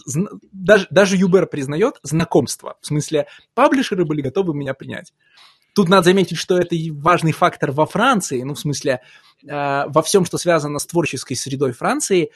[0.52, 2.78] даже, даже Юбер признает знакомство.
[2.82, 5.14] В смысле, паблишеры были готовы меня принять.
[5.78, 9.00] Тут надо заметить, что это важный фактор во Франции, ну, в смысле,
[9.48, 12.32] э, во всем, что связано с творческой средой Франции,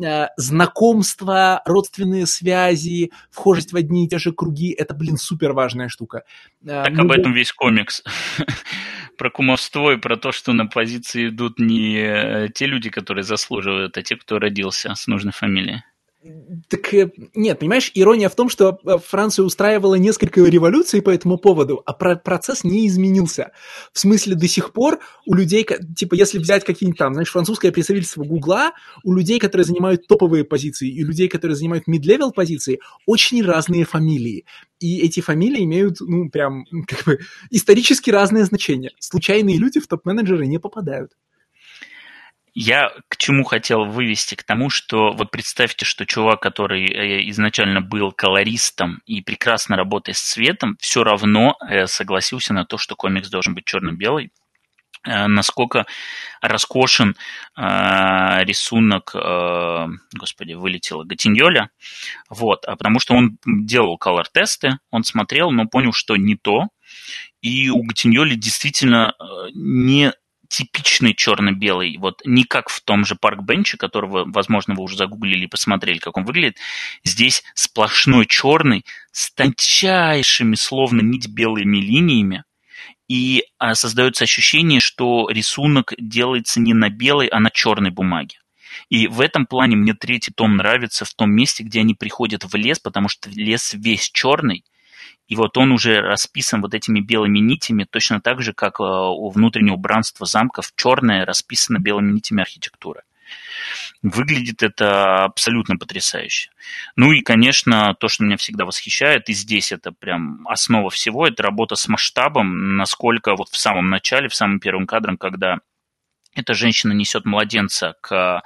[0.00, 5.88] э, знакомства, родственные связи, вхожесть в одни и те же круги, это, блин, супер важная
[5.88, 6.22] штука.
[6.62, 7.00] Э, так Мы...
[7.00, 8.04] об этом весь комикс.
[9.18, 14.02] про кумовство и про то, что на позиции идут не те люди, которые заслуживают, а
[14.04, 15.82] те, кто родился с нужной фамилией.
[16.68, 21.36] Так э, нет, понимаешь, ирония в том, что э, Франция устраивала несколько революций по этому
[21.36, 23.52] поводу, а процесс не изменился.
[23.92, 28.24] В смысле, до сих пор у людей, типа, если взять какие-нибудь там, знаешь, французское представительство
[28.24, 28.72] Гугла,
[29.02, 34.46] у людей, которые занимают топовые позиции, и людей, которые занимают mid-level позиции, очень разные фамилии.
[34.80, 37.18] И эти фамилии имеют, ну, прям, как бы,
[37.50, 38.92] исторически разные значения.
[38.98, 41.12] Случайные люди в топ-менеджеры не попадают.
[42.54, 44.36] Я к чему хотел вывести?
[44.36, 50.16] К тому, что вот представьте, что чувак, который э, изначально был колористом и прекрасно работает
[50.16, 54.30] с цветом, все равно э, согласился на то, что комикс должен быть черно-белый,
[55.04, 55.84] э, насколько
[56.42, 57.16] роскошен
[57.56, 59.86] э, рисунок, э,
[60.16, 61.70] господи, вылетела Гатиньоля,
[62.30, 66.68] вот, а потому что он делал колор-тесты, он смотрел, но понял, что не то,
[67.42, 69.14] и у Гатиньоли действительно
[69.54, 70.12] не
[70.48, 75.48] типичный черно-белый, вот не как в том же парк-бенче, которого, возможно, вы уже загуглили и
[75.48, 76.58] посмотрели, как он выглядит.
[77.04, 82.44] Здесь сплошной черный с тончайшими, словно нить белыми линиями,
[83.08, 88.38] и а, создается ощущение, что рисунок делается не на белой, а на черной бумаге.
[88.88, 92.54] И в этом плане мне третий том нравится в том месте, где они приходят в
[92.56, 94.64] лес, потому что лес весь черный,
[95.26, 99.30] и вот он уже расписан вот этими белыми нитями, точно так же, как э, у
[99.30, 103.02] внутреннего убранства замков черное расписано белыми нитями архитектура.
[104.02, 106.50] Выглядит это абсолютно потрясающе.
[106.94, 111.42] Ну и, конечно, то, что меня всегда восхищает, и здесь это прям основа всего, это
[111.42, 115.60] работа с масштабом, насколько вот в самом начале, в самом первом кадре, когда
[116.34, 118.42] эта женщина несет младенца к,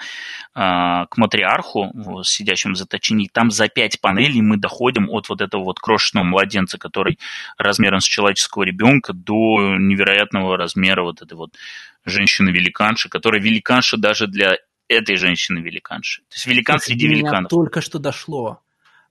[0.55, 3.31] а, к матриарху, сидящему в заточении.
[3.33, 7.19] Там за пять панелей мы доходим от вот этого вот крошечного младенца, который
[7.57, 11.57] размером с человеческого ребенка, до невероятного размера вот этой вот
[12.05, 14.57] женщины-великанши, которая великанша даже для
[14.89, 16.23] этой женщины-великанши.
[16.23, 17.51] То есть великан среди великанов.
[17.51, 18.61] только что дошло.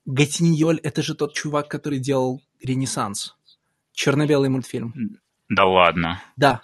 [0.05, 3.35] Гатиньоль– это же тот чувак, который делал «Ренессанс».
[3.93, 5.19] Черно-белый мультфильм.
[5.49, 6.21] Да ладно.
[6.35, 6.61] Да,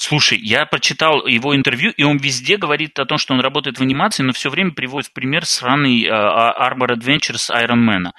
[0.00, 3.82] Слушай, я прочитал его интервью, и он везде говорит о том, что он работает в
[3.82, 8.12] анимации, но все время приводит в пример сраный uh, Arbor Adventures Iron Man.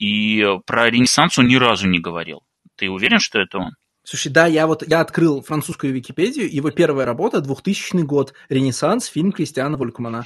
[0.00, 2.42] И про Ренессанс он ни разу не говорил.
[2.76, 3.70] Ты уверен, что это он?
[4.04, 9.30] Слушай, да, я вот я открыл французскую Википедию, его первая работа 2000 год, Ренессанс, фильм
[9.30, 10.24] Кристиана Волькмана.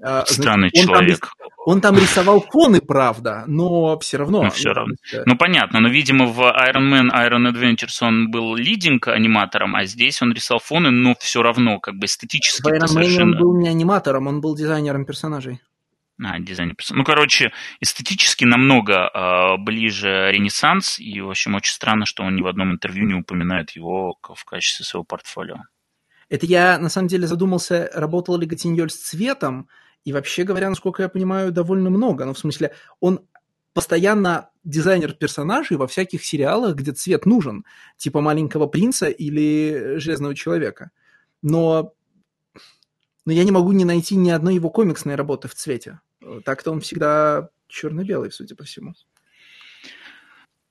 [0.00, 1.20] А, Странный он человек.
[1.20, 4.44] Там, он там рисовал фоны, правда, но все равно.
[4.44, 4.94] Ну, все равно.
[5.24, 10.22] Ну, понятно, но, видимо, в Iron Man, Iron Adventures он был лидинг аниматором, а здесь
[10.22, 12.62] он рисовал фоны, но все равно, как бы эстетически.
[12.62, 13.32] В Iron Man совершенно...
[13.32, 15.60] он был не аниматором, он был дизайнером персонажей.
[16.22, 22.22] А, дизайн Ну, короче, эстетически намного э, ближе Ренессанс, и, в общем, очень странно, что
[22.22, 25.56] он ни в одном интервью не упоминает его в качестве своего портфолио.
[26.30, 29.68] Это я, на самом деле, задумался, работал ли Гатиньоль с цветом,
[30.04, 32.24] и вообще говоря, насколько я понимаю, довольно много.
[32.24, 33.20] Ну, в смысле, он
[33.74, 37.66] постоянно дизайнер персонажей во всяких сериалах, где цвет нужен,
[37.98, 40.92] типа «Маленького принца» или «Железного человека».
[41.42, 41.92] Но,
[43.26, 46.00] но я не могу не найти ни одной его комиксной работы в цвете.
[46.44, 48.94] Так-то он всегда черно-белый, судя по всему.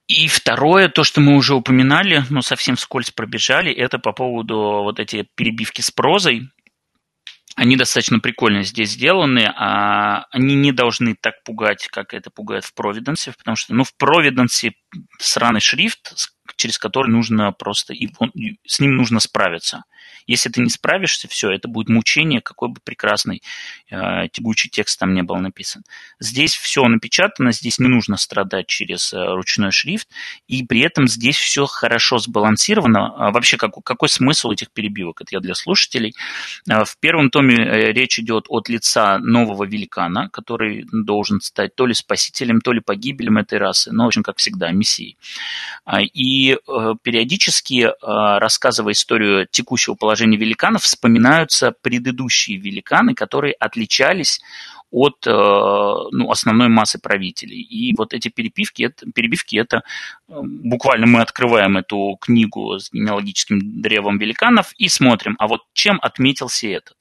[0.08, 5.00] И второе, то, что мы уже упоминали, но совсем вскользь пробежали, это по поводу вот
[5.00, 6.50] эти перебивки с прозой.
[7.56, 12.74] Они достаточно прикольно здесь сделаны, а они не должны так пугать, как это пугает в
[12.74, 14.74] Провиденсе, потому что, ну, в Провиденсе
[15.20, 16.14] сраный шрифт,
[16.56, 19.84] через который нужно просто, и он, и с ним нужно справиться.
[20.28, 23.44] Если ты не справишься, все, это будет мучение, какой бы прекрасный
[23.92, 25.84] э, тягучий текст там не был написан.
[26.20, 30.08] Здесь все напечатано, здесь не нужно страдать через э, ручной шрифт,
[30.48, 33.14] и при этом здесь все хорошо сбалансировано.
[33.16, 35.22] А вообще, как, какой смысл этих перебивок?
[35.22, 36.16] Это я для слушателей.
[36.68, 41.86] Э, в первом томе э, речь идет от лица нового великана, который должен стать то
[41.86, 45.18] ли спасителем, то ли погибелем этой расы, но, в общем, как всегда, мессией.
[45.86, 46.02] А,
[46.54, 54.42] э, периодически, э, рассказывая историю текущего положения великанов вспоминаются предыдущие великаны, которые отличались
[54.92, 57.62] от э, ну, основной массы правителей.
[57.62, 59.84] И вот эти перепивки, это, перебивки, это
[60.28, 66.68] буквально мы открываем эту книгу с генеалогическим древом великанов и смотрим, а вот чем отметился
[66.68, 66.96] этот.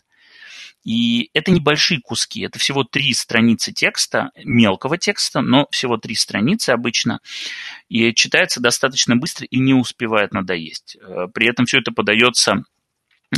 [0.85, 6.71] И это небольшие куски, это всего три страницы текста, мелкого текста, но всего три страницы
[6.71, 7.21] обычно.
[7.89, 10.99] И читается достаточно быстро и не успевает надоесть.
[11.01, 12.65] Э, при этом все это подается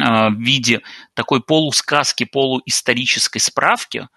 [0.01, 0.82] а, в виде
[1.14, 4.09] такой полусказки, полуисторической справки.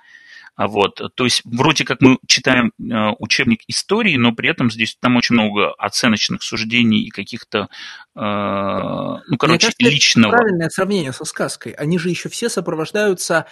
[0.60, 4.98] А вот, то есть вроде как мы читаем э, учебник истории, но при этом здесь
[5.00, 7.70] там очень много оценочных суждений и каких-то,
[8.14, 10.34] э, ну, короче, кажется, личного.
[10.34, 11.72] Это правильное сравнение со сказкой.
[11.72, 13.46] Они же еще все сопровождаются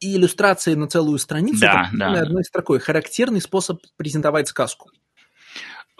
[0.00, 2.22] иллюстрацией на целую страницу, да, да.
[2.22, 2.78] одной строкой.
[2.78, 4.90] Характерный способ презентовать сказку.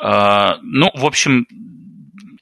[0.00, 1.46] Uh, ну, в общем,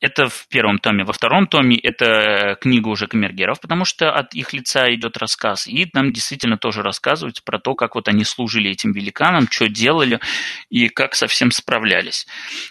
[0.05, 1.05] это в первом томе.
[1.05, 5.67] Во втором томе это книга уже камергеров, потому что от их лица идет рассказ.
[5.67, 10.21] И там действительно тоже рассказывается про то, как вот они служили этим великанам, что делали
[10.69, 12.27] и как совсем справлялись.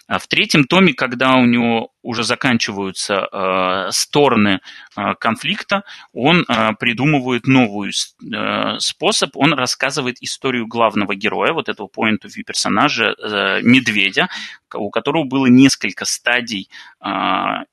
[0.06, 4.60] А в третьем томе, когда у него уже заканчиваются э, стороны
[4.96, 5.82] э, конфликта,
[6.12, 12.30] он э, придумывает новый э, способ, он рассказывает историю главного героя, вот этого point of
[12.36, 14.28] view персонажа, э, медведя,
[14.74, 16.68] у которого было несколько стадий
[17.00, 17.08] э,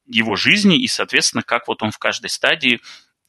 [0.07, 2.79] его жизни, и, соответственно, как вот он в каждой стадии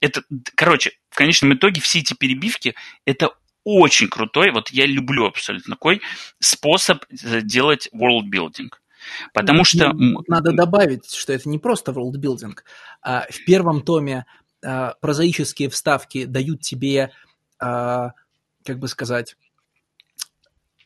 [0.00, 0.22] это,
[0.56, 2.74] короче, в конечном итоге все эти перебивки–
[3.06, 3.30] это
[3.64, 6.02] очень крутой, вот я люблю абсолютно такой
[6.40, 8.70] способ э, делать world building.
[9.32, 9.92] Потому ну, что...
[10.28, 12.56] Надо добавить, что это не просто worldbuilding.
[13.02, 14.26] А в первом томе
[14.64, 17.12] а, прозаические вставки дают тебе,
[17.58, 18.12] а,
[18.64, 19.36] как бы сказать...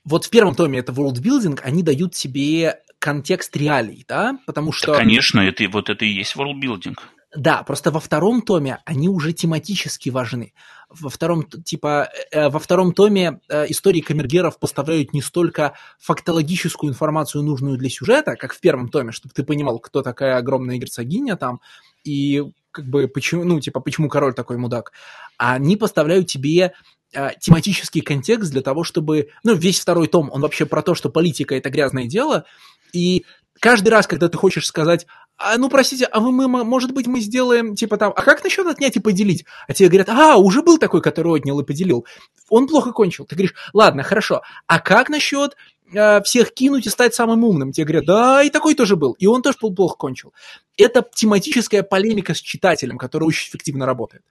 [0.05, 4.39] Вот в первом томе это worldbuilding, они дают тебе контекст реалий, да?
[4.47, 4.93] Потому что...
[4.93, 6.97] Да, конечно, это, вот это и есть worldbuilding.
[7.37, 10.55] Да, просто во втором томе они уже тематически важны.
[10.89, 17.45] Во втором, типа, э, во втором томе э, истории камергеров поставляют не столько фактологическую информацию,
[17.45, 21.61] нужную для сюжета, как в первом томе, чтобы ты понимал, кто такая огромная герцогиня там,
[22.05, 24.93] и как бы почему, ну, типа, почему король такой мудак.
[25.37, 26.73] А они поставляют тебе
[27.13, 29.29] э, тематический контекст для того, чтобы...
[29.45, 32.47] Ну, весь второй том, он вообще про то, что политика– это грязное дело,
[32.93, 33.27] и
[33.61, 35.07] каждый раз, когда ты хочешь сказать,
[35.39, 38.67] а, ну, простите, а вы, мы, может быть, мы сделаем, типа там, а как насчет
[38.67, 39.45] отнять и поделить?
[39.69, 42.07] А тебе говорят, а, уже был такой, который отнял и поделил.
[42.49, 43.27] Он плохо кончил.
[43.27, 45.57] Ты говоришь, ладно, хорошо, а как насчет
[45.93, 47.73] э, всех кинуть и стать самым умным?
[47.73, 50.33] Тебе говорят, да, и такой тоже был, и он тоже плохо кончил.
[50.79, 54.23] Это тематическая полемика с читателем, которая очень эффективно работает.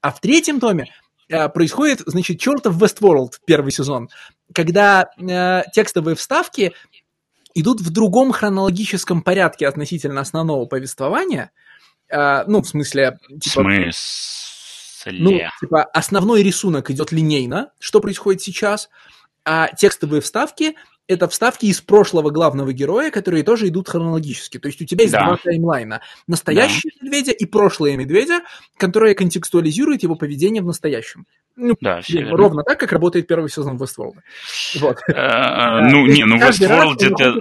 [0.00, 0.86] А в третьем томе
[1.28, 4.08] э, происходит, значит, чертов Westworld первый сезон,
[4.54, 6.72] когда э, текстовые вставки
[7.54, 11.52] идут в другом хронологическом порядке относительно основного повествования.
[12.08, 13.18] Э, ну, в смысле...
[13.40, 15.20] Типа, смысле?
[15.20, 18.88] Ну, типа, основной рисунок идет линейно, что происходит сейчас,
[19.44, 20.74] а текстовые вставки—
[21.06, 24.58] это вставки из прошлого главного героя, которые тоже идут хронологически.
[24.58, 25.26] То есть у тебя есть да.
[25.26, 26.00] два таймлайна.
[26.26, 27.06] Настоящие да.
[27.06, 28.40] медведя и прошлые медведя,
[28.76, 31.26] которые контекстуализируют его поведение в настоящем.
[31.56, 32.00] Ну, да,
[32.30, 34.16] ровно так, как работает первый сезон Westworld.
[34.80, 34.98] Вот.
[35.08, 37.36] Э, ну, не, ну Westworld это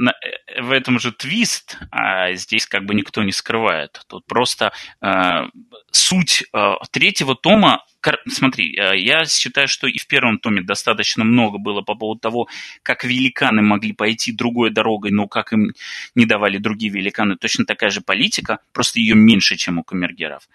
[0.59, 4.01] в этом же твист, а здесь как бы никто не скрывает.
[4.07, 4.71] Тут просто
[5.01, 5.47] э,
[5.91, 7.84] суть э, третьего тома
[8.27, 12.47] Смотри, я считаю, что и в первом томе достаточно много было по поводу того,
[12.84, 15.71] как великаны могли пойти другой дорогой, но как им
[16.15, 17.38] не давали другие великаны.
[17.38, 20.49] Точно такая же политика, просто ее меньше, чем у камергеров.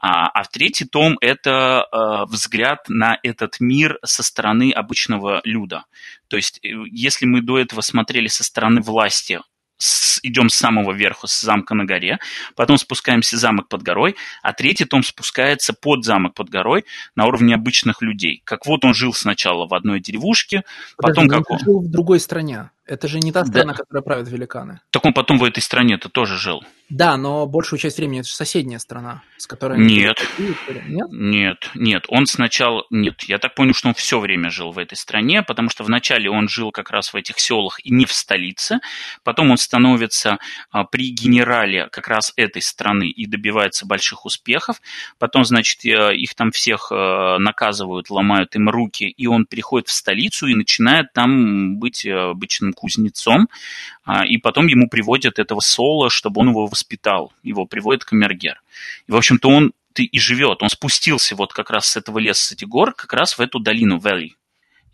[0.00, 5.84] А, а третий том это э, взгляд на этот мир со стороны обычного люда.
[6.28, 9.40] То есть, э, если мы до этого смотрели со стороны власти,
[9.76, 12.18] с, идем с самого верху, с замка на горе,
[12.54, 17.54] потом спускаемся замок под горой, а третий том спускается под замок под горой на уровне
[17.54, 18.42] обычных людей.
[18.44, 20.64] Как вот он жил сначала в одной деревушке,
[20.96, 21.58] Подожди, потом как он...
[21.58, 22.70] жил в другой стране.
[22.90, 23.78] Это же не та страна, да.
[23.78, 24.80] которая правит великаны.
[24.90, 26.64] Так он потом в этой стране-то тоже жил.
[26.88, 29.78] Да, но большую часть времени это же соседняя страна, с которой...
[29.78, 30.18] Нет.
[30.38, 32.04] нет, нет, нет.
[32.08, 32.84] Он сначала...
[32.90, 36.28] Нет, я так понял, что он все время жил в этой стране, потому что вначале
[36.28, 38.80] он жил как раз в этих селах и не в столице.
[39.22, 40.38] Потом он становится
[40.72, 44.82] а, при генерале как раз этой страны и добивается больших успехов.
[45.20, 49.92] Потом, значит, э, их там всех э, наказывают, ломают им руки, и он переходит в
[49.92, 53.48] столицу и начинает там быть э, обычным кузнецом.
[54.04, 57.32] А, и потом ему приводят этого Соло, чтобы он его воспитал.
[57.42, 58.60] Его приводит камергер.
[59.06, 60.62] И, в общем-то, он ты и живет.
[60.62, 63.58] Он спустился вот как раз с этого леса, с этих гор, как раз в эту
[63.58, 64.36] долину Вэлли.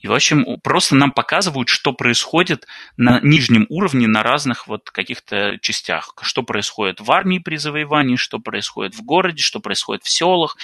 [0.01, 5.59] И, в общем, просто нам показывают, что происходит на нижнем уровне, на разных вот каких-то
[5.61, 6.15] частях.
[6.23, 10.57] Что происходит в армии при завоевании, что происходит в городе, что происходит в селах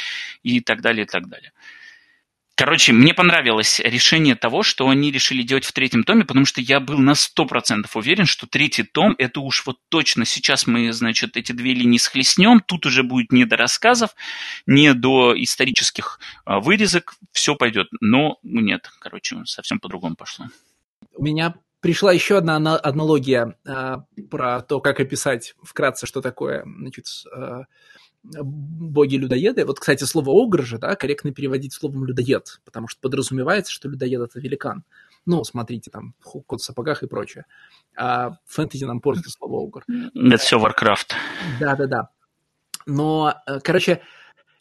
[0.43, 1.53] и так далее, и так далее.
[2.65, 6.79] Короче, мне понравилось решение того, что они решили делать в третьем томе, потому что я
[6.79, 11.51] был на 100% уверен, что третий том, это уж вот точно, сейчас мы, значит, эти
[11.51, 14.11] две линии схлестнем, тут уже будет не до рассказов,
[14.65, 17.89] не до исторических а, вырезок, все пойдет.
[18.01, 20.47] Но нет, короче, совсем по-другому пошло.
[21.17, 27.07] У меня пришла еще одна аналогия а, про то, как описать вкратце, что такое, значит,
[27.35, 27.65] а,
[28.23, 29.65] боги-людоеды.
[29.65, 34.21] Вот, кстати, слово «огр» же, да, корректно переводить словом «людоед», потому что подразумевается, что людоед—
[34.23, 34.85] это великан.
[35.27, 37.47] Ну, смотрите, там, кот в сапогах и прочее.
[37.97, 39.85] А фэнтези нам портит слово «огр».
[40.15, 41.13] Это все Warcraft.
[41.61, 42.09] Да-да-да.
[42.87, 44.03] Но, э, короче,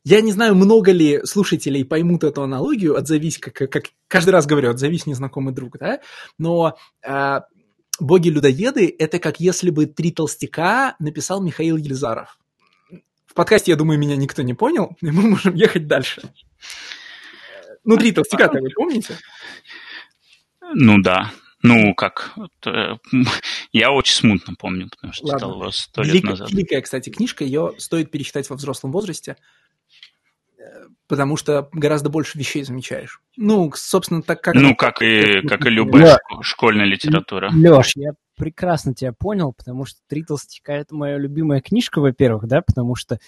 [0.04, 4.72] я не знаю, много ли слушателей поймут эту аналогию, отзовись, как, как каждый раз говорю,
[4.72, 6.00] отзовись незнакомый друг, да,
[6.38, 7.42] но э,
[8.00, 12.38] боги-людоеды— это как если бы «Три толстяка» написал Михаил Елизаров.
[13.32, 16.22] В подкасте, я думаю, меня никто не понял, и мы можем ехать дальше.
[17.86, 19.18] Внутри толстяка-то вы помните?
[20.74, 21.32] Ну да.
[21.64, 22.34] Ну, как?
[22.66, 22.96] Э,
[23.72, 25.40] я очень смутно помню, потому что Ладно.
[25.40, 26.52] читал его сто лет Великая, назад.
[26.52, 29.38] Великая, кстати, книжка, ее стоит перечитать во взрослом возрасте,
[30.58, 30.64] э,
[31.08, 33.22] потому что гораздо больше вещей замечаешь.
[33.38, 34.56] Ну, собственно, так как...
[34.56, 37.50] Ну, как и, как и любая школьная литература.
[37.54, 38.12] Леш, я
[38.42, 43.20] прекрасно тебя понял, потому что «Три толстяка»— это моя любимая книжка, во-первых, да, потому что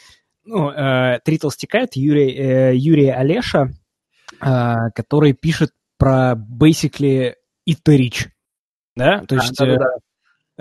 [0.43, 3.69] ну, э, «Три толстяка»— это Юрий, э, Юрий Олеша,
[4.41, 5.69] э, который пишет
[5.99, 8.29] про, basically, Итарич,
[8.95, 9.55] да, то есть...
[9.55, 9.85] Да, да, да.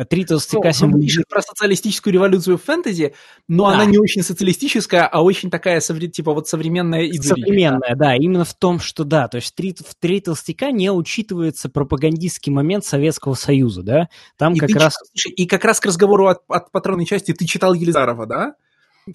[0.05, 1.29] Три толстяка символизируют...
[1.29, 3.15] про социалистическую революцию в фэнтези,
[3.49, 3.74] но да.
[3.74, 7.23] она не очень социалистическая, а очень такая, типа, вот современная идея.
[7.23, 8.16] Современная, да.
[8.16, 12.85] Именно в том, что да, то есть три, в «Три толстяка» не учитывается пропагандистский момент
[12.85, 14.09] Советского Союза, да?
[14.37, 14.95] Там и как раз...
[15.12, 18.55] Слушай, и как раз к разговору от, от патронной части ты читал Елизарова, да?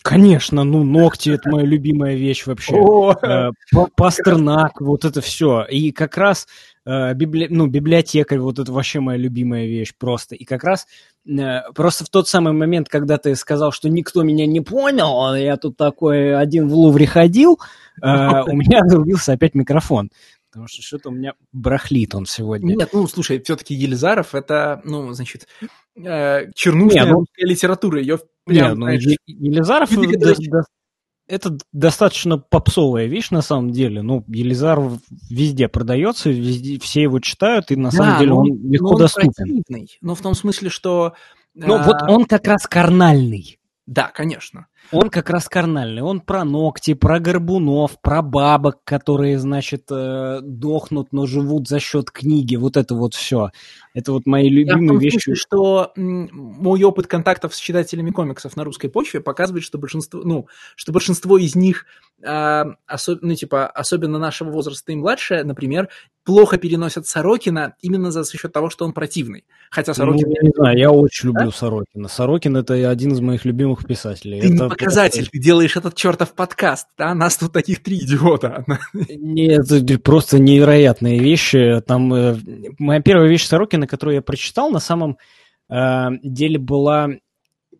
[0.01, 2.75] Конечно, ну ногти это моя любимая вещь вообще.
[2.75, 3.51] О, э,
[3.95, 5.63] Пастернак, вот это все.
[5.63, 6.76] И как раз э,
[7.13, 7.47] библи...
[7.49, 10.35] ну, библиотекарь, вот это вообще моя любимая вещь просто.
[10.35, 10.87] И как раз
[11.27, 15.37] э, просто в тот самый момент, когда ты сказал, что никто меня не понял, а
[15.37, 17.59] я тут такой один в Лувре ходил,
[18.01, 20.09] у меня зарубился опять микрофон
[20.57, 22.75] потому что что-то у меня брахлит он сегодня.
[22.75, 25.47] Нет, ну, слушай, все-таки Елизаров это, ну, значит,
[25.95, 28.87] э, чернушная не, ну, русская литература, ее прям, не, ну,
[29.27, 29.91] Елизаров
[31.27, 34.01] это достаточно попсовая вещь на самом деле.
[34.01, 34.99] Ну, Елизаров
[35.29, 38.97] везде продается, везде, все его читают, и на да, самом деле он, он легко он
[38.97, 39.31] доступен.
[39.33, 41.13] Противный, но в том смысле, что...
[41.53, 41.83] Ну, а...
[41.83, 43.59] вот он как раз карнальный.
[43.85, 44.67] Да, конечно.
[44.91, 46.01] Он как раз карнальный.
[46.01, 52.11] Он про ногти, про горбунов, про бабок, которые, значит, э, дохнут, но живут за счет
[52.11, 52.55] книги.
[52.55, 53.51] Вот это вот все.
[53.93, 55.13] Это вот мои любимые Я вещи.
[55.15, 60.47] Смысле, что мой опыт контактов с читателями комиксов на русской почве показывает, что большинство, ну,
[60.75, 61.85] что большинство из них,
[62.21, 65.89] э, особ, ну, типа, особенно нашего возраста и младше, например,
[66.23, 69.45] плохо переносят Сорокина именно за счет того, что он противный.
[69.71, 70.27] Хотя Сорокин...
[70.27, 71.39] Ну, я не знаю, я очень да?
[71.39, 72.07] люблю Сорокина.
[72.07, 74.41] Сорокин— это один из моих любимых писателей.
[74.41, 77.13] Ты это показатель, ты делаешь этот чертов подкаст, да?
[77.13, 78.65] Нас тут таких три идиота.
[78.93, 81.81] Нет, просто невероятные вещи.
[81.85, 82.37] Там э,
[82.79, 85.17] моя первая вещь Сорокина, которую я прочитал, на самом
[85.69, 87.09] э, деле была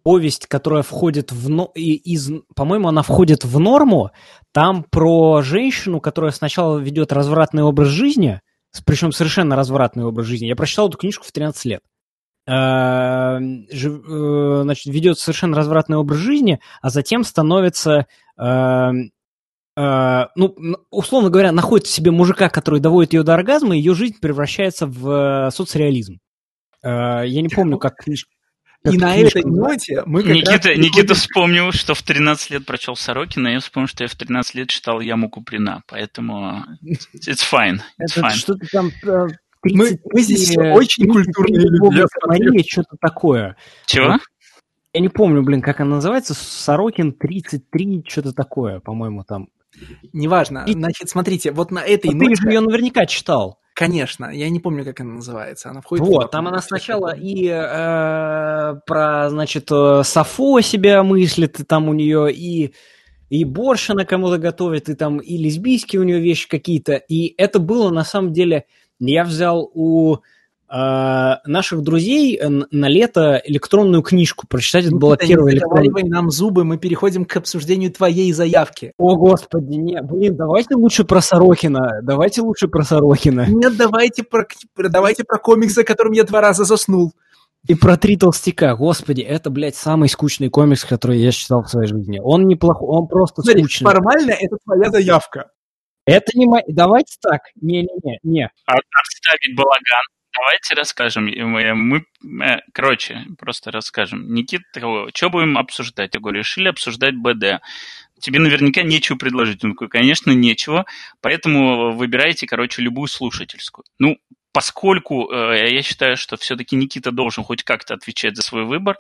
[0.04, 1.50] повесть, которая входит в...
[1.50, 1.72] Но...
[1.76, 2.32] Из...
[2.56, 4.12] По-моему, она входит в норму.
[4.54, 8.40] Там про женщину, которая сначала ведет развратный образ жизни,
[8.86, 10.46] причем совершенно развратный образ жизни.
[10.46, 11.82] Я прочитал эту книжку в 13 лет.
[12.48, 18.08] Э, э, значит, ведет совершенно развратный образ жизни, а затем становится,
[18.38, 18.92] э,
[19.76, 20.56] ну,
[20.90, 24.88] условно говоря, находит в себе мужика, который доводит ее до оргазма, и ее жизнь превращается
[24.88, 26.20] в соцреализм.
[26.84, 28.32] Я не помню, как книжка
[28.86, 30.78] и на этой ноте мы как Никита, раз...
[30.78, 34.70] Никита вспомнил, что в 13 лет прочел Сорокина, я вспомнил, что я в 13 лет
[34.70, 36.64] читал Яму Куприна, поэтому
[37.14, 37.80] it's fine.
[38.00, 38.36] It's Это fine.
[38.36, 38.92] что-то там
[39.64, 42.06] Мы, мы здесь все очень культурные люди.
[42.26, 43.56] Мария, что-то такое.
[43.86, 44.18] Чего?
[44.94, 46.34] Я не помню, блин, как она называется.
[46.34, 49.50] Сорокин 33, что-то такое, по-моему, там.
[50.14, 50.64] Неважно.
[50.66, 50.74] И...
[50.74, 52.30] Значит, смотрите, вот на этой ноте...
[52.30, 53.60] Ты же ее наверняка читал.
[53.76, 55.70] Конечно, я не помню, как она называется.
[55.70, 56.04] Она входит.
[56.04, 56.32] Вот, в...
[56.32, 62.34] там она сначала и э, про, значит, э, Сафо себя мыслит, и там у нее
[62.34, 62.74] и
[63.30, 66.94] и борщ она кому-то готовит, и там и лесбийские у нее вещи какие-то.
[66.96, 68.66] И это было на самом деле...
[69.00, 70.20] Я взял у э,
[70.70, 74.86] наших друзей на лето электронную книжку прочитать.
[74.86, 76.06] Это ну, была первая электронная...
[76.06, 78.94] нам зубы, мы переходим к обсуждению твоей заявки.
[78.98, 82.00] О, господи, нет, блин, давайте лучше про Сорокина.
[82.02, 83.46] Давайте лучше про Сорокина.
[83.48, 87.14] Нет, давайте про, давайте про комиксы, которым я два раза заснул.
[87.68, 88.76] И про три толстяка.
[88.76, 92.20] Господи, это, блядь, самый скучный комикс, который я читал в своей жизни.
[92.24, 93.92] Он неплохой, он просто Смотри, скучный.
[93.92, 95.52] Формально это твоя заявка.
[96.08, 96.64] Это не моя...
[96.68, 97.42] Давайте так.
[97.62, 98.20] Не-не-не.
[98.24, 98.50] не.
[98.66, 100.04] Отставить балаган.
[100.34, 101.26] Давайте расскажем.
[101.26, 104.34] Мы, мы, э, короче, просто расскажем.
[104.34, 104.64] Никита,
[105.14, 106.14] что будем обсуждать?
[106.14, 107.62] Я говорю, решили обсуждать БД.
[108.20, 109.66] Тебе наверняка нечего предложить.
[109.66, 110.86] Он такой, конечно, нечего.
[111.20, 113.84] Поэтому выбирайте, короче, любую слушательскую.
[114.00, 114.18] Ну,
[114.58, 118.98] поскольку э, я считаю, что все-таки Никита должен хоть как-то отвечать за свой выбор,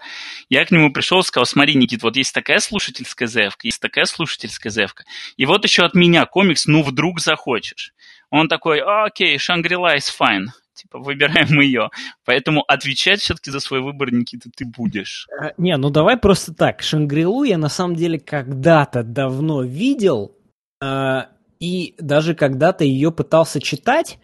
[0.50, 4.06] я к нему пришел и сказал, смотри, Никит, вот есть такая слушательская заявка, есть такая
[4.06, 5.06] слушательская заявка,
[5.36, 7.96] и вот еще от меня комикс «Ну, вдруг захочешь».
[8.30, 11.90] Он такой, окей, Шангрила is fine, типа, выбираем ее.
[12.24, 15.28] Поэтому отвечать все-таки за свой выбор, Никита, ты будешь.
[15.42, 16.84] Э, не, ну давай просто так.
[16.84, 20.36] Шангрилу я на самом деле когда-то давно видел,
[20.84, 21.22] э,
[21.60, 24.20] и даже когда-то ее пытался читать,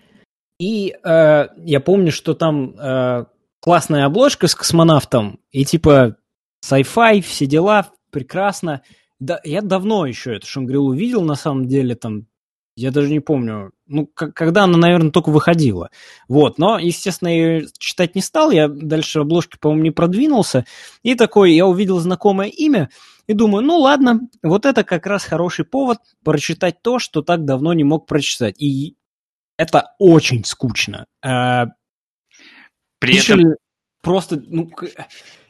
[0.59, 3.25] и э, я помню, что там э,
[3.59, 6.17] классная обложка с космонавтом, и типа
[6.63, 8.81] sci-fi, все дела, прекрасно.
[9.19, 12.27] Да, я давно еще эту Шангрилу видел, на самом деле, там,
[12.75, 15.89] я даже не помню, ну, когда она, наверное, только выходила.
[16.27, 20.65] Вот, но, естественно, я ее читать не стал, я дальше обложки, по-моему, не продвинулся,
[21.03, 22.89] и такой, я увидел знакомое имя,
[23.27, 27.73] и думаю, ну ладно, вот это как раз хороший повод прочитать то, что так давно
[27.73, 28.61] не мог прочитать.
[28.61, 28.97] И
[29.57, 31.05] это очень скучно.
[31.23, 31.65] Э,
[32.99, 33.55] При этом...
[34.01, 34.69] Просто ну,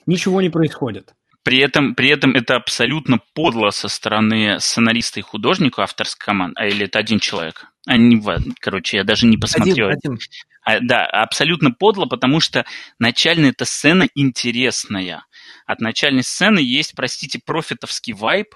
[0.05, 1.13] ничего не происходит.
[1.43, 6.55] При этом, при этом это абсолютно подло со стороны сценариста и художника авторской команды.
[6.57, 7.65] А или это один человек?
[7.85, 8.21] А не,
[8.59, 9.89] короче, я даже не посмотрел.
[9.89, 10.19] Один, один.
[10.63, 12.65] А, да, абсолютно подло, потому что
[12.97, 15.25] начальная эта сцена интересная.
[15.65, 18.55] От начальной сцены есть, простите, профитовский вайб,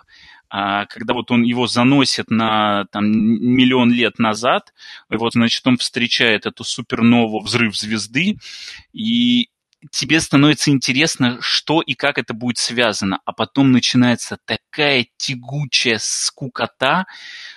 [0.49, 4.73] когда вот он его заносит на там, миллион лет назад,
[5.11, 8.37] и вот, значит, он встречает эту супернову, взрыв звезды,
[8.93, 9.49] и
[9.91, 17.05] тебе становится интересно, что и как это будет связано, а потом начинается такая тягучая скукота,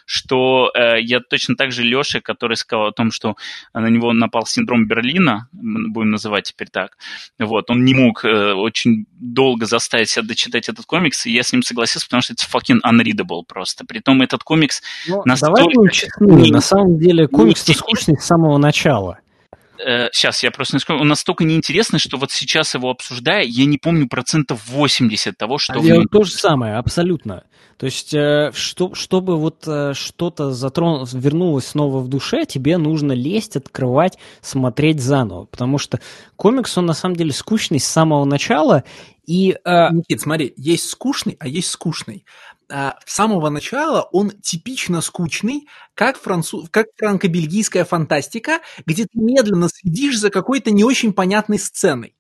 [0.04, 3.36] что э, я точно так же Леша, который сказал о том, что
[3.72, 6.98] на него напал синдром Берлина, будем называть теперь так,
[7.38, 11.52] вот, он не мог э, очень долго заставить себя дочитать этот комикс, и я с
[11.52, 13.86] ним согласился, потому что это fucking unreadable просто.
[13.86, 15.62] Притом этот комикс ну, настолько...
[15.62, 19.20] Давай будем честны, на самом деле комикс-то скучный с самого начала
[20.12, 23.78] сейчас я просто не скажу, он настолько неинтересный, что вот сейчас его обсуждая, я не
[23.78, 25.74] помню процентов 80 того, что...
[25.74, 27.44] А я то же самое, абсолютно.
[27.80, 31.06] То есть, э, что, чтобы вот э, что-то затрон...
[31.10, 35.46] вернулось снова в душе, тебе нужно лезть, открывать, смотреть заново.
[35.46, 35.98] Потому что
[36.36, 38.84] комикс, он на самом деле скучный с самого начала.
[39.26, 39.92] И, э...
[39.92, 42.26] Никит, смотри, есть скучный, а есть скучный.
[42.70, 49.68] А, с самого начала он типично скучный, как, француз, как франко-бельгийская фантастика, где ты медленно
[49.68, 52.14] следишь за какой-то не очень понятной сценой.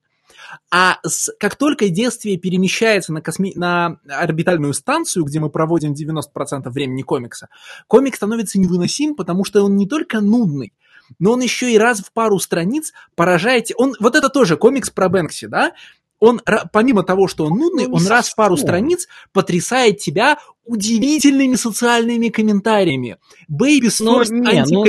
[0.72, 3.52] А с, как только действие перемещается на, косми...
[3.54, 7.48] на орбитальную станцию, где мы проводим 90% времени комикса,
[7.86, 10.72] комик становится невыносим, потому что он не только нудный,
[11.18, 13.68] но он еще и раз в пару страниц поражает...
[13.76, 15.72] Он, вот это тоже комикс про Бэнкси, да?
[16.20, 16.40] Он,
[16.72, 22.28] помимо того, что он нудный, он, он раз в пару страниц потрясает тебя удивительными социальными
[22.28, 23.16] комментариями.
[23.48, 24.84] Бэйби Сорс, ну, ну,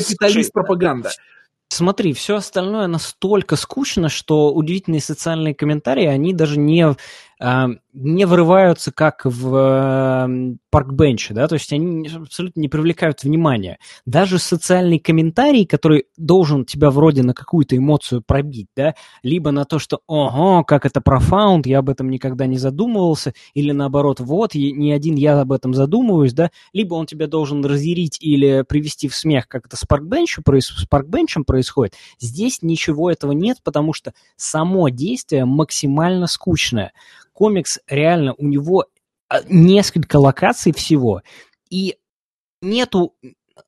[0.54, 1.12] пропаганда.
[1.70, 6.98] Смотри, все остальное настолько скучно, что удивительные социальные комментарии, они даже не
[7.42, 13.80] не вырываются как в э, паркбенче, да, то есть они абсолютно не привлекают внимания.
[14.06, 18.94] Даже социальный комментарий, который должен тебя вроде на какую-то эмоцию пробить, да,
[19.24, 23.72] либо на то, что «Ого, как это профаунд, я об этом никогда не задумывался», или
[23.72, 28.64] наоборот «Вот, не один я об этом задумываюсь», да, либо он тебя должен разъярить или
[28.68, 31.96] привести в смех, как это с паркбенчем, с паркбенчем происходит.
[32.20, 36.92] Здесь ничего этого нет, потому что само действие максимально скучное
[37.34, 38.86] комикс реально, у него
[39.30, 41.22] а, несколько локаций всего,
[41.70, 41.98] и
[42.62, 43.16] нету,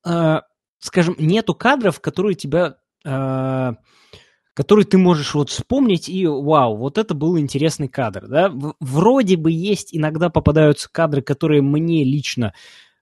[0.06, 0.42] э,
[0.80, 3.72] скажем, нету кадров, которые тебя э,
[4.54, 8.52] который ты можешь вот вспомнить и вау, вот это был интересный кадр, да?
[8.80, 12.54] Вроде бы есть иногда попадаются кадры, которые мне лично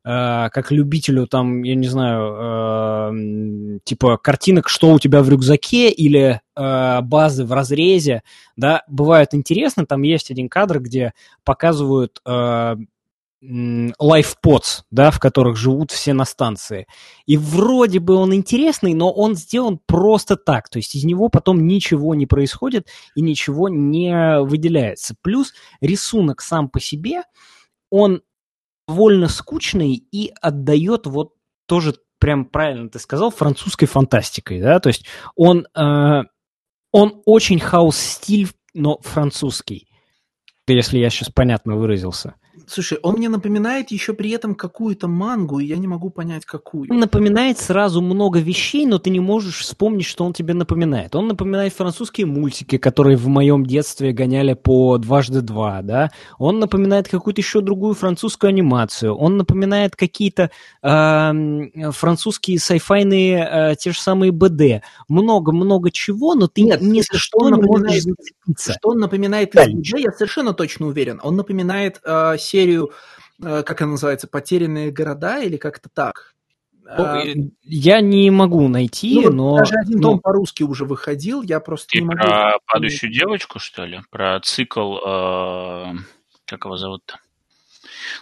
[0.04, 6.42] как любителю там, я не знаю, э, типа картинок, что у тебя в рюкзаке или
[6.56, 8.24] э, базы в разрезе,
[8.56, 9.86] да, бывают интересны.
[9.86, 11.14] Там есть один кадр, где
[11.44, 12.76] показывают э,
[13.44, 16.86] лайфподс, да, в которых живут все на станции.
[17.26, 20.70] И вроде бы он интересный, но он сделан просто так.
[20.70, 25.16] То есть из него потом ничего не происходит и ничего не выделяется.
[25.22, 27.24] Плюс рисунок сам по себе,
[27.90, 28.22] он
[28.92, 31.36] довольно скучный и отдает вот
[31.66, 35.06] тоже прям правильно ты сказал, французской фантастикой, да, то есть
[35.36, 36.24] он, э,
[36.92, 39.88] он очень хаос-стиль, но французский,
[40.68, 42.36] если я сейчас понятно выразился.
[42.72, 46.90] Слушай, он мне напоминает еще при этом какую-то мангу, и я не могу понять, какую.
[46.90, 51.14] Он напоминает сразу много вещей, но ты не можешь вспомнить, что он тебе напоминает.
[51.14, 56.12] Он напоминает французские мультики, которые в моем детстве гоняли по дважды два, да.
[56.40, 59.14] Он напоминает какую-то еще другую французскую анимацию.
[59.16, 60.50] Он напоминает какие-то
[60.82, 64.82] э, французские сайфайные э, те же самые БД.
[65.10, 68.74] Много-много чего, но ты Нет, ни за что что не можешь напоминает- зацепиться.
[68.80, 71.20] Что он напоминает из БД, я совершенно точно уверен.
[71.22, 76.34] Он напоминает э, серию, э, как она называется, «Потерянные города» или как-то так.
[76.98, 77.34] Ну, Э,
[77.64, 79.58] Я не могу найти, ну, вот но...
[79.60, 82.18] даже один но- том по-русски уже выходил, я просто Ты не могу...
[82.18, 84.02] про падающую девочку, что ли?
[84.10, 85.94] Про цикл, э,
[86.46, 87.18] как его зовут-то?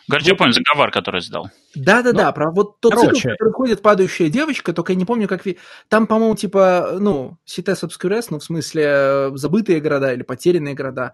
[0.10, 1.49] Короче, я понял, заговор, который сдал.
[1.76, 3.16] Да-да-да, про вот тот короче.
[3.16, 5.44] цикл, который ходит «Падающая девочка», только я не помню, как...
[5.88, 11.14] Там, по-моему, типа, ну, «Cités obscures», ну, в смысле, э, забытые города или потерянные города.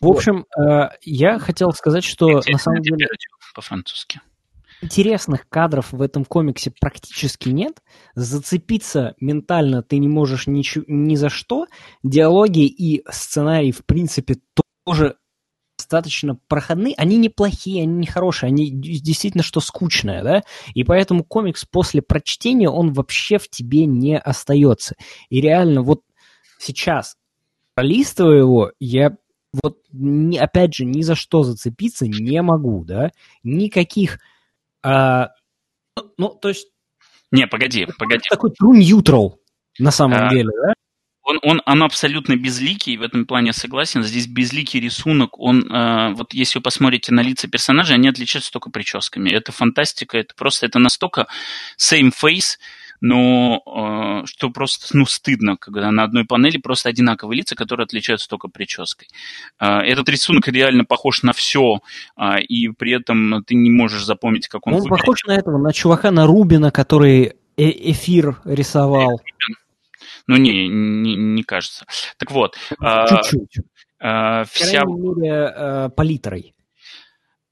[0.00, 3.08] В общем, э, я хотел сказать, что на Интересно, самом деле
[3.54, 4.20] по-французски.
[4.82, 7.80] интересных кадров в этом комиксе практически нет.
[8.14, 11.66] Зацепиться ментально ты не можешь ничего, ни за что.
[12.02, 14.36] Диалоги и сценарий, в принципе,
[14.84, 15.16] тоже
[15.78, 16.94] достаточно проходны.
[16.96, 20.42] Они неплохие, они не хорошие, они действительно что скучное, да?
[20.74, 24.94] И поэтому комикс после прочтения, он вообще в тебе не остается.
[25.30, 26.02] И реально вот
[26.58, 27.16] сейчас,
[27.74, 29.16] пролистывая его, я
[29.62, 33.10] вот, ни- опять же, ни за что зацепиться не могу, да?
[33.42, 34.18] Никаких...
[34.82, 35.30] а,
[36.18, 36.68] ну, то есть
[37.30, 38.22] Не, погоди, погоди.
[38.28, 39.36] такой true neutral
[39.78, 40.74] на самом А, деле, да?
[41.26, 44.02] Он, он, он абсолютно безликий, в этом плане согласен.
[44.02, 45.38] Здесь безликий рисунок.
[45.38, 49.30] Он, э, вот если вы посмотрите на лица персонажей, они отличаются только прическами.
[49.30, 51.26] Это фантастика, это просто, это настолько
[51.78, 52.58] same face,
[53.06, 58.26] но э, что просто, ну, стыдно, когда на одной панели просто одинаковые лица, которые отличаются
[58.30, 59.08] только прической.
[59.60, 61.80] Э, этот рисунок реально похож на все,
[62.48, 65.00] и при этом ты не можешь запомнить, как он, Он выглядит.
[65.00, 69.20] похож на этого, на чувака, на Рубина, который э- эфир рисовал.
[70.26, 71.84] Ну, не, не, не кажется.
[72.16, 73.58] Так вот, э, Чуть-чуть.
[73.58, 73.64] э,
[74.00, 76.54] По вся крайней мере, э, палитрой.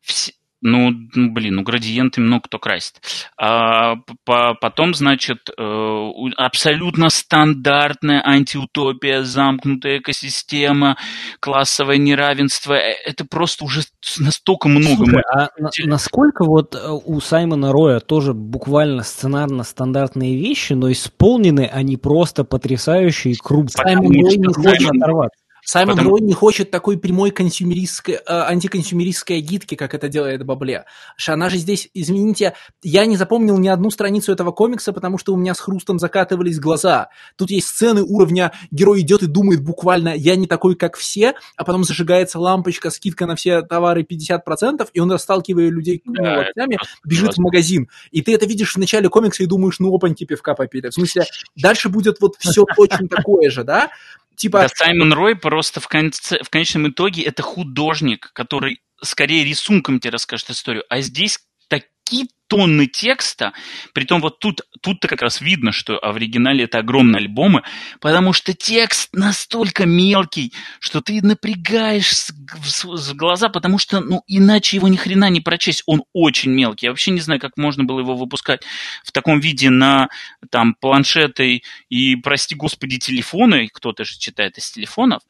[0.03, 0.33] Вс-
[0.63, 3.01] Ну, ну, блин, ну градиенты много кто красит.
[3.37, 10.97] А, по- потом, значит, э, абсолютно стандартная антиутопия, замкнутая экосистема,
[11.41, 12.75] классовое неравенство.
[12.75, 13.81] Э, Это просто уже
[14.21, 15.05] настолько много.
[15.05, 21.69] Слушай, а на- насколько вот э, у Саймона Роя тоже буквально сценарно-стандартные вещи, но исполнены
[21.73, 23.73] они просто потрясающе и круто.
[23.73, 25.41] Саймон Рой не хочет оторваться.
[25.65, 30.87] Саймон Потому- Рой не хочет такой прямой консюмеристской, э, антиконсюмеристской гидки, как это делает Бабле.
[31.29, 35.37] Она же здесь, извините, я не запомнил ни одну страницу этого комикса, потому что у
[35.37, 37.11] меня с хрустом закатывались глаза.
[37.37, 41.65] Тут есть сцены уровня герой идет и думает буквально «я не такой, как все», а
[41.65, 46.75] потом зажигается лампочка, скидка на все товары 50%, и он, расталкивая людей ну, Да, локтями,
[46.75, 47.89] просто бежит в магазин.
[48.11, 50.89] И ты это видишь в начале комикса и думаешь, ну опаньки, пивка попили.
[50.89, 51.25] В смысле,
[51.57, 53.91] дальше будет вот все точно такое же, да?
[54.37, 60.01] Типа, Да, Саймон Рой просто в, конце, в конечном итоге это художник, который скорее рисунком
[60.01, 63.55] тебе расскажет историю, а здесь такие тонны текста,
[63.95, 67.62] притом вот тут, тут-то как раз видно, что в оригинале это огромные альбомы,
[67.99, 74.89] потому что текст настолько мелкий, что ты напрягаешь с глаза, потому что, ну, иначе его
[74.89, 76.85] ни хрена не прочесть, он очень мелкий.
[76.85, 78.61] Я вообще не знаю, как можно было его выпускать
[79.03, 80.11] в таком виде на
[80.51, 85.23] там планшеты и, прости господи, телефоны, кто-то же читает из телефонов,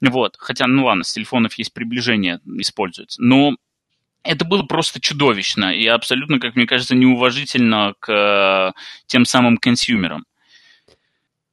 [0.00, 3.56] вот, хотя, ну ладно, с телефонов есть приближение, используется, но
[4.22, 8.72] это было просто чудовищно и абсолютно, как мне кажется, неуважительно к э,
[9.06, 10.24] тем самым консюмерам.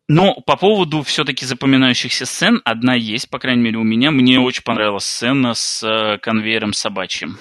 [0.07, 4.11] Но по поводу все-таки запоминающихся сцен, одна есть, по крайней мере, у меня.
[4.11, 7.39] Мне очень понравилась сцена с э, конвейером собачьим.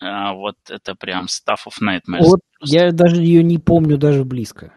[0.00, 2.24] А, вот это прям stuff of nightmares.
[2.24, 4.74] Вот я даже ее не помню даже близко.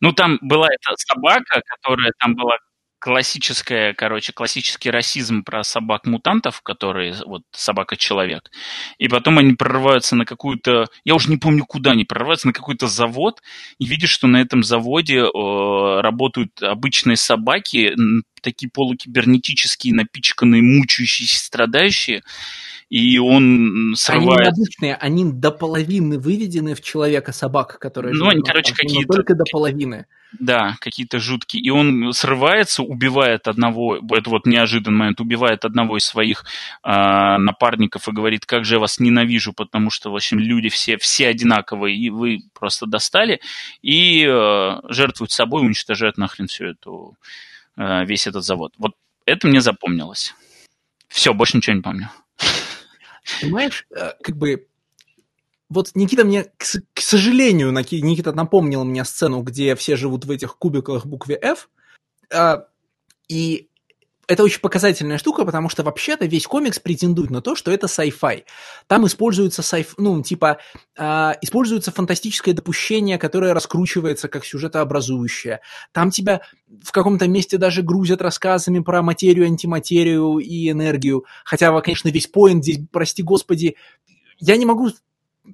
[0.00, 2.56] Ну, там была эта собака, которая там была
[3.00, 8.50] классическая, короче, классический расизм про собак-мутантов, которые вот собака-человек.
[8.98, 12.86] И потом они прорываются на какую-то, я уже не помню куда они прорываются, на какой-то
[12.86, 13.42] завод,
[13.78, 17.94] и видишь, что на этом заводе э, работают обычные собаки,
[18.42, 22.22] такие полукибернетические, напичканные, мучающиеся, страдающие,
[22.90, 24.40] и он срывает...
[24.40, 28.12] Они необычные, они до половины выведены в человека собак, которые...
[28.14, 29.14] Ну, они, короче, какие-то...
[29.14, 30.06] Только до половины.
[30.40, 31.62] Да, какие-то жуткие.
[31.62, 36.44] И он срывается, убивает одного, это вот неожиданный момент, убивает одного из своих
[36.82, 40.98] э, напарников и говорит, как же я вас ненавижу, потому что, в общем, люди все,
[40.98, 43.40] все одинаковые, и вы просто достали.
[43.82, 47.16] И э, жертвует собой, уничтожает нахрен всю эту,
[47.76, 48.72] э, весь этот завод.
[48.78, 48.94] Вот
[49.26, 50.34] это мне запомнилось.
[51.06, 52.08] Все, больше ничего не помню.
[53.40, 54.66] Понимаешь, э, как бы
[55.70, 57.70] вот Никита мне, к, сожалению,
[58.02, 61.68] Никита напомнил мне сцену, где все живут в этих кубиках букве F,
[62.32, 62.66] а,
[63.28, 63.69] и
[64.30, 68.44] это очень показательная штука, потому что вообще-то весь комикс претендует на то, что это sci-fi.
[68.86, 70.58] Там используется sci ну, типа,
[70.96, 75.62] э, используется фантастическое допущение, которое раскручивается как сюжетообразующее.
[75.90, 76.42] Там тебя
[76.80, 81.24] в каком-то месте даже грузят рассказами про материю, антиматерию и энергию.
[81.44, 83.74] Хотя, конечно, весь поинт здесь, прости господи,
[84.38, 84.90] я не могу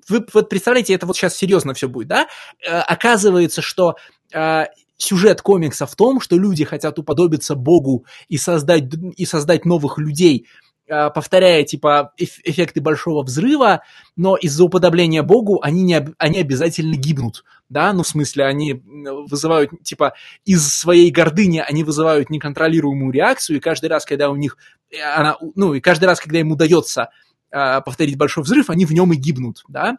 [0.09, 2.29] вы вот представляете, это вот сейчас серьезно все будет, да?
[2.63, 3.97] Э, оказывается, что
[4.35, 4.67] э,
[4.97, 8.85] сюжет комикса в том, что люди хотят уподобиться Богу и создать,
[9.17, 10.47] и создать новых людей,
[10.89, 13.83] э, повторяя типа эф- эффекты большого взрыва,
[14.17, 18.83] но из-за уподобления Богу они, не, они обязательно гибнут, да, ну в смысле они
[19.29, 20.15] вызывают, типа
[20.45, 24.57] из своей гордыни они вызывают неконтролируемую реакцию, и каждый раз, когда у них,
[24.91, 27.11] э, она, ну и каждый раз, когда им удается
[27.51, 29.99] э, повторить большой взрыв, они в нем и гибнут, да.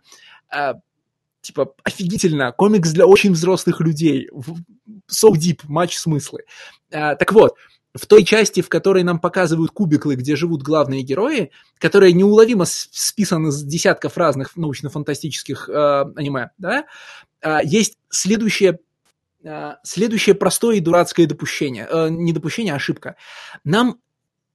[1.47, 4.29] Типа, офигительно, комикс для очень взрослых людей,
[5.09, 6.41] so deep, матч смыслы.
[6.91, 7.53] Э, так вот,
[7.95, 13.53] в той части, в которой нам показывают кубиклы, где живут главные герои, которые неуловимо списаны
[13.53, 16.83] с десятков разных научно-фантастических э, аниме, да,
[17.41, 18.79] э, есть следующее
[19.45, 23.15] э, следующее простое и дурацкое допущение, э, не допущение, а ошибка.
[23.63, 24.01] Нам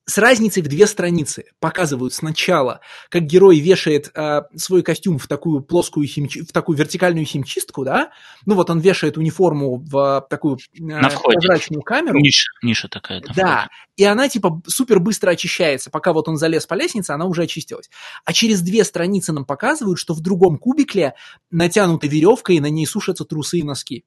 [0.04, 5.62] с разницей в две страницы показывают сначала, как герой вешает э, свой костюм в такую
[5.62, 6.42] плоскую химчи...
[6.42, 8.10] в такую вертикальную химчистку, да?
[8.44, 12.18] Ну вот он вешает униформу в такую э, На прозрачную камеру.
[12.18, 13.20] Ниша, ниша такая.
[13.20, 13.68] Да, входе.
[13.96, 15.90] и она типа супер быстро очищается.
[15.90, 17.88] Пока вот он залез по лестнице, она уже очистилась.
[18.24, 21.14] А через две страницы нам показывают, что в другом кубикле
[21.50, 24.04] натянута веревка, и на ней сушатся трусы и носки.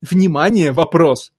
[0.00, 1.32] Внимание, вопрос.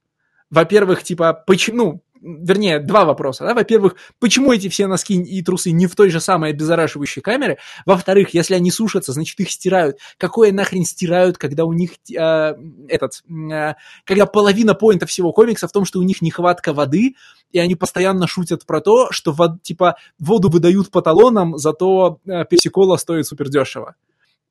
[0.50, 3.46] Во-первых, типа, почему, вернее, два вопроса.
[3.46, 3.54] Да?
[3.54, 7.58] Во-первых, почему эти все носки и трусы не в той же самой обеззараживающей камере?
[7.86, 9.98] Во-вторых, если они сушатся, значит, их стирают.
[10.18, 12.56] Какое нахрен стирают, когда у них э,
[12.90, 13.76] этот, э,
[14.06, 17.16] когда половина поинта всего комикса в том, что у них нехватка воды,
[17.52, 22.46] и они постоянно шутят про то, что вод, типа воду выдают по талонам, зато э,
[22.46, 23.96] пепси-кола стоит супер дешево.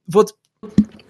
[0.06, 0.34] Вот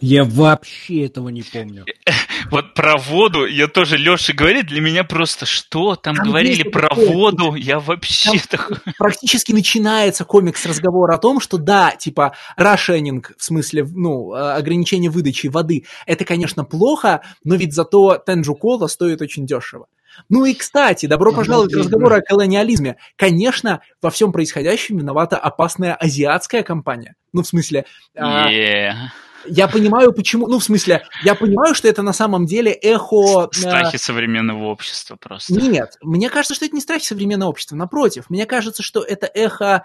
[0.00, 1.84] я вообще этого не помню.
[2.50, 5.96] Вот про воду, я тоже, Леша говорит, для меня просто что?
[5.96, 8.38] Там, там говорили про такое, воду, я вообще...
[8.50, 8.60] Там
[8.98, 15.10] практически начинается комикс разговора о том, что да, типа, рашенинг, в смысле, ну, а, ограничение
[15.10, 19.86] выдачи воды, это, конечно, плохо, но ведь зато Тенджу Кола стоит очень дешево.
[20.28, 22.96] Ну и, кстати, добро пожаловать к разговору о колониализме.
[23.16, 27.16] Конечно, во всем происходящем виновата опасная азиатская компания.
[27.32, 27.84] Ну, в смысле...
[28.16, 28.94] Yeah.
[29.48, 30.46] Я понимаю, почему...
[30.46, 33.48] Ну, в смысле, я понимаю, что это на самом деле эхо...
[33.52, 35.54] Э, страхи современного общества просто.
[35.54, 37.76] Нет, мне кажется, что это не страхи современного общества.
[37.76, 39.84] Напротив, мне кажется, что это эхо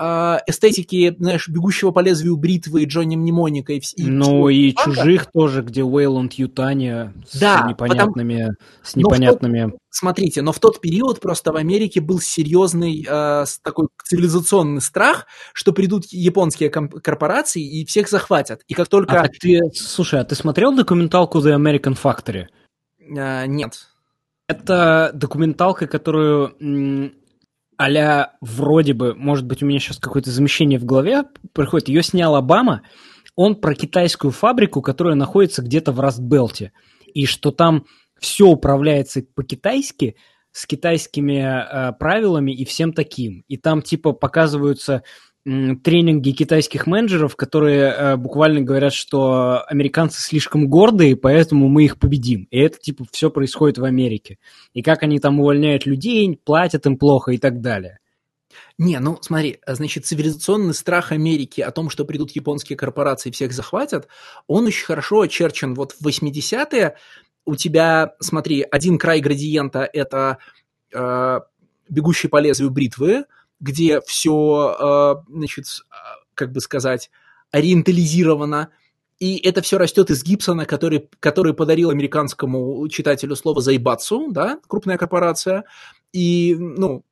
[0.00, 4.90] эстетики, знаешь, бегущего по лезвию бритвы Джонни Мнемоника и, и Ну и фанка.
[4.90, 8.56] чужих тоже, где Уэйланд Ютани да, с непонятными, потому...
[8.82, 9.60] с непонятными.
[9.60, 14.80] Но тот, смотрите, но в тот период просто в Америке был серьезный э, такой цивилизационный
[14.80, 18.62] страх, что придут японские корпорации и всех захватят.
[18.68, 19.20] И как только.
[19.20, 22.46] А ты, слушай, а ты смотрел документалку The American Factory?
[22.98, 23.86] Э, нет.
[24.48, 26.56] Это документалка, которую
[27.80, 31.24] а вроде бы, может быть, у меня сейчас какое-то замещение в голове
[31.54, 32.82] приходит, ее снял Обама,
[33.36, 36.72] он про китайскую фабрику, которая находится где-то в Растбелте,
[37.14, 37.86] и что там
[38.18, 40.16] все управляется по-китайски,
[40.52, 43.44] с китайскими э, правилами и всем таким.
[43.48, 45.02] И там типа показываются
[45.44, 52.46] тренинги китайских менеджеров, которые э, буквально говорят, что американцы слишком гордые, поэтому мы их победим.
[52.50, 54.38] И это типа все происходит в Америке.
[54.74, 58.00] И как они там увольняют людей, платят им плохо и так далее.
[58.76, 63.52] Не, ну смотри, значит, цивилизационный страх Америки о том, что придут японские корпорации и всех
[63.52, 64.08] захватят,
[64.46, 66.96] он очень хорошо очерчен вот в 80-е
[67.46, 70.38] у тебя, смотри, один край градиента– это
[70.92, 71.40] э,
[71.88, 73.24] бегущий по лезвию бритвы,
[73.60, 75.66] где все, э, значит,
[76.34, 77.10] как бы сказать,
[77.50, 78.70] ориентализировано,
[79.18, 84.96] и это все растет из Гибсона, который, который подарил американскому читателю слово «заебацу», да, крупная
[84.96, 85.64] корпорация,
[86.12, 87.04] и, ну,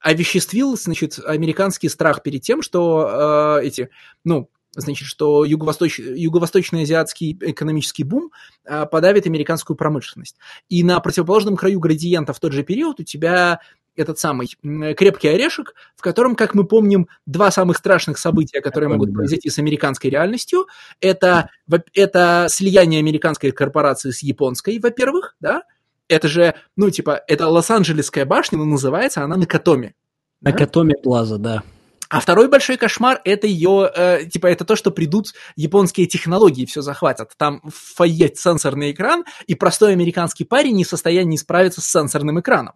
[0.00, 3.88] овеществил, значит, американский страх перед тем, что э, эти,
[4.22, 5.98] ну, значит, что юго-восточ...
[5.98, 8.30] юго-восточный азиатский экономический бум
[8.64, 10.36] а, подавит американскую промышленность.
[10.68, 13.60] И на противоположном краю градиента в тот же период у тебя
[13.96, 14.48] этот самый
[14.94, 19.58] крепкий орешек, в котором, как мы помним, два самых страшных события, которые могут произойти с
[19.58, 20.66] американской реальностью,
[21.00, 21.50] это,
[21.94, 25.62] это слияние американской корпорации с японской, во-первых, да,
[26.08, 29.94] это же, ну, типа, это Лос-Анджелесская башня, но называется она Накатоми.
[30.40, 31.02] Накатоми да?
[31.02, 31.62] Плаза, да.
[32.08, 36.80] А второй большой кошмар это ее, э, типа, это то, что придут японские технологии, все
[36.80, 37.32] захватят.
[37.36, 38.06] Там в
[38.36, 42.74] сенсорный экран, и простой американский парень не в состоянии справиться с сенсорным экраном.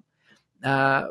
[0.62, 1.08] А,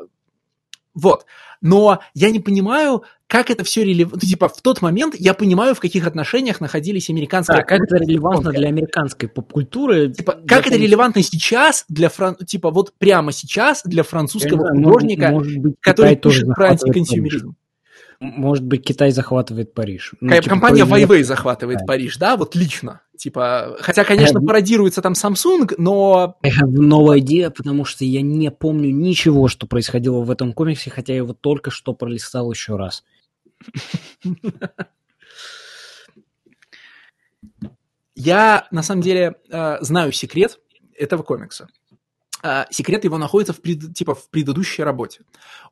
[0.94, 1.26] вот.
[1.60, 4.18] Но я не понимаю, как это все релевантно.
[4.22, 7.58] Ну, типа, в тот момент я понимаю, в каких отношениях находились американские...
[7.58, 10.12] Да, как это релевантно для американской поп-культуры.
[10.12, 12.36] Типа, как это релевантно сейчас для фран...
[12.36, 17.54] Типа, вот прямо сейчас для французского художника, может, может быть, который пишет про антиконсюмеризм.
[18.20, 20.12] Может быть, Китай захватывает Париж.
[20.20, 21.86] Ну, типа, Компания Huawei захватывает да.
[21.86, 23.00] Париж, да, вот лично.
[23.16, 26.36] Типа, хотя, конечно, пародируется там Samsung, но...
[26.42, 30.90] I have no idea, потому что я не помню ничего, что происходило в этом комиксе,
[30.90, 33.04] хотя я его только что пролистал еще раз.
[38.16, 40.58] Я, на самом деле, э, знаю секрет
[40.94, 41.68] этого комикса.
[42.42, 45.22] А, секрет его находится в, пред, типа, в предыдущей работе.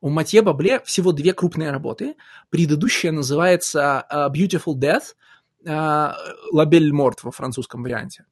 [0.00, 2.16] У Матье Бабле всего две крупные работы.
[2.50, 5.14] Предыдущая называется uh, Beautiful Death,
[5.64, 6.12] uh,
[6.52, 8.26] Лабель Морт во французском варианте.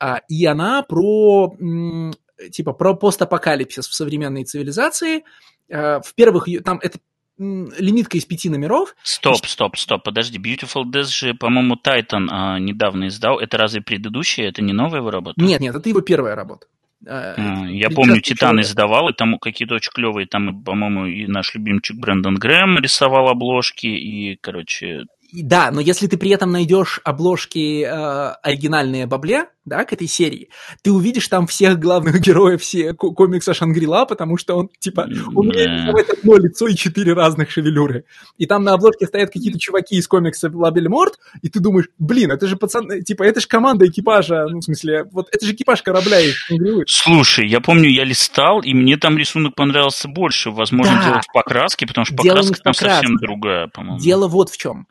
[0.00, 2.12] Uh, и она про, м,
[2.50, 5.24] типа, про постапокалипсис в современной цивилизации.
[5.68, 6.98] Uh, в первых, там это
[7.38, 8.94] лимитка из пяти номеров.
[9.02, 10.38] Стоп, стоп, стоп, подожди.
[10.38, 13.38] Beautiful Death же, по-моему, Тайтан а, недавно издал.
[13.38, 14.48] Это разве предыдущая?
[14.48, 15.38] Это не новая его работа?
[15.40, 16.66] Нет, нет, это его первая работа.
[17.04, 21.96] А, я помню, Титан издавал, и там какие-то очень клевые, там, по-моему, и наш любимчик
[21.96, 25.04] Брэндон Грэм рисовал обложки, и, короче,
[25.42, 30.48] да, но если ты при этом найдешь обложки э, оригинальные Бабле, да, к этой серии,
[30.82, 36.10] ты увидишь там всех главных героев все комикса Шангрила, потому что он, типа, он умеет
[36.10, 38.04] одно лицо и четыре разных шевелюры.
[38.38, 42.30] И там на обложке стоят какие-то чуваки из комикса Лабель Морт, и ты думаешь, блин,
[42.30, 45.82] это же пацаны, типа, это же команда экипажа, ну, в смысле, вот это же экипаж
[45.82, 46.84] корабля из Шангрилы.
[46.86, 50.50] Слушай, я помню, я листал, и мне там рисунок понравился больше.
[50.50, 51.04] Возможно, да.
[51.04, 53.98] дело в покраске, потому что дело покраска там совсем другая, по-моему.
[53.98, 54.86] Дело вот в чем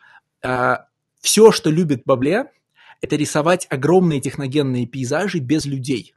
[1.22, 2.52] все, что любит Бабле,
[3.02, 6.14] это рисовать огромные техногенные пейзажи без людей.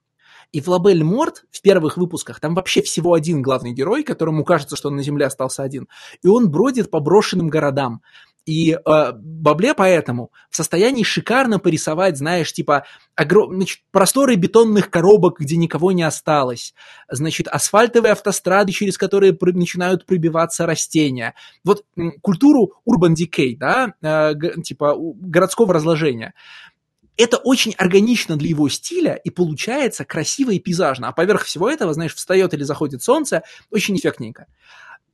[0.53, 4.77] И в Лабель Морт в первых выпусках там вообще всего один главный герой, которому кажется,
[4.77, 5.89] что он на Земле остался один.
[6.23, 8.01] И он бродит по брошенным городам.
[8.49, 13.55] И э, Бабле поэтому в состоянии шикарно порисовать, знаешь, типа огром...
[13.55, 16.73] значит, просторы бетонных коробок, где никого не осталось,
[17.11, 19.53] значит, асфальтовые автострады, через которые пр...
[19.53, 21.35] начинают пробиваться растения.
[21.63, 21.85] Вот
[22.23, 26.33] культуру urban decay, да, э, типа городского разложения.
[27.19, 31.09] Это очень органично для его стиля, и получается красиво и пейзажно.
[31.09, 34.47] А поверх всего этого, знаешь, встает или заходит солнце, очень эффектненько.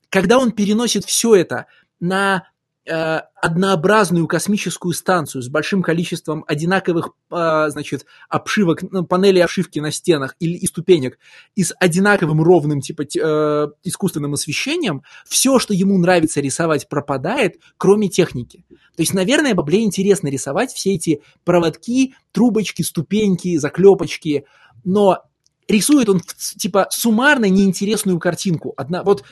[0.08, 1.66] Когда он переносит все это
[1.98, 2.46] на
[2.86, 10.36] однообразную космическую станцию с большим количеством одинаковых, э, значит, обшивок, ну, панелей обшивки на стенах
[10.38, 11.18] или и ступенек,
[11.54, 18.08] и с одинаковым ровным, типа, э, искусственным освещением, все, что ему нравится рисовать, пропадает, кроме
[18.08, 18.64] техники.
[18.68, 24.44] То есть, наверное, Бабле интересно рисовать все эти проводки, трубочки, ступеньки, заклепочки,
[24.84, 25.22] но
[25.68, 26.20] рисует он,
[26.58, 28.74] типа, суммарно неинтересную картинку.
[28.76, 29.24] Одна, вот,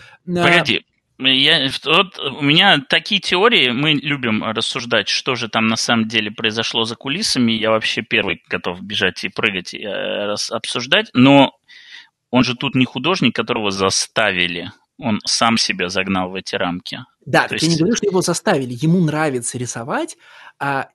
[0.43, 0.87] Погоди,
[1.31, 6.31] я, вот у меня такие теории, мы любим рассуждать, что же там на самом деле
[6.31, 7.53] произошло за кулисами.
[7.53, 11.11] Я вообще первый готов бежать и прыгать и э, обсуждать.
[11.15, 11.57] Но
[12.31, 14.73] он же тут не художник, которого заставили.
[14.99, 17.01] Он сам себя загнал в эти рамки.
[17.27, 17.65] Да, То есть...
[17.65, 18.77] я не говорю, что его заставили.
[18.81, 20.17] Ему нравится рисовать
[20.59, 20.89] а,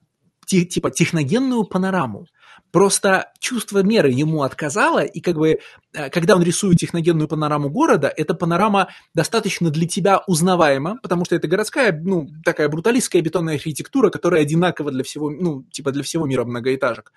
[0.46, 2.26] типа техногенную панораму.
[2.70, 5.58] Просто чувство меры ему отказало, и как бы,
[5.94, 11.34] э, когда он рисует техногенную панораму города, эта панорама достаточно для тебя узнаваема, потому что
[11.34, 16.26] это городская, ну, такая бруталистская бетонная архитектура, которая одинакова для всего, ну, типа для всего
[16.26, 17.12] мира многоэтажек.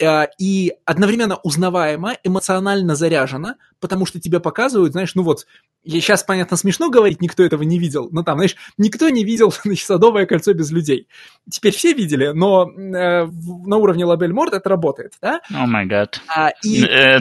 [0.00, 5.46] Э, и одновременно узнаваема, эмоционально заряжена, потому что тебе показывают, знаешь, ну вот,
[5.84, 9.52] я сейчас, понятно, смешно говорить, никто этого не видел, но там, знаешь, никто не видел
[9.64, 11.08] значит, Садовое кольцо без людей.
[11.50, 15.40] Теперь все видели, но э, на уровне Лабель Морд это работает, да?
[15.50, 16.20] О май гад.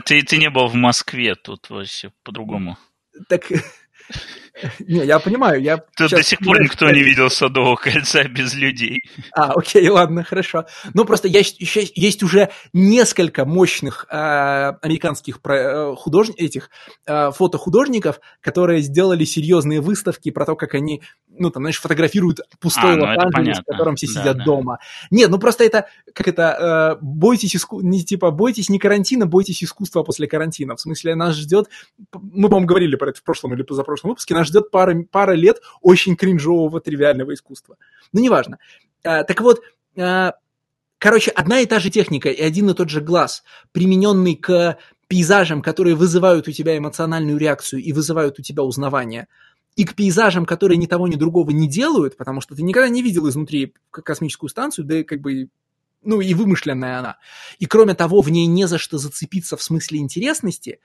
[0.05, 2.77] Ты, ты не был в Москве, тут вообще по-другому.
[3.29, 3.43] Так
[4.79, 5.77] Не, я понимаю, я...
[5.95, 9.03] Тут до сих пор никто не видел Садового кольца без людей.
[9.31, 10.65] А, окей, ладно, хорошо.
[10.93, 11.57] Ну, просто есть,
[11.95, 14.15] есть уже несколько мощных э,
[14.81, 16.69] американских э, художников, этих
[17.05, 22.93] э, фотохудожников, которые сделали серьезные выставки про то, как они, ну, там, знаешь, фотографируют пустой
[22.93, 24.43] а, ну, Лос-Анджелес, в котором все да, сидят да.
[24.43, 24.79] дома.
[25.11, 27.81] Нет, ну, просто это, как это, э, бойтесь, иску...
[27.81, 30.75] не, типа, бойтесь не карантина, бойтесь искусства после карантина.
[30.75, 31.67] В смысле, нас ждет,
[32.13, 35.61] мы, по-моему, говорили про это в прошлом или позапрошлом выпуске, нас ждет пара, пара лет
[35.81, 37.77] очень кринжового тривиального искусства.
[38.13, 38.57] Ну, неважно.
[39.03, 39.61] А, так вот,
[39.97, 40.33] а,
[40.97, 45.61] короче, одна и та же техника и один и тот же глаз, примененный к пейзажам,
[45.61, 49.27] которые вызывают у тебя эмоциональную реакцию и вызывают у тебя узнавание,
[49.75, 53.03] и к пейзажам, которые ни того, ни другого не делают, потому что ты никогда не
[53.03, 55.49] видел изнутри космическую станцию, да и как бы
[56.03, 57.17] ну и вымышленная она.
[57.59, 60.79] И кроме того, в ней не за что зацепиться в смысле интересности,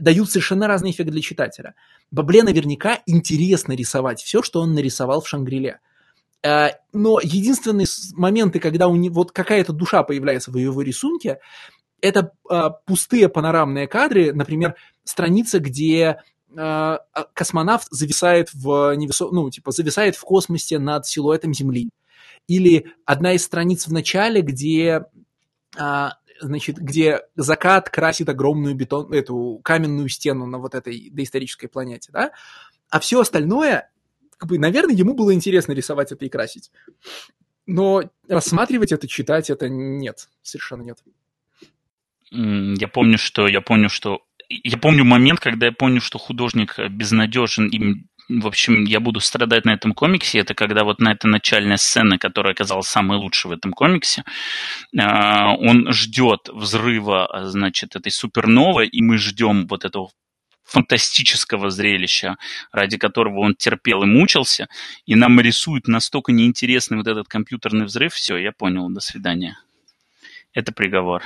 [0.00, 1.74] дают совершенно разный эффект для читателя.
[2.10, 5.80] Бабле наверняка интересно рисовать все, что он нарисовал в Шангриле.
[6.42, 11.38] Э, но единственные моменты, когда у него вот какая-то душа появляется в его рисунке,
[12.00, 16.16] это э, пустые панорамные кадры, например, страница, где э,
[16.56, 17.00] а,
[17.34, 19.30] космонавт зависает в невесо...
[19.32, 21.90] ну, типа, зависает в космосе над силуэтом Земли.
[22.46, 25.04] Или одна из страниц в начале, где
[26.40, 32.32] значит, где закат красит огромную бетон, эту каменную стену на вот этой доисторической планете, да,
[32.90, 33.90] а все остальное,
[34.36, 36.70] как бы, наверное, ему было интересно рисовать это и красить.
[37.66, 40.98] Но рассматривать это, читать это нет, совершенно нет.
[42.30, 47.68] Я помню, что я помню, что я помню момент, когда я понял, что художник безнадежен,
[47.68, 51.78] и в общем, я буду страдать на этом комиксе, это когда вот на эта начальная
[51.78, 54.24] сцена, которая оказалась самой лучшей в этом комиксе,
[54.98, 60.10] а, он ждет взрыва, значит, этой суперновой, и мы ждем вот этого
[60.64, 62.36] фантастического зрелища,
[62.70, 64.68] ради которого он терпел и мучился,
[65.06, 69.58] и нам рисуют настолько неинтересный вот этот компьютерный взрыв, все, я понял, до свидания.
[70.52, 71.22] Это приговор.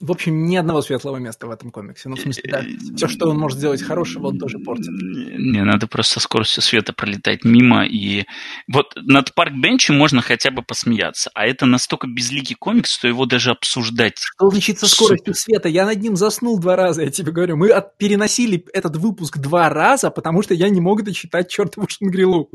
[0.00, 2.08] В общем, ни одного светлого места в этом комиксе.
[2.08, 2.62] Ну, в смысле, да,
[2.94, 4.90] все, что он может сделать хорошего, он тоже портит.
[4.92, 7.84] Не, надо просто со скоростью света пролетать мимо.
[7.84, 8.24] И
[8.72, 11.30] вот над Парк Бенчем можно хотя бы посмеяться.
[11.34, 14.18] А это настолько безликий комикс, что его даже обсуждать...
[14.18, 15.68] Что значит со скоростью света?
[15.68, 17.56] Я над ним заснул два раза, я тебе говорю.
[17.56, 22.50] Мы от, переносили этот выпуск два раза, потому что я не мог дочитать чертову Шангрилу.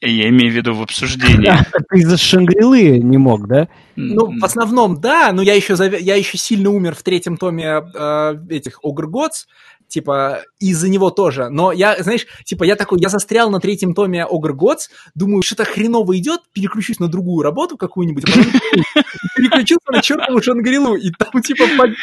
[0.00, 1.46] Я имею в виду в обсуждении.
[1.46, 3.68] Да, ты из-за Шангрилы не мог, да?
[3.96, 8.34] Ну, в основном, да, но я еще, я еще сильно умер в третьем томе э,
[8.48, 9.46] этих Gods,
[9.88, 11.48] типа, из-за него тоже.
[11.48, 16.16] Но я, знаешь, типа, я такой, я застрял на третьем томе Gods, думаю, что-то хреново
[16.16, 19.02] идет, переключусь на другую работу какую-нибудь, а
[19.36, 21.96] переключился на чертову Шангрилу, и там, типа, погиб,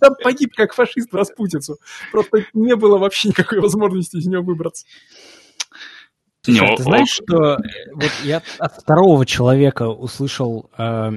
[0.00, 1.78] там погиб как фашист Распутицу.
[2.12, 4.86] Просто не было вообще никакой возможности из него выбраться.
[6.54, 7.58] Слушай, ты знаешь, что э,
[7.94, 11.10] вот я от второго человека услышал э,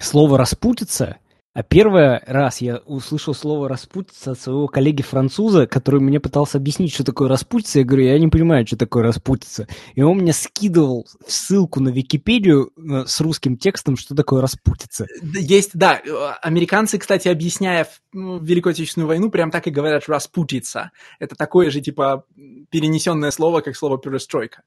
[0.00, 1.16] слово «распутица»,
[1.52, 7.02] а первый раз я услышал слово «распутица» от своего коллеги-француза, который мне пытался объяснить, что
[7.02, 7.80] такое распутица.
[7.80, 9.66] Я говорю, я не понимаю, что такое распутица.
[9.96, 15.08] И он мне скидывал ссылку на Википедию э, с русским текстом, что такое распутица.
[15.22, 16.00] Есть, да.
[16.40, 20.92] Американцы, кстати, объясняя Великую Отечественную войну, прям так и говорят «распутица».
[21.18, 22.26] Это такое же, типа,
[22.70, 24.62] перенесенное слово, как слово «перестройка».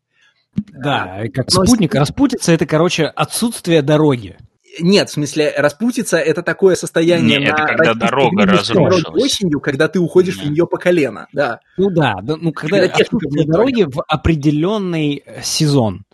[0.55, 1.95] Да, как Но спутник.
[1.95, 4.37] Распутица– это, короче, отсутствие дороги.
[4.79, 7.53] Нет, в смысле, распутица– это такое состояние Нет, на...
[7.53, 9.23] это когда дорога разрушилась.
[9.23, 10.45] Осенью, когда ты уходишь Нет.
[10.45, 11.59] в нее по колено, да.
[11.77, 16.05] Ну да, да ну когда, когда отсутствие дороги в определенный э, сезон.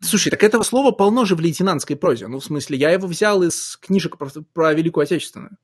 [0.00, 2.26] Слушай, так этого слова полно же в лейтенантской прозе.
[2.26, 5.56] Ну, в смысле, я его взял из книжек про, про Великую Отечественную.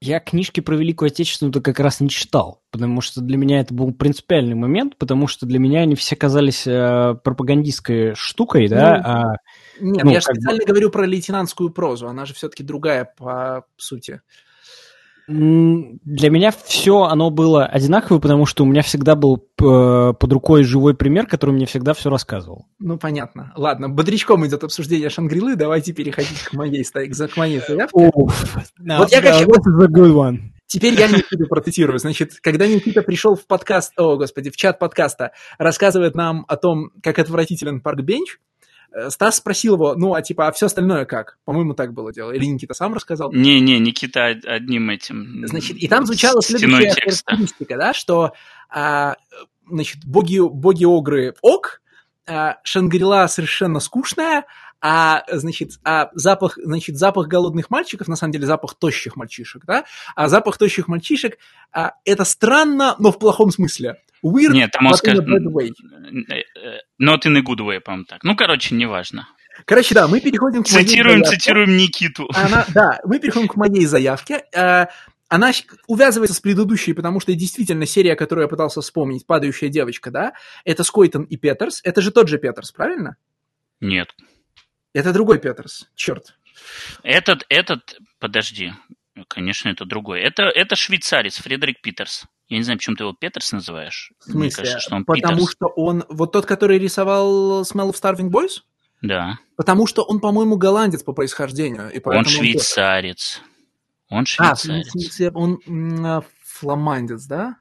[0.00, 3.92] Я книжки про Великую Отечественную-то как раз не читал, потому что для меня это был
[3.92, 9.36] принципиальный момент, потому что для меня они все казались э, пропагандистской штукой, да, ну, а
[9.80, 10.66] нет, ну, я же специально бы...
[10.66, 14.20] говорю про лейтенантскую прозу, она же все-таки другая по сути.
[15.28, 20.64] Для меня все оно было одинаково, потому что у меня всегда был э, под рукой
[20.64, 22.66] живой пример, который мне всегда все рассказывал.
[22.80, 23.52] Ну, понятно.
[23.56, 28.10] Ладно, бодрячком идет обсуждение Шангрилы, давайте переходить к моей, к моей заявке.
[28.98, 29.48] вот я как...
[30.66, 31.98] Теперь я Никиту процитирую.
[31.98, 36.90] Значит, когда Никита пришел в подкаст, о, господи, в чат подкаста, рассказывает нам о том,
[37.02, 38.38] как отвратителен парк Бенч,
[39.08, 41.38] Стас спросил его, ну, а типа, а все остальное как?
[41.44, 42.30] По-моему, так было дело.
[42.32, 43.32] Или Никита сам рассказал?
[43.32, 48.32] Не-не, Никита одним этим Значит, и там звучала следующая характеристика, да, что,
[48.68, 49.16] а,
[49.68, 51.80] значит, боги, боги-огры ок,
[52.26, 54.44] а, Шангрила совершенно скучная,
[54.80, 59.84] а, значит, а запах, значит, запах голодных мальчиков, на самом деле запах тощих мальчишек, да,
[60.16, 61.38] а запах тощих мальчишек,
[61.72, 63.96] а, это странно, но в плохом смысле.
[64.24, 65.36] Weird, Нет, там он скажет, not
[67.26, 68.22] in a good way, по-моему, так.
[68.22, 69.28] Ну, короче, неважно.
[69.64, 72.28] Короче, да, мы переходим к цитируем, моей Цитируем Никиту.
[72.34, 74.44] Она, да, мы переходим к моей заявке.
[74.54, 74.88] А,
[75.28, 75.52] она
[75.86, 80.34] увязывается с предыдущей, потому что действительно серия, которую я пытался вспомнить, «Падающая девочка», да,
[80.64, 81.80] это Скойтон и Петерс.
[81.84, 83.16] Это же тот же Петерс, правильно?
[83.80, 84.14] Нет.
[84.92, 86.36] Это другой Петерс, черт.
[87.02, 88.72] Этот, этот, подожди,
[89.28, 90.20] конечно, это другой.
[90.20, 92.26] Это, это швейцарец, Фредерик Питерс.
[92.52, 94.12] Я не знаю, почему ты его Петерс называешь.
[94.18, 94.38] В смысле?
[94.40, 95.52] Мне кажется, что он Потому Питерс.
[95.52, 96.04] что он...
[96.10, 98.60] Вот тот, который рисовал Smell of Starving Boys?
[99.00, 99.38] Да.
[99.56, 101.90] Потому что он, по-моему, голландец по происхождению.
[101.90, 103.40] И он швейцарец.
[104.10, 105.20] Он а, швейцарец.
[105.22, 105.60] А, он
[106.44, 107.56] фламандец, да?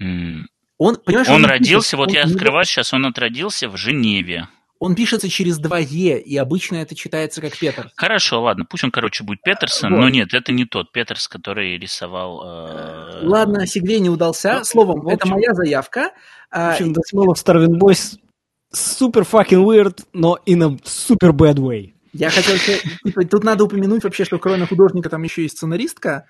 [0.00, 0.42] Mm.
[0.78, 4.46] Он, понимаешь, он, он родился, вот он, я открываю сейчас, он отродился в Женеве.
[4.80, 7.90] Он пишется через два «е», и обычно это читается как Петер.
[7.96, 10.00] Хорошо, ладно, пусть он, короче, будет Петерсон, вот.
[10.00, 12.42] но нет, это не тот Петерс, который рисовал...
[12.42, 13.20] Э...
[13.22, 14.60] Ладно, Сигвей не удался.
[14.60, 16.12] Ну, Словом, общем, это моя заявка.
[16.50, 18.18] В общем, The Smell of Starving Boys
[18.72, 21.92] супер fucking weird, но in a super bad way.
[22.12, 22.56] Я хотел...
[23.04, 26.26] Типа, тут надо упомянуть вообще, что кроме художника там еще есть сценаристка.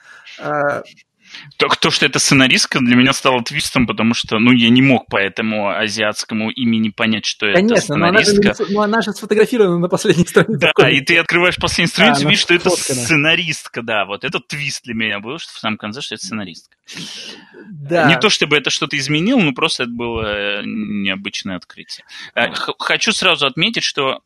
[1.57, 5.07] Так то, что это сценаристка, для меня стало твистом, потому что, ну, я не мог
[5.07, 8.41] по этому азиатскому имени понять, что Конечно, это сценаристка.
[8.41, 10.71] Конечно, но, но она же сфотографирована на последней странице.
[10.77, 14.85] Да, и ты открываешь последнюю страницу, а, видишь, что это сценаристка, да, вот этот твист
[14.85, 16.77] для меня был, что в самом конце, что это сценаристка.
[17.69, 18.09] Да.
[18.09, 22.05] Не то, чтобы это что-то изменило, но просто это было э, необычное открытие.
[22.35, 24.23] Э, хочу сразу отметить, что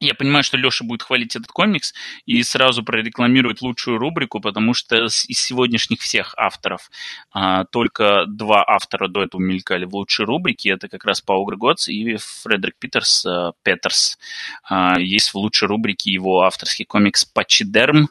[0.00, 1.94] я понимаю, что Леша будет хвалить этот комикс
[2.26, 6.90] и сразу прорекламирует лучшую рубрику, потому что из сегодняшних всех авторов
[7.32, 10.70] а, только два автора до этого мелькали в лучшей рубрике.
[10.70, 14.18] Это как раз Пау Грегоц и Фредерик Питерс, а, Петерс.
[14.68, 18.08] А, есть в лучшей рубрике его авторский комикс «Пачидерм»,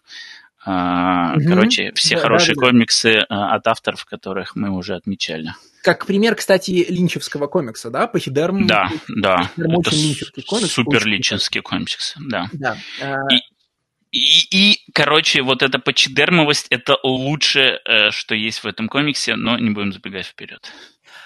[0.65, 1.49] угу.
[1.49, 2.67] Короче, все да, хорошие да, да.
[2.67, 5.53] комиксы uh, от авторов, которых мы уже отмечали.
[5.83, 8.07] Как пример, кстати, линчевского комикса, да?
[8.07, 8.65] Пахидерм.
[8.67, 9.49] Да, да.
[9.55, 10.71] Пахидерм это очень линчевский комикс.
[10.71, 12.47] Супер линчевский комикс, да.
[12.53, 12.77] да.
[13.29, 19.35] И, и, и, короче, вот эта пахидермовость– это лучшее, э, что есть в этом комиксе,
[19.35, 20.71] но не будем забегать вперед.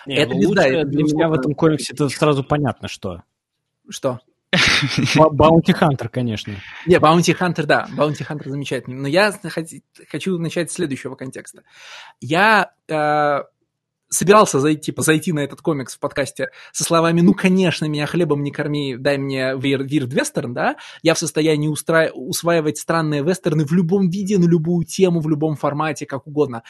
[0.07, 3.23] Нет, это ну, лучшее для меня в этом комиксе это сразу понятно, что.
[3.89, 4.21] Что?
[5.15, 6.53] Bounty hunter, конечно.
[6.85, 8.97] Не, bounty hunter, да, bounty hunter замечательный.
[8.97, 9.33] Но я
[10.09, 11.63] хочу начать с следующего контекста.
[12.19, 13.39] Я э,
[14.09, 18.43] собирался зайти, типа, зайти на этот комикс в подкасте со словами «Ну, конечно, меня хлебом
[18.43, 20.77] не корми, дай мне вирд вестерн», да?
[21.01, 22.11] Я в состоянии устра...
[22.13, 26.63] усваивать странные вестерны в любом виде, на любую тему, в любом формате, как угодно.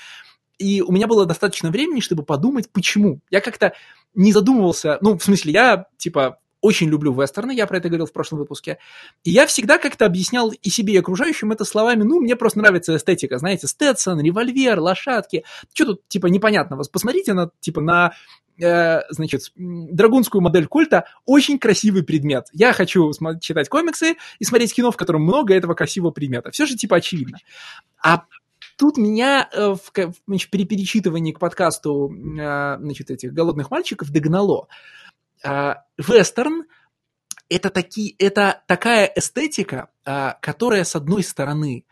[0.58, 3.20] И у меня было достаточно времени, чтобы подумать, почему.
[3.30, 3.74] Я как-то
[4.16, 8.14] не задумывался, ну, в смысле, я, типа, очень люблю вестерны, я про это говорил в
[8.14, 8.78] прошлом выпуске.
[9.24, 12.96] И я всегда как-то объяснял и себе, и окружающим это словами, ну, мне просто нравится
[12.96, 15.44] эстетика, знаете, Сtetson, револьвер, лошадки.
[15.74, 16.84] Что тут, типа, непонятного?
[16.92, 18.14] Посмотрите на, типа, на
[18.60, 22.48] э, значит, драгунскую модель культа очень красивый предмет.
[22.54, 26.52] Я хочу читать комиксы и смотреть кино, в котором много этого красивого предмета.
[26.52, 27.38] Все же типа очевидно.
[28.04, 28.24] А
[28.78, 34.68] тут меня э, в, значит, при перечитывании к подкасту э, значит, этих голодных мальчиков догнало.
[35.44, 36.66] А, вестерн
[37.50, 41.86] это, такие, это такая эстетика, а, которая, с одной стороны,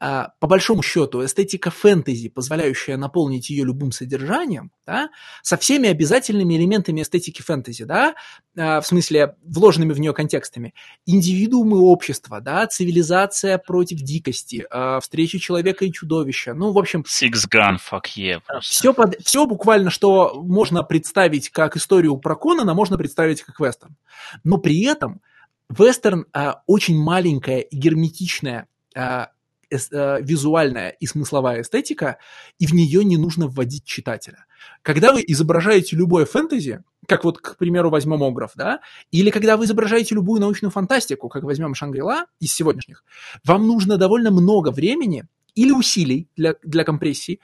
[0.00, 5.10] по большому счету, эстетика фэнтези, позволяющая наполнить ее любым содержанием, да,
[5.42, 8.14] со всеми обязательными элементами эстетики фэнтези, да,
[8.56, 10.72] а, в смысле, вложенными в нее контекстами.
[11.04, 17.04] Индивидуумы общества, да, цивилизация против дикости, а, встреча человека и чудовища, ну, в общем...
[17.06, 18.40] Six gun, fuck yeah.
[18.62, 23.96] Все, под, все буквально, что можно представить как историю про Конана, можно представить как вестерн.
[24.44, 25.20] Но при этом
[25.68, 29.28] вестерн а, очень маленькая и герметичная а,
[29.70, 32.18] визуальная и смысловая эстетика,
[32.58, 34.44] и в нее не нужно вводить читателя.
[34.82, 38.80] Когда вы изображаете любое фэнтези, как вот, к примеру, возьмем Огров, да,
[39.10, 43.04] или когда вы изображаете любую научную фантастику, как возьмем Шангрила из сегодняшних,
[43.44, 45.24] вам нужно довольно много времени
[45.54, 47.40] или усилий для, для компрессии,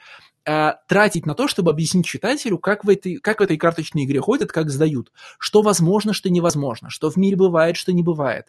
[0.47, 4.21] э, тратить на то, чтобы объяснить читателю, как в, этой, как в этой карточной игре
[4.21, 8.47] ходят, как сдают, что возможно, что невозможно, что в мире бывает, что не бывает.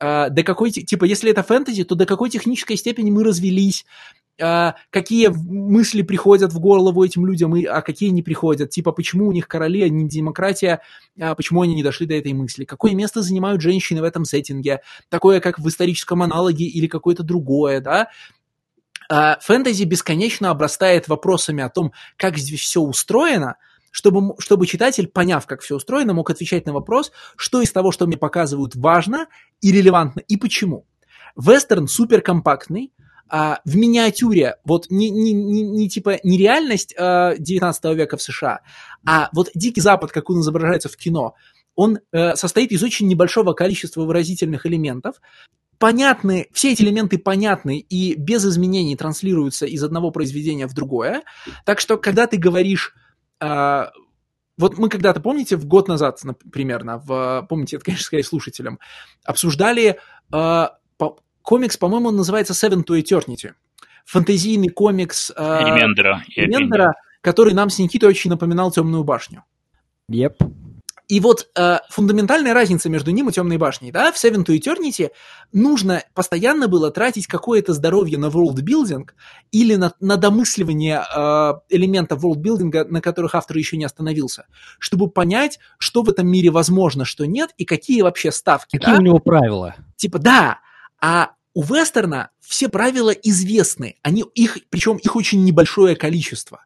[0.00, 3.84] Э, до какой, типа, если это фэнтези, то до какой технической степени мы развелись,
[4.40, 8.70] а, какие мысли приходят в голову этим людям, и, а какие не приходят.
[8.70, 10.80] Типа, почему у них короли, а не демократия,
[11.20, 12.64] а почему они не дошли до этой мысли.
[12.64, 17.80] Какое место занимают женщины в этом сеттинге, такое, как в историческом аналоге или какое-то другое,
[17.80, 18.08] да.
[19.08, 23.56] А, фэнтези бесконечно обрастает вопросами о том, как здесь все устроено,
[23.90, 28.06] чтобы, чтобы читатель, поняв, как все устроено, мог отвечать на вопрос, что из того, что
[28.06, 29.26] мне показывают, важно
[29.60, 30.86] и релевантно, и почему.
[31.36, 32.92] Вестерн суперкомпактный,
[33.28, 38.22] а, в миниатюре, вот не, не, не, не типа не реальность а, 19 века в
[38.22, 38.60] США,
[39.06, 41.34] а вот Дикий Запад, как он изображается в кино,
[41.74, 45.20] он э, состоит из очень небольшого количества выразительных элементов,
[45.82, 51.22] понятны, все эти элементы понятны и без изменений транслируются из одного произведения в другое.
[51.64, 52.94] Так что, когда ты говоришь,
[53.40, 53.86] э,
[54.56, 56.20] вот мы когда-то, помните, в год назад
[56.52, 58.78] примерно, в, помните, это, конечно, сказать слушателям,
[59.24, 59.98] обсуждали
[60.32, 60.66] э,
[61.42, 63.54] комикс, по-моему, он называется Seven to Eternity.
[64.04, 69.42] Фантазийный комикс э, Ремендера, Ремендера который нам с Никитой очень напоминал «Темную башню».
[70.12, 70.36] Yep.
[71.12, 75.10] И вот э, фундаментальная разница между ним и Темной башней, да, в Seven to Eternity
[75.52, 79.10] нужно постоянно было тратить какое-то здоровье на worldbuilding
[79.50, 84.46] или на, на домысливание э, элементов worldbuilding, на которых автор еще не остановился,
[84.78, 88.78] чтобы понять, что в этом мире возможно, что нет, и какие вообще ставки.
[88.78, 88.98] Какие да?
[88.98, 89.74] у него правила?
[89.96, 90.60] Типа, да,
[90.98, 96.64] а у вестерна все правила известны, они, их, причем их очень небольшое количество.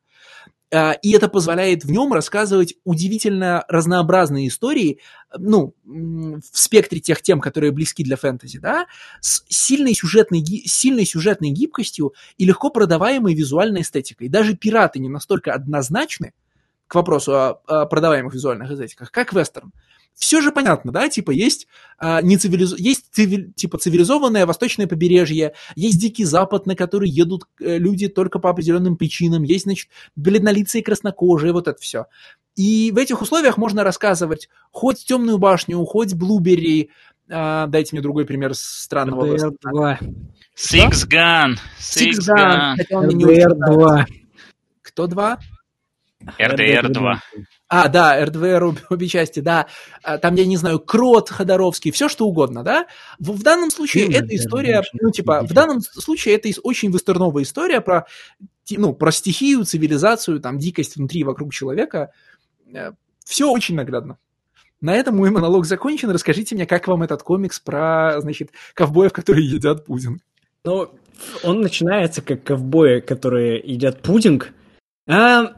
[0.72, 5.00] А, и это позволяет в нем рассказывать удивительно разнообразные истории,
[5.38, 8.86] ну, в спектре тех тем, которые близки для фэнтези, да,
[9.20, 14.28] с сильной сюжетной, сильной сюжетной гибкостью и легко продаваемой визуальной эстетикой.
[14.28, 16.34] Даже пираты не настолько однозначны
[16.88, 19.72] к вопросу о, о продаваемых визуальных эстетиках, как вестерн
[20.16, 21.68] все же понятно, да, типа есть,
[21.98, 22.78] а, не цивилиз...
[22.78, 23.52] есть цивили...
[23.54, 28.96] типа цивилизованное восточное побережье, есть Дикий Запад, на который едут э, люди только по определенным
[28.96, 32.06] причинам, есть, значит, бледнолицые краснокожие, вот это все.
[32.56, 36.90] И в этих условиях можно рассказывать хоть Темную башню, хоть Блубери,
[37.28, 39.98] а, дайте мне другой пример странного RDR 2.
[40.56, 41.56] Six Gun.
[41.78, 42.76] Six Gun.
[42.90, 44.06] RDR 2.
[44.82, 45.38] Кто два?
[46.38, 47.22] RDR 2.
[47.68, 49.66] А, да, РДВР обе, обе части, да.
[50.02, 52.86] А, там, я не знаю, Крот, Ходоровский, все что угодно, да.
[53.18, 57.44] В, в данном случае Фильм, эта история, ну, типа, в данном случае это очень вестерновая
[57.44, 58.06] история про,
[58.70, 62.12] ну, про стихию, цивилизацию, там, дикость внутри вокруг человека.
[62.72, 62.92] Э,
[63.24, 64.18] все очень наглядно.
[64.80, 66.10] На этом мой монолог закончен.
[66.10, 70.22] Расскажите мне, как вам этот комикс про, значит, ковбоев, которые едят пудинг?
[70.64, 70.90] Ну,
[71.42, 74.52] он начинается как ковбои, которые едят пудинг.
[75.08, 75.54] А,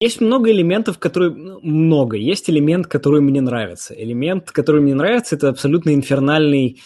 [0.00, 1.30] есть много элементов, которые...
[1.30, 2.16] Ну, много.
[2.16, 3.94] Есть элемент, который мне нравится.
[3.94, 6.80] Элемент, который мне нравится, это абсолютно инфернальный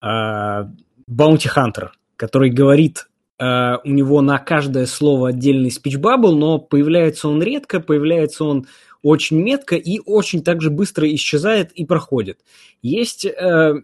[0.00, 3.06] bounty hunter, э, который говорит
[3.40, 8.66] э, у него на каждое слово отдельный speech bubble, но появляется он редко, появляется он
[9.00, 12.40] очень метко и очень также быстро исчезает и проходит.
[12.82, 13.80] Есть, uh,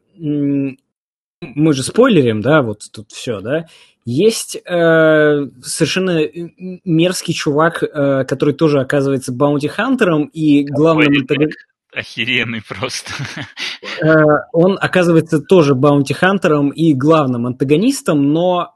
[1.54, 3.66] мы же спойлерим, да, вот тут все, да,
[4.04, 4.60] есть э,
[5.62, 6.20] совершенно
[6.84, 11.64] мерзкий чувак, э, который тоже оказывается баунти-хантером и главным антагонистом.
[11.94, 13.12] Охеренный просто.
[14.02, 14.12] Э,
[14.52, 18.73] он оказывается тоже баунти-хантером и главным антагонистом, но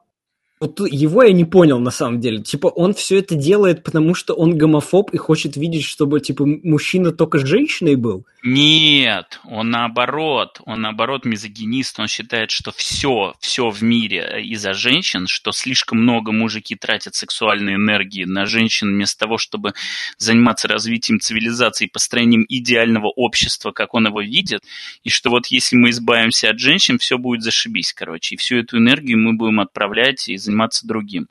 [0.61, 2.43] вот его я не понял на самом деле.
[2.43, 7.13] Типа, он все это делает, потому что он гомофоб и хочет видеть, чтобы, типа, мужчина
[7.13, 8.25] только с женщиной был?
[8.45, 10.61] Нет, он наоборот.
[10.65, 11.99] Он наоборот мизогинист.
[11.99, 17.75] Он считает, что все, все в мире из-за женщин, что слишком много мужики тратят сексуальной
[17.75, 19.75] энергии на женщин вместо того, чтобы
[20.19, 24.63] заниматься развитием цивилизации, построением идеального общества, как он его видит,
[25.03, 28.37] и что вот если мы избавимся от женщин, все будет зашибись, короче.
[28.37, 31.29] И всю эту энергию мы будем отправлять из заниматься другим.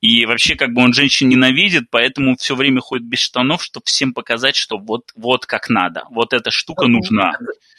[0.00, 4.12] И вообще, как бы он женщин ненавидит, поэтому все время ходит без штанов, чтобы всем
[4.12, 6.04] показать, что вот, вот как надо.
[6.10, 7.32] Вот эта штука нужна.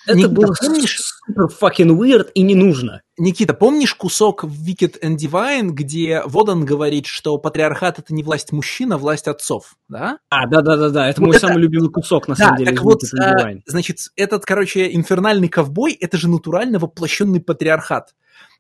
[0.06, 1.00] Это Никита, было помнишь?
[1.00, 3.02] супер fucking weird и не нужно.
[3.18, 8.52] Никита, помнишь кусок в Wicked and Divine, где Водан говорит, что патриархат это не власть
[8.52, 10.20] мужчин, а власть отцов, да?
[10.30, 11.48] А, да-да-да-да, это вот мой это...
[11.48, 15.94] самый любимый кусок, на да, самом деле, так вот, а, значит, этот, короче, инфернальный ковбой,
[15.94, 18.14] это же натурально воплощенный патриархат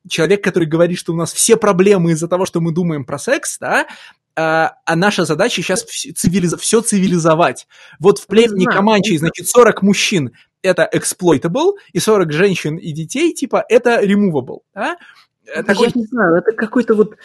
[0.08, 3.58] человек, который говорит, что у нас все проблемы из-за того, что мы думаем про секс,
[3.60, 3.88] да,
[4.36, 6.56] а, а наша задача сейчас цивилиз...
[6.60, 7.68] все цивилизовать.
[8.00, 10.32] Вот в племени Каманчи, значит, 40 мужчин
[10.62, 14.60] это exploitable, и 40 женщин и детей, типа, это removable.
[14.74, 14.98] Да?
[15.46, 15.88] Такой...
[15.88, 17.16] Я не знаю, это какой-то вот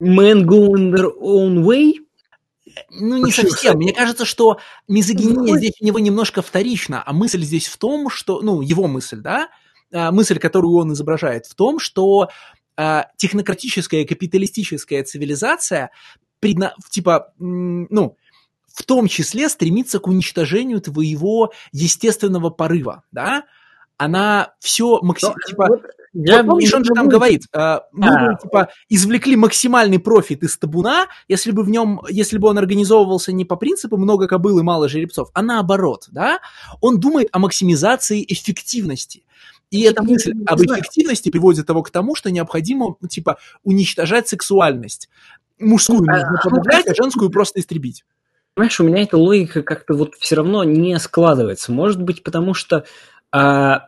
[0.00, 1.94] man going their own way,
[2.90, 3.76] ну, не совсем.
[3.76, 4.58] Мне кажется, что
[4.88, 9.20] мизогиния здесь у него немножко вторична, а мысль здесь в том, что, ну, его мысль,
[9.20, 9.48] да,
[9.92, 12.28] мысль, которую он изображает, в том, что
[12.76, 15.90] э, технократическая капиталистическая цивилизация,
[16.40, 18.16] предна, типа, ну,
[18.72, 23.44] в том числе стремится к уничтожению твоего естественного порыва, да?
[23.96, 28.34] Она все максимально, типа, вот, я помнишь, он же там говорит, э, мы а.
[28.36, 33.44] типа, извлекли максимальный профит из табуна, если бы в нем, если бы он организовывался не
[33.44, 36.40] по принципу много кобыл и мало жеребцов, а наоборот, да?
[36.80, 39.22] Он думает о максимизации эффективности.
[39.70, 45.08] И эта мысль об эффективности приводит его к тому, что необходимо, типа, уничтожать сексуальность.
[45.58, 48.04] Мужскую а, нужно подавлять, а женскую просто истребить
[48.54, 51.72] понимаешь, у меня эта логика как-то вот все равно не складывается.
[51.72, 52.84] Может быть, потому что
[53.32, 53.86] а,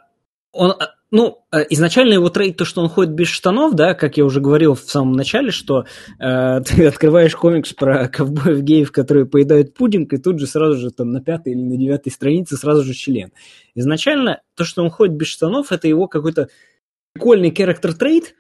[0.53, 4.17] он, а, ну, а, изначально его трейд, то, что он ходит без штанов, да, как
[4.17, 5.85] я уже говорил в самом начале, что
[6.19, 11.13] э, ты открываешь комикс про ковбоев-геев, которые поедают пудинг, и тут же сразу же там
[11.13, 13.31] на пятой или на девятой странице сразу же член.
[13.75, 16.49] Изначально то, что он ходит без штанов, это его какой-то
[17.13, 18.35] прикольный character trait,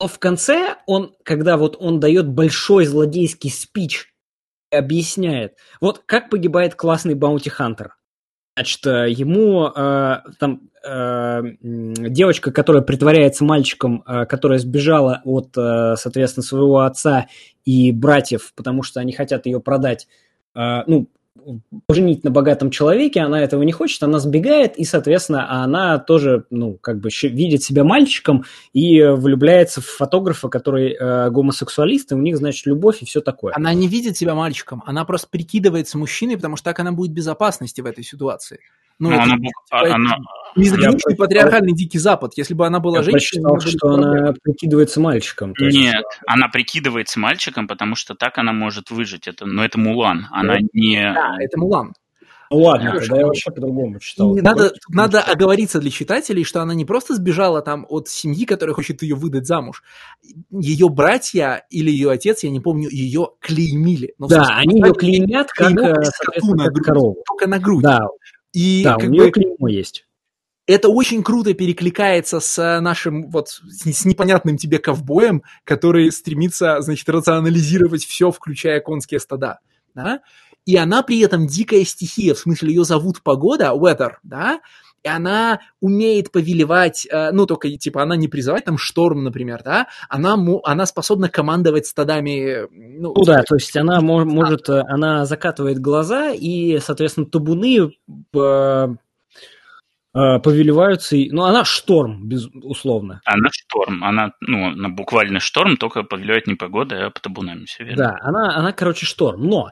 [0.00, 4.14] но в конце он, когда вот он дает большой злодейский спич
[4.70, 5.56] объясняет.
[5.80, 7.96] Вот как погибает классный bounty hunter.
[8.56, 15.96] Значит, э, ему э, там э, девочка, которая притворяется мальчиком, э, которая сбежала от, э,
[15.96, 17.26] соответственно, своего отца
[17.64, 20.06] и братьев, потому что они хотят ее продать,
[20.54, 21.08] э, ну,
[21.86, 26.78] поженить на богатом человеке, она этого не хочет, она сбегает, и, соответственно, она тоже, ну,
[26.80, 32.36] как бы видит себя мальчиком и влюбляется в фотографа, который э, гомосексуалист, и у них,
[32.36, 33.52] значит, любовь и все такое.
[33.56, 37.14] Она не видит себя мальчиком, она просто прикидывается мужчиной, потому что так она будет в
[37.14, 38.60] безопасности в этой ситуации.
[38.98, 40.16] Ну, это, она, типа, она,
[40.56, 42.32] мизогиничный патриархальный дикий запад.
[42.36, 43.52] Если бы она была я женщиной...
[43.60, 45.52] Я что она прикидывается мальчиком.
[45.58, 45.76] Есть...
[45.76, 49.26] Нет, она прикидывается мальчиком, потому что так она может выжить.
[49.26, 50.60] Это, но это Мулан, она да.
[50.72, 51.12] не...
[51.12, 51.94] Да, это Мулан.
[52.50, 54.34] Ну ладно, я тогда я вообще по-другому читал.
[54.36, 59.02] Надо, надо оговориться для читателей, что она не просто сбежала там от семьи, которая хочет
[59.02, 59.82] ее выдать замуж.
[60.50, 64.14] Ее братья или ее отец, я не помню, ее клеймили.
[64.18, 67.16] Но, да, они ее клеймят как, э, соответственно, как корову.
[67.26, 67.82] Только на грудь.
[67.82, 68.00] Да,
[68.54, 70.06] и да, у нее бы, клеймо есть.
[70.66, 78.04] Это очень круто перекликается с нашим вот с непонятным тебе ковбоем, который стремится, значит, рационализировать
[78.06, 79.58] все, включая конские стада.
[79.94, 80.20] Да?
[80.64, 84.60] И она при этом дикая стихия, в смысле ее зовут погода, weather, да,
[85.04, 89.86] и она умеет повелевать, э, ну, только, типа, она не призывать там шторм, например, да,
[90.08, 95.26] она, она способна командовать стадами, ну, ну да, то есть она мо- может, э, она
[95.26, 97.92] закатывает глаза, и, соответственно, табуны
[98.34, 98.88] э,
[100.12, 103.20] повелеваются, ну, она шторм, безусловно.
[103.26, 107.84] Она шторм, она, ну, она буквально шторм, только повелевает не погодой, а по табунам, все
[107.84, 108.04] верно.
[108.04, 109.70] Да, она, она, короче, шторм, но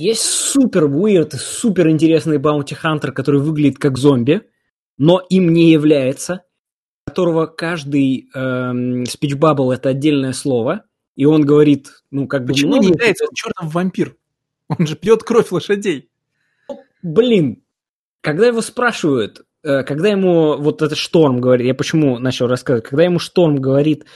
[0.00, 4.40] есть супер weird, супер интересный баунти хантер, который выглядит как зомби,
[4.96, 6.44] но им не является,
[7.06, 10.84] которого каждый эм, speech bubble это отдельное слово,
[11.16, 12.54] и он говорит, ну как бы...
[12.54, 12.86] Почему много...
[12.86, 13.24] не является?
[13.24, 14.16] Он чертов вампир.
[14.68, 16.08] Он же пьет кровь лошадей.
[17.02, 17.62] Блин,
[18.22, 23.04] когда его спрашивают, э, когда ему вот этот Шторм говорит, я почему начал рассказывать, когда
[23.04, 24.06] ему Шторм говорит,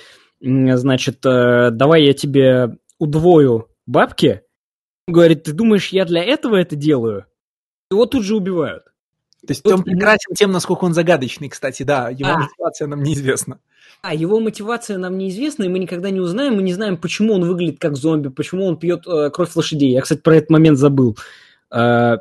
[0.40, 4.43] значит, э, давай я тебе удвою бабки,
[5.06, 7.26] говорит, ты думаешь, я для этого это делаю?
[7.90, 8.84] Его тут же убивают.
[9.46, 12.38] То есть вот он прекрасен тем, насколько он загадочный, кстати, да, его а.
[12.38, 13.60] мотивация нам неизвестна.
[14.00, 17.44] А, его мотивация нам неизвестна, и мы никогда не узнаем, мы не знаем, почему он
[17.44, 19.92] выглядит как зомби, почему он пьет э, кровь лошадей.
[19.92, 21.16] Я, кстати, про этот момент забыл.
[21.70, 22.18] Э,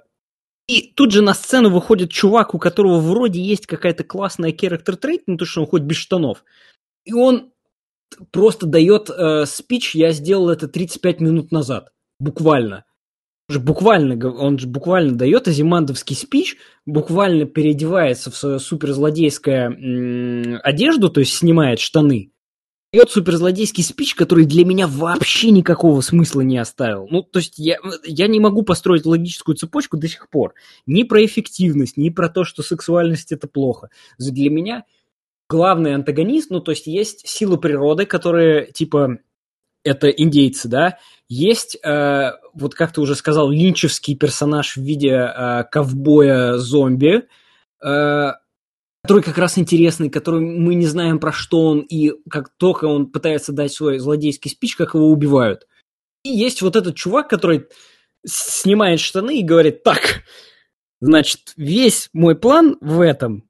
[0.68, 5.24] и тут же на сцену выходит чувак, у которого вроде есть какая-то классная character trait,
[5.28, 6.44] ну то, что он хоть без штанов.
[7.06, 7.52] И он
[8.32, 11.94] просто дает э, спич, я сделал это 35 минут назад
[12.24, 12.86] буквально.
[13.50, 21.10] Он же буквально, он же буквально дает азимандовский спич, буквально переодевается в свою суперзлодейскую одежду,
[21.10, 22.32] то есть снимает штаны,
[22.94, 27.08] дает суперзлодейский спич, который для меня вообще никакого смысла не оставил.
[27.10, 30.54] Ну, то есть я, я не могу построить логическую цепочку до сих пор.
[30.86, 33.90] Ни про эффективность, ни про то, что сексуальность это плохо.
[34.18, 34.86] Для меня
[35.50, 39.18] главный антагонист, ну, то есть есть силы природы, которые, типа,
[39.84, 40.98] это индейцы, да,
[41.34, 47.28] есть, э, вот как ты уже сказал, линчевский персонаж в виде э, ковбоя-зомби,
[47.84, 48.32] э,
[49.04, 53.08] который как раз интересный, который мы не знаем про что он, и как только он
[53.08, 55.68] пытается дать свой злодейский спич, как его убивают.
[56.24, 57.68] И есть вот этот чувак, который
[58.26, 60.24] снимает штаны и говорит, так,
[61.02, 63.50] значит, весь мой план в этом.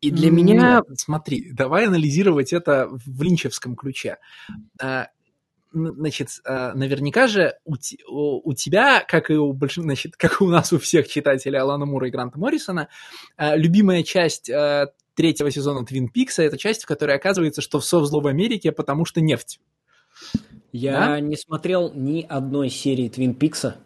[0.00, 0.82] И для меня...
[0.94, 4.18] Смотри, давай анализировать это в линчевском ключе.
[5.76, 7.74] Значит, э, наверняка же у,
[8.48, 11.84] у, тебя, как и у большинства, значит, как и у нас у всех читателей Алана
[11.84, 12.88] Мура и Гранта Моррисона,
[13.36, 18.02] э, любимая часть э, третьего сезона Твин Пикса, это часть, в которой оказывается, что все
[18.04, 19.60] зло в Америке, потому что нефть.
[20.72, 21.20] Я да?
[21.20, 23.76] не смотрел ни одной серии Твин Пикса.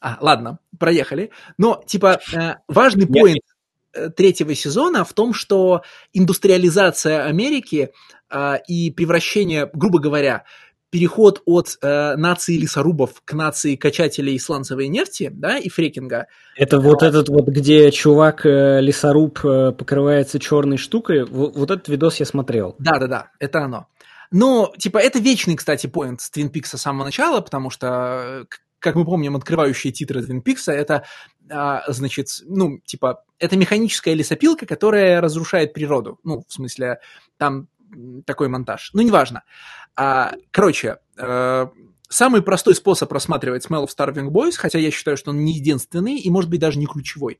[0.00, 1.30] А, ладно, проехали.
[1.58, 3.42] Но, типа, э, важный поинт
[3.92, 5.82] э, третьего сезона в том, что
[6.12, 7.90] индустриализация Америки
[8.30, 10.44] э, и превращение, грубо говоря,
[10.90, 16.26] переход от э, нации лесорубов к нации качателей сланцевой нефти, да, и фрекинга.
[16.56, 21.88] Это вот этот вот, где чувак э, лесоруб э, покрывается черной штукой, вот, вот этот
[21.88, 22.76] видос я смотрел.
[22.78, 23.88] Да-да-да, это оно.
[24.30, 28.46] Но, типа, это вечный, кстати, поинт с Твин Пикса с самого начала, потому что,
[28.78, 31.04] как мы помним, открывающие титры Твин Пикса, это,
[31.48, 36.18] а, значит, ну, типа, это механическая лесопилка, которая разрушает природу.
[36.24, 36.98] Ну, в смысле,
[37.38, 37.68] там
[38.24, 38.90] такой монтаж.
[38.92, 39.42] Ну, неважно.
[39.96, 41.66] А, короче, э,
[42.08, 46.18] самый простой способ рассматривать Smell of Starving Boys, хотя я считаю, что он не единственный
[46.18, 47.38] и, может быть, даже не ключевой,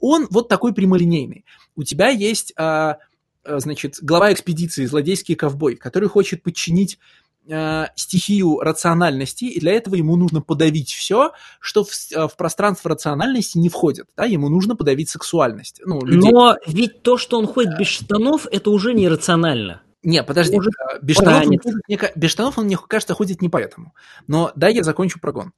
[0.00, 1.44] он вот такой прямолинейный.
[1.76, 2.98] У тебя есть, а,
[3.44, 6.98] э, значит, глава экспедиции, злодейский ковбой, который хочет подчинить
[7.46, 13.58] э, стихию рациональности, и для этого ему нужно подавить все, что в, в пространство рациональности
[13.58, 14.06] не входит.
[14.16, 14.24] Да?
[14.24, 15.80] Ему нужно подавить сексуальность.
[15.84, 16.30] Ну, людей.
[16.30, 19.82] Но ведь то, что он ходит без штанов, это уже нерационально.
[20.02, 23.42] Не, подожди, Может, э, без штанов, он ходит, мне, без штанов он, мне кажется, ходит
[23.42, 23.94] не поэтому.
[24.26, 25.52] Но дай я закончу прогон.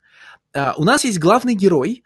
[0.55, 2.03] Uh, у нас есть главный герой,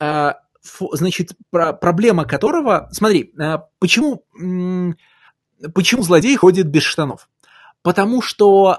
[0.00, 2.88] uh, фу, значит, про, проблема которого...
[2.90, 4.96] Смотри, uh, почему, м-
[5.74, 7.28] почему злодей ходит без штанов?
[7.82, 8.78] Потому что,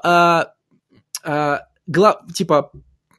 [1.23, 2.71] гла- типа,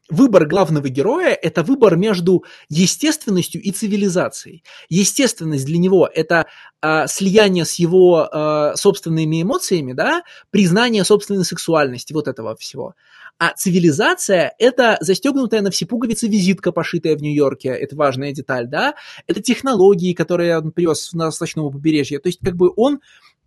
[0.08, 4.62] выбор главного героя– это выбор между естественностью и цивилизацией.
[4.88, 6.46] Естественность для него– это
[6.82, 12.94] э, слияние с его э, собственными эмоциями, да, признание собственной сексуальности, вот этого всего.
[13.38, 18.94] А цивилизация– это застегнутая на все пуговицы визитка, пошитая в Нью-Йорке, это важная деталь, да,
[19.26, 23.00] это технологии, которые он привез на восточном побережье, то есть как бы он…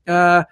[0.06, 0.44] Э,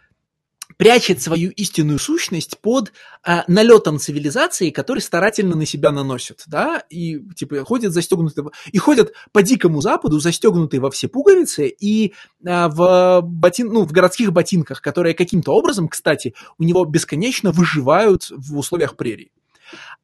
[0.77, 2.93] прячет свою истинную сущность под
[3.23, 9.13] а, налетом цивилизации, который старательно на себя наносит, да, и типа ходят застегнутые, и ходят
[9.31, 12.13] по дикому западу, застегнутые во все пуговицы, и
[12.45, 18.27] а, в, ботин, ну, в городских ботинках, которые каким-то образом, кстати, у него бесконечно выживают
[18.29, 19.31] в условиях прерий.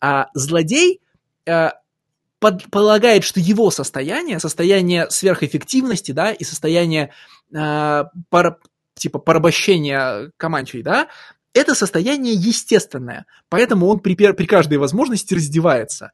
[0.01, 1.01] А злодей
[1.47, 1.73] а,
[2.39, 7.11] полагает, что его состояние, состояние сверхэффективности, да, и состояние
[7.53, 8.59] э, пар,
[8.95, 11.09] типа порабощения Каманчей, да,
[11.53, 16.11] это состояние естественное, поэтому он при, при каждой возможности раздевается.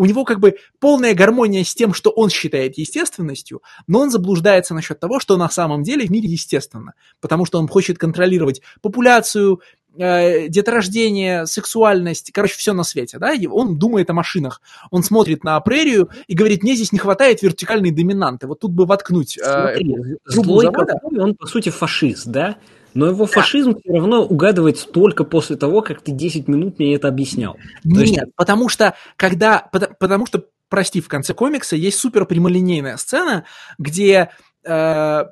[0.00, 4.72] У него как бы полная гармония с тем, что он считает естественностью, но он заблуждается
[4.72, 9.60] насчет того, что на самом деле в мире естественно, потому что он хочет контролировать популяцию,
[9.98, 15.44] э, деторождение, сексуальность, короче, все на свете, да, и он думает о машинах, он смотрит
[15.44, 19.42] на прерию и говорит, мне здесь не хватает вертикальной доминанты, вот тут бы воткнуть э,
[19.42, 22.56] Смотри, злой он, по сути, фашист, да,
[22.94, 27.08] но его фашизм все равно угадывается только после того, как ты 10 минут мне это
[27.08, 27.56] объяснял.
[27.84, 28.20] Нет, есть...
[28.36, 29.68] потому что, когда,
[29.98, 33.44] потому что, прости, в конце комикса есть супер прямолинейная сцена,
[33.78, 34.30] где
[34.64, 35.24] э,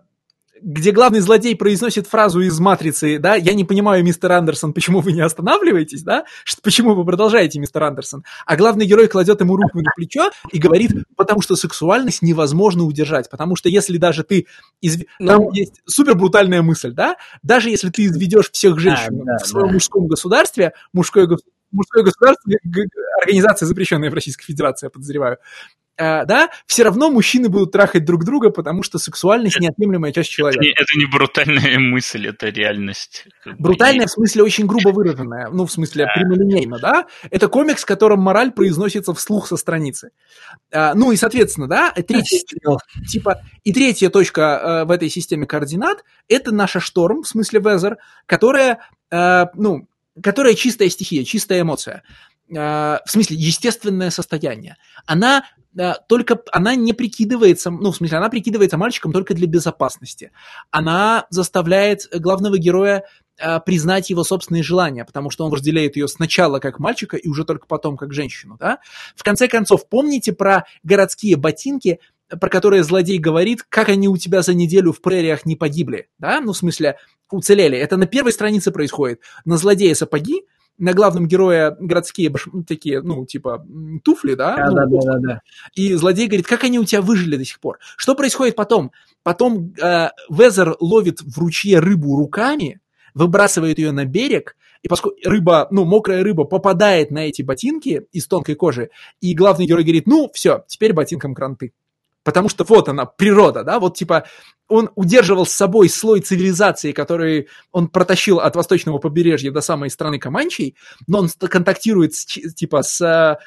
[0.63, 5.13] где главный злодей произносит фразу из «Матрицы», да, «Я не понимаю, мистер Андерсон, почему вы
[5.13, 6.25] не останавливаетесь», да,
[6.63, 10.93] почему вы продолжаете, мистер Андерсон, а главный герой кладет ему руку на плечо и говорит,
[11.17, 14.47] потому что сексуальность невозможно удержать, потому что если даже ты,
[14.81, 15.05] изв...
[15.19, 15.33] Но...
[15.33, 19.47] там есть супер брутальная мысль, да, даже если ты изведешь всех женщин а, да, в
[19.47, 19.73] своем да.
[19.75, 21.29] мужском государстве, мужское
[21.71, 22.51] мужское государство,
[23.21, 25.39] организация, запрещенная в Российской Федерации, я подозреваю,
[25.99, 30.65] э, да, все равно мужчины будут трахать друг друга, потому что сексуальность неотъемлемая часть человека.
[30.65, 33.27] Это не, это не брутальная мысль, это реальность.
[33.59, 36.13] Брутальная в смысле очень грубо выраженная, ну, в смысле да.
[36.15, 37.07] прямолинейно, да?
[37.31, 40.11] Это комикс, в котором мораль произносится вслух со страницы.
[40.73, 42.41] А, ну и, соответственно, да, третья,
[43.09, 47.99] типа, и третья точка а, в этой системе координат– это наша шторм, в смысле Везер,
[48.27, 48.79] которая,
[49.11, 49.89] а, ну,
[50.23, 52.03] которая чистая стихия, чистая эмоция
[52.51, 54.77] в смысле, естественное состояние.
[55.07, 55.45] Она
[56.09, 60.33] только она не прикидывается, ну, в смысле, она прикидывается мальчиком только для безопасности.
[60.71, 63.05] Она заставляет главного героя
[63.39, 67.45] э, признать его собственные желания, потому что он разделяет ее сначала как мальчика и уже
[67.45, 68.79] только потом как женщину, да?
[69.15, 74.43] В конце концов, помните про городские ботинки, про которые злодей говорит, как они у тебя
[74.43, 76.41] за неделю в прериях не погибли, да?
[76.41, 76.97] Ну, в смысле,
[77.31, 77.79] уцелели.
[77.79, 79.21] Это на первой странице происходит.
[79.45, 80.43] На злодея сапоги,
[80.79, 82.49] на главном герое городские баш...
[82.67, 83.67] такие, ну, типа,
[84.05, 84.57] туфли, да?
[84.57, 85.41] Да, ну, да, да, да, да.
[85.75, 87.79] И злодей говорит, как они у тебя выжили до сих пор?
[87.97, 88.93] Что происходит потом?
[89.23, 92.81] Потом э, Везер ловит в ручье рыбу руками,
[93.15, 98.27] выбрасывает ее на берег, и поскольку рыба, ну, мокрая рыба попадает на эти ботинки из
[98.27, 98.91] тонкой кожи,
[99.21, 101.73] и главный герой говорит, ну, все, теперь ботинком кранты.
[102.29, 104.27] Потому что вот она, природа, да, вот типа
[104.69, 110.19] он удерживал с собой слой цивилизации, который он протащил от восточного побережья до самой страны
[110.19, 110.77] Каманчей,
[111.07, 113.39] но он контактирует с, типа с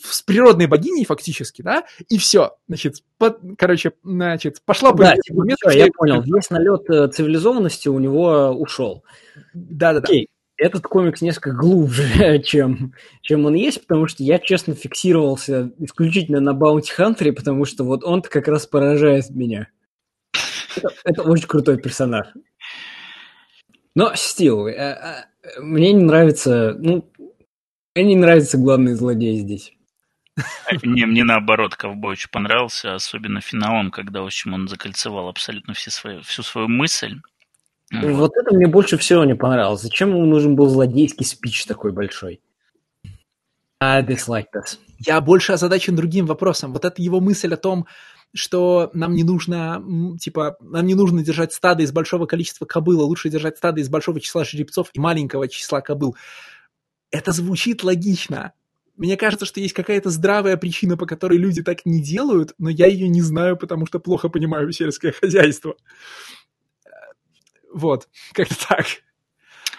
[0.00, 5.02] с природной богиней фактически, да, и все, значит, по, короче, значит, пошла бы...
[5.02, 9.02] Да, типа, все, я понял, весь налет э, цивилизованности у него ушел.
[9.52, 10.04] Да-да-да.
[10.04, 10.28] Окей,
[10.60, 16.52] этот комикс несколько глубже, чем, чем он есть, потому что я, честно, фиксировался исключительно на
[16.52, 19.68] Баунти Хантере, потому что вот он-то как раз поражает меня.
[20.76, 22.28] Это, это очень крутой персонаж.
[23.94, 27.10] Но, Стил, э, э, мне не нравится, ну,
[27.94, 29.72] мне не нравится главный злодей здесь.
[30.82, 35.90] Не, мне наоборот, ковбой очень понравился, особенно финалом, когда, в общем, он закольцевал абсолютно все
[35.90, 37.20] свои, всю свою мысль.
[37.90, 38.12] Вот.
[38.12, 39.82] вот это мне больше всего не понравилось.
[39.82, 42.40] Зачем ему нужен был злодейский спич такой большой?
[43.82, 44.78] I dislike this.
[44.98, 46.72] Я больше озадачен другим вопросом.
[46.72, 47.86] Вот это его мысль о том,
[48.34, 49.82] что нам не нужно,
[50.20, 53.88] типа, нам не нужно держать стадо из большого количества кобыл, а лучше держать стадо из
[53.88, 56.14] большого числа жеребцов и маленького числа кобыл.
[57.10, 58.52] Это звучит логично.
[58.96, 62.86] Мне кажется, что есть какая-то здравая причина, по которой люди так не делают, но я
[62.86, 65.74] ее не знаю, потому что плохо понимаю сельское хозяйство.
[67.72, 68.86] Вот, как-то так.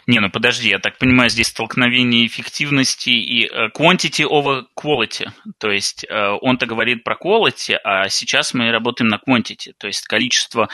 [0.08, 5.30] Не, ну подожди, я так понимаю, здесь столкновение эффективности и uh, quantity over quality.
[5.60, 9.74] То есть uh, он-то говорит про quality, а сейчас мы работаем на quantity.
[9.78, 10.70] То есть количество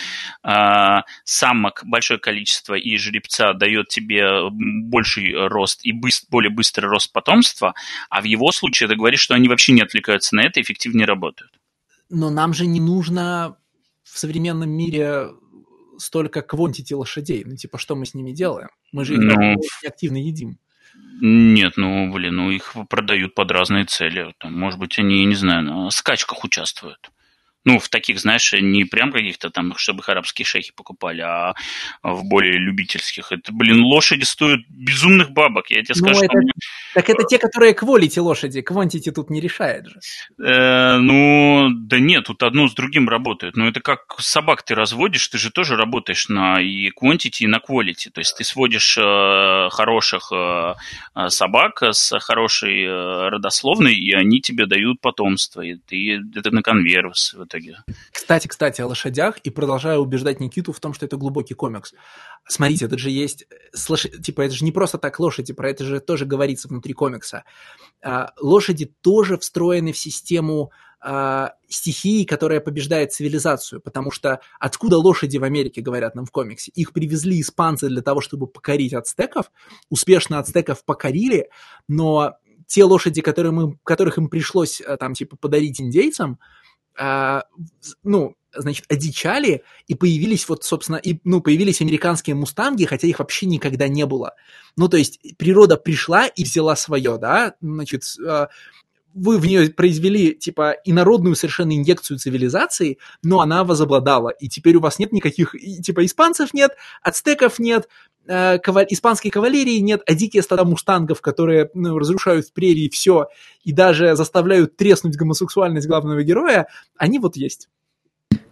[0.46, 7.12] uh, самок, большое количество и жеребца дает тебе больший рост и быс- более быстрый рост
[7.12, 7.74] потомства,
[8.10, 11.06] а в его случае ты говоришь, что они вообще не отвлекаются на это и эффективнее
[11.06, 11.52] работают.
[12.10, 13.58] Но нам же не нужно
[14.04, 15.32] в современном мире
[15.98, 17.44] столько квантити лошадей.
[17.46, 18.70] Ну, типа, что мы с ними делаем?
[18.92, 19.56] Мы же их ну,
[19.86, 20.60] активно едим.
[21.22, 24.34] Нет, ну, блин, ну их продают под разные цели.
[24.40, 27.12] Там, может быть, они, не знаю, на скачках участвуют.
[27.68, 31.54] Ну, в таких, знаешь, не прям каких-то там, чтобы их арабские шейхи покупали, а
[32.02, 33.34] в более любительских.
[33.34, 36.24] Это, блин, лошади стоят безумных бабок, я тебе ну, скажу.
[36.24, 36.60] Это, что...
[36.94, 40.00] Так это те, которые квалити лошади, квантити тут не решает же.
[40.42, 43.58] Э, ну, да нет, тут одно с другим работает.
[43.58, 47.58] Но это как собак ты разводишь, ты же тоже работаешь на и quantity, и на
[47.58, 48.10] quality.
[48.14, 50.74] То есть ты сводишь э, хороших э,
[51.16, 55.60] э собак с хорошей э, родословной, и они тебе дают потомство.
[55.60, 57.78] И ты это на конверс в итоге.
[58.12, 61.94] Кстати, кстати, о лошадях, и продолжаю убеждать Никиту в том, что это глубокий комикс.
[62.48, 64.08] Смотрите, это же есть, слош...
[64.24, 67.44] типа, это же не просто так лошади, про это же тоже говорится внутри комикса.
[68.04, 75.38] А, лошади тоже встроены в систему а, стихии, которая побеждает цивилизацию, потому что откуда лошади
[75.38, 79.52] в Америке, говорят нам в комиксе, их привезли испанцы для того, чтобы покорить ацтеков,
[79.90, 81.50] успешно ацтеков покорили,
[81.88, 82.34] но
[82.68, 86.40] те лошади, которые мы, которых им пришлось а, там типа подарить индейцам,
[86.98, 87.44] а,
[88.04, 93.46] ну, значит, одичали, и появились вот, собственно, и, ну, появились американские мустанги, хотя их вообще
[93.46, 94.34] никогда не было.
[94.76, 98.50] Ну, то есть природа пришла и взяла свое, да, значит, а,
[99.18, 104.80] вы в нее произвели, типа, инородную совершенно инъекцию цивилизации, но она возобладала, и теперь у
[104.80, 106.72] вас нет никаких, типа, испанцев нет,
[107.02, 107.90] ацтеков нет,
[108.28, 108.86] э, каваль...
[108.90, 113.28] испанской кавалерии нет, а дикие стада мустангов, которые ну, разрушают в прерии все
[113.64, 117.70] и даже заставляют треснуть гомосексуальность главного героя, они вот есть.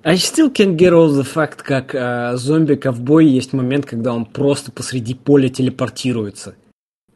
[0.04, 4.72] I still can't get all the fact, как э, зомби-ковбой есть момент, когда он просто
[4.72, 6.56] посреди поля телепортируется.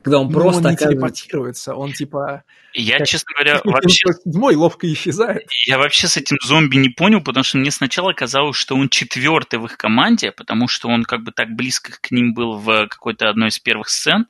[0.01, 0.67] Когда он ну, просто...
[0.67, 2.43] он не телепортируется, он типа...
[2.73, 4.07] Я, как, честно говоря, вообще...
[4.23, 5.47] Седьмой ловко исчезает.
[5.65, 9.59] Я вообще с этим зомби не понял, потому что мне сначала казалось, что он четвертый
[9.59, 13.29] в их команде, потому что он как бы так близко к ним был в какой-то
[13.29, 14.27] одной из первых сцен,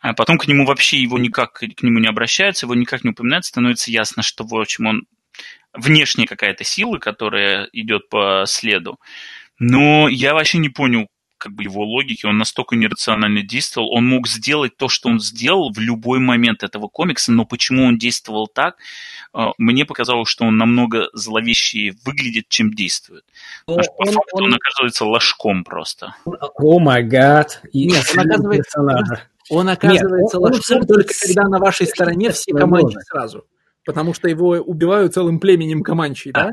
[0.00, 3.46] а потом к нему вообще его никак, к нему не обращаются, его никак не упоминают,
[3.46, 5.02] становится ясно, что, в общем, он
[5.72, 8.98] внешняя какая-то сила, которая идет по следу.
[9.58, 11.06] Но я вообще не понял,
[11.42, 15.72] как бы его логики, он настолько нерационально действовал, он мог сделать то, что он сделал
[15.72, 18.76] в любой момент этого комикса, но почему он действовал так,
[19.34, 23.24] э, мне показалось, что он намного зловещее выглядит, чем действует.
[23.66, 26.14] Но Потому он, по факту он, он оказывается ложком просто.
[26.24, 27.60] О май гад.
[27.72, 28.80] Нет, он оказывается,
[29.50, 33.46] он оказывается Нет, ложком он только когда на вашей стороне все команды сразу.
[33.84, 36.52] Потому что его убивают целым племенем команчей, да?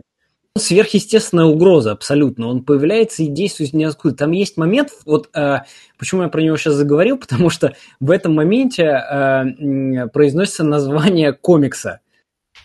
[0.57, 2.47] Сверхъестественная угроза абсолютно.
[2.47, 4.15] Он появляется и действует ниоткуда.
[4.15, 5.59] Там есть момент, вот э,
[5.97, 12.01] почему я про него сейчас заговорил, потому что в этом моменте э, произносится название комикса.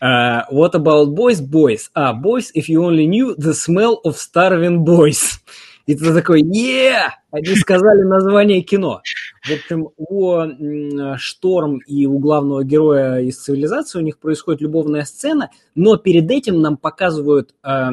[0.03, 1.41] Uh, what about boys?
[1.41, 1.89] Boys.
[1.95, 5.39] А, boys, if you only knew the smell of starving boys.
[5.87, 9.03] И ты такой, е Они сказали название кино.
[9.47, 15.51] В общем, у Шторм и у главного героя из цивилизации у них происходит любовная сцена,
[15.75, 17.91] но перед этим нам показывают э,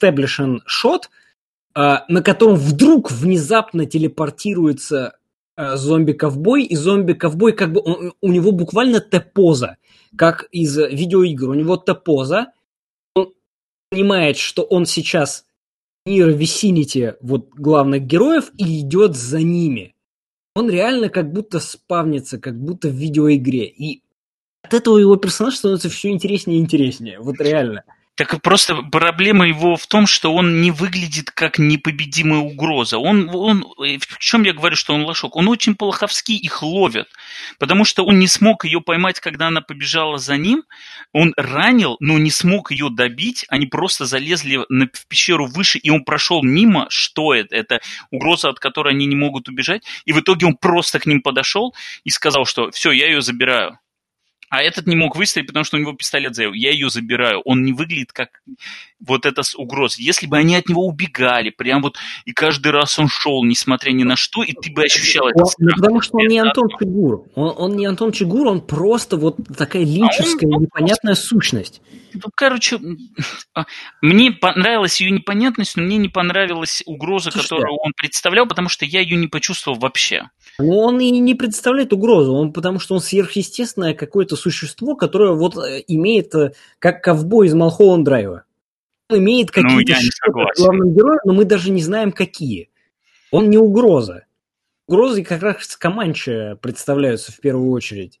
[0.00, 1.04] establishing shot,
[1.74, 5.16] э, на котором вдруг внезапно телепортируется
[5.56, 9.76] э, зомби-ковбой, и зомби-ковбой как бы, он, у него буквально Т-поза,
[10.16, 11.48] как из видеоигр.
[11.50, 12.52] У него Т-поза,
[13.16, 13.32] он
[13.90, 15.47] понимает, что он сейчас
[16.08, 19.94] мир Vicinity вот главных героев и идет за ними.
[20.54, 23.66] Он реально как будто спавнится, как будто в видеоигре.
[23.66, 24.02] И
[24.62, 27.20] от этого его персонаж становится все интереснее и интереснее.
[27.20, 27.84] Вот реально.
[28.18, 32.98] Так просто проблема его в том, что он не выглядит как непобедимая угроза.
[32.98, 35.36] Он, он, в чем я говорю, что он лошок?
[35.36, 37.06] Он очень полоховски их ловит,
[37.60, 40.64] потому что он не смог ее поймать, когда она побежала за ним.
[41.12, 43.44] Он ранил, но не смог ее добить.
[43.50, 46.86] Они просто залезли на, в пещеру выше, и он прошел мимо.
[46.90, 47.54] Что это?
[47.54, 47.80] Это
[48.10, 49.84] угроза, от которой они не могут убежать.
[50.06, 51.72] И в итоге он просто к ним подошел
[52.02, 53.78] и сказал, что все, я ее забираю.
[54.50, 56.54] А этот не мог выстрелить, потому что у него пистолет заявил.
[56.54, 57.40] Я ее забираю.
[57.44, 58.40] Он не выглядит как
[59.00, 59.98] вот это с угроз.
[59.98, 64.04] Если бы они от него убегали, прям вот, и каждый раз он шел, несмотря ни
[64.04, 65.44] на что, и ты бы ощущал это.
[65.58, 67.24] Ну, потому что он не Антон Чигур.
[67.34, 71.26] Он, он не Антон Чигур, он просто вот такая линчевская, а он, непонятная просто...
[71.26, 71.80] сущность.
[72.14, 72.80] Ну, короче,
[73.54, 73.66] а,
[74.00, 78.84] мне понравилась ее непонятность, но мне не понравилась угроза, Слушай, которую он представлял, потому что
[78.84, 80.30] я ее не почувствовал вообще.
[80.58, 85.84] Он и не представляет угрозу, он, потому что он сверхъестественное какое-то существо, которое вот э,
[85.88, 88.44] имеет, э, как ковбой из Малхолланд Драйва.
[89.10, 89.94] Он имеет ну, какие-то
[90.26, 92.70] ну, главным героем, но мы даже не знаем, какие.
[93.30, 94.26] Он не угроза.
[94.86, 98.20] Угрозы как раз Команче представляются в первую очередь.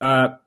[0.00, 0.40] А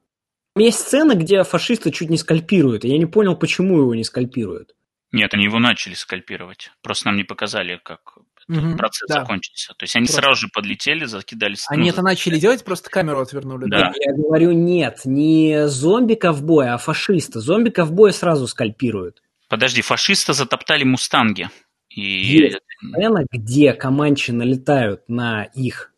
[0.55, 4.75] есть сцена, где фашисты чуть не скальпируют, и я не понял, почему его не скальпируют.
[5.11, 6.71] Нет, они его начали скальпировать.
[6.81, 8.17] Просто нам не показали, как
[8.47, 9.21] угу, процесс да.
[9.21, 9.73] закончится.
[9.77, 10.21] То есть они просто.
[10.21, 11.55] сразу же подлетели, закидали...
[11.69, 13.69] Они ну, это начали делать, просто камеру отвернули.
[13.69, 13.93] Да.
[13.99, 17.39] Я говорю, нет, не зомби-ковбоя, а фашиста.
[17.39, 19.21] Зомби-ковбоя сразу скальпируют.
[19.49, 21.49] Подожди, фашиста затоптали мустанги.
[21.89, 22.01] И...
[22.01, 22.57] Есть
[22.89, 25.93] сцена, где команчи налетают на их...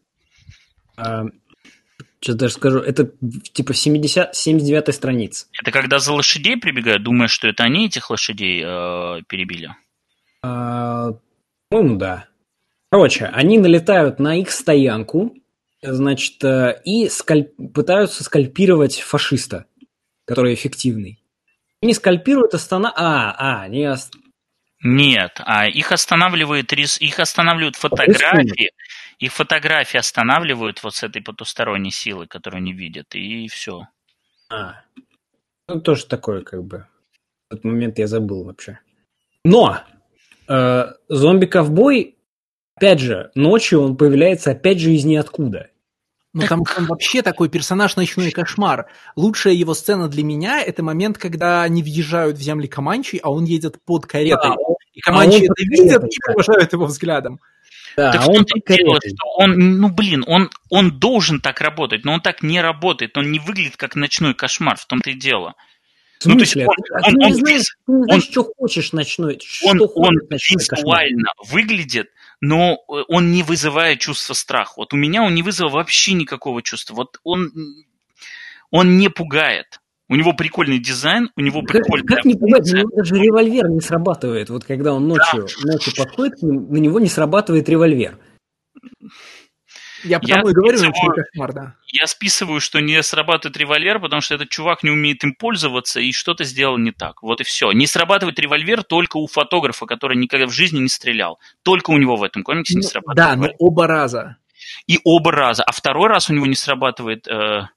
[0.98, 1.24] Э,
[2.22, 3.12] сейчас даже скажу, это
[3.54, 5.48] типа 70, 79 страница.
[5.60, 9.76] Это когда за лошадей прибегают, думая, что это они этих лошадей э, перебили?
[10.42, 11.14] А,
[11.70, 12.28] по-моему, да.
[12.92, 15.36] Короче, они налетают на их стоянку,
[15.82, 17.52] значит, э, и скальп...
[17.74, 19.66] пытаются скальпировать фашиста,
[20.26, 21.22] который эффективный.
[21.82, 22.94] Не скальпируют, останов...
[22.96, 23.96] А, а, не...
[24.82, 27.00] Нет, а их останавливает рис...
[27.00, 28.72] их останавливают фотографии,
[29.20, 33.88] их фотографии останавливают вот с этой потусторонней силы, которую они видят, и все.
[34.50, 34.82] А,
[35.68, 36.88] ну тоже такое как бы.
[37.50, 38.80] В этот момент я забыл вообще.
[39.44, 39.80] Но
[40.48, 42.19] э, зомби-ковбой
[42.80, 45.68] Опять же, ночью он появляется опять же из ниоткуда.
[46.32, 48.88] Ну, там он вообще такой персонаж ночной кошмар.
[49.18, 53.44] Лучшая его сцена для меня– это момент, когда они въезжают в земли Каманчи, а он
[53.44, 54.52] едет под каретой.
[54.52, 54.56] Да,
[54.94, 57.42] и Каманчи а это видят и провожают его взглядом.
[57.98, 62.14] Да, так а он дело, что он, ну блин, он, он должен так работать, но
[62.14, 65.56] он так не работает, он не выглядит как ночной кошмар, в том-то и дело.
[66.24, 68.44] Ну, то есть он, а он, ты, он, не знаешь, ты не знаешь, он, что
[68.58, 72.08] хочешь ночной, он, что он визуально выглядит
[72.42, 74.74] но э, он не вызывает чувство страха.
[74.78, 76.96] Вот у меня он не вызвал вообще никакого чувства.
[76.96, 77.52] Вот он,
[78.72, 79.80] он не пугает.
[80.08, 82.06] У него прикольный дизайн, у него прикольный.
[82.06, 82.74] Как, как не пугать?
[82.74, 84.50] У него даже револьвер не срабатывает.
[84.50, 85.74] Вот когда он ночью, да.
[85.74, 88.18] ночью подходит, на него не срабатывает револьвер.
[90.04, 91.76] Я потому я и говорю, что кошмар, да.
[91.88, 96.12] Я списываю, что не срабатывает револьвер, потому что этот чувак не умеет им пользоваться и
[96.12, 97.22] что-то сделал не так.
[97.24, 97.72] Вот и все.
[97.72, 101.40] Не срабатывает револьвер только у фотографа, который никогда в жизни не стрелял.
[101.64, 103.18] Только у него в этом комиксе ну, не срабатывает.
[103.18, 104.38] Да, но оба раза.
[104.88, 105.64] И оба раза.
[105.64, 107.28] А второй раз у него не срабатывает...
[107.28, 107.68] Э,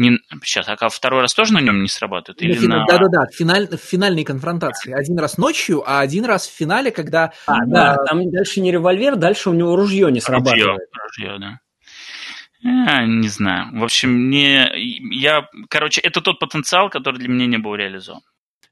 [0.00, 2.40] не, сейчас, а второй раз тоже на нем не срабатывает?
[2.40, 2.86] Или на...
[2.86, 4.92] Да-да-да, в, финаль, в финальной конфронтации.
[4.92, 7.32] Один раз ночью, а один раз в финале, когда...
[7.46, 8.06] А, да, а...
[8.06, 10.80] там дальше не револьвер, дальше у него ружье не срабатывает.
[11.12, 11.60] Ружье, ружье да.
[12.62, 13.78] Я не знаю.
[13.78, 14.70] В общем, мне...
[14.74, 15.46] Я...
[15.68, 18.22] Короче, это тот потенциал, который для меня не был реализован.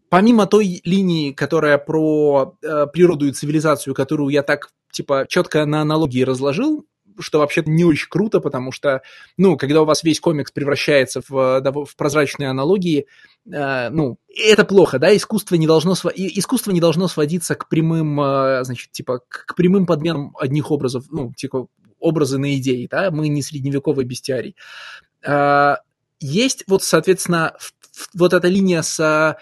[0.08, 5.82] Помимо той линии, которая про э, природу и цивилизацию, которую я так, типа, четко на
[5.82, 6.86] аналогии разложил,
[7.18, 9.02] что вообще не очень круто, потому что,
[9.36, 13.06] ну, когда у вас весь комикс превращается в, в прозрачные аналогии,
[13.50, 18.64] э, ну, это плохо, да, искусство не должно, искусство не должно сводиться к прямым, э,
[18.64, 21.68] значит, типа, к прямым подменам одних образов, ну, типа,
[22.00, 24.56] образы на идеи, да, мы не средневековый бестиарий.
[25.26, 25.76] Э,
[26.20, 27.54] есть вот, соответственно,
[28.14, 29.36] вот эта линия с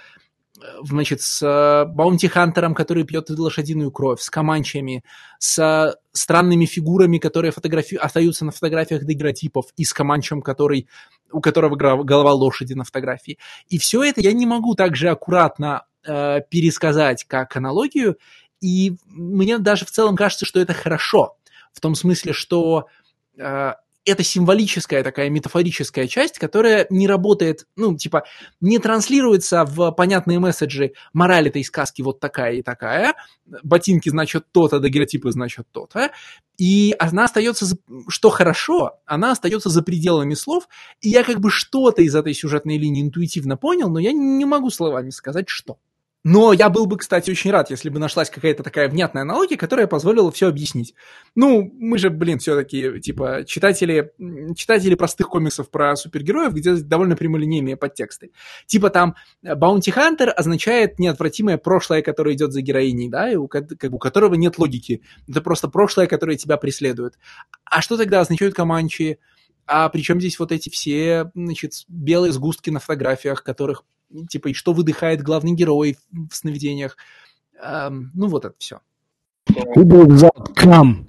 [0.82, 5.04] значит, с Баунти-хантером, который пьет лошадиную кровь, с команчами,
[5.38, 7.96] с странными фигурами, которые фотографи...
[7.96, 10.88] остаются на фотографиях дегротипов, и с команчем, который...
[11.30, 13.38] у которого голова лошади на фотографии.
[13.68, 18.16] И все это я не могу так же аккуратно э, пересказать как аналогию,
[18.60, 21.36] и мне даже в целом кажется, что это хорошо,
[21.72, 22.86] в том смысле, что
[23.38, 23.72] э,
[24.06, 28.24] это символическая такая метафорическая часть, которая не работает, ну, типа,
[28.60, 30.92] не транслируется в понятные месседжи.
[31.12, 33.14] Мораль этой сказки вот такая и такая,
[33.62, 36.10] ботинки значит то-то, дагеротипы значит то-то,
[36.56, 37.66] и она остается,
[38.08, 40.68] что хорошо, она остается за пределами слов,
[41.00, 44.70] и я как бы что-то из этой сюжетной линии интуитивно понял, но я не могу
[44.70, 45.78] словами сказать, что.
[46.28, 49.86] Но я был бы, кстати, очень рад, если бы нашлась какая-то такая внятная аналогия, которая
[49.86, 50.92] позволила все объяснить.
[51.36, 54.10] Ну, мы же, блин, все-таки, типа, читатели,
[54.56, 58.32] читатели простых комиксов про супергероев, где довольно прямолинейные подтексты.
[58.66, 63.66] Типа там Баунти Хантер означает неотвратимое прошлое, которое идет за героиней, да, и у, как,
[63.88, 65.02] у которого нет логики.
[65.28, 67.14] Это просто прошлое, которое тебя преследует.
[67.64, 69.20] А что тогда означают Команчи?
[69.64, 73.84] А причем здесь вот эти все, значит, белые сгустки на фотографиях, которых
[74.28, 76.96] типа, и что выдыхает главный герой в сновидениях.
[77.62, 78.80] Эм, ну, вот это все.
[79.48, 81.04] Who did that come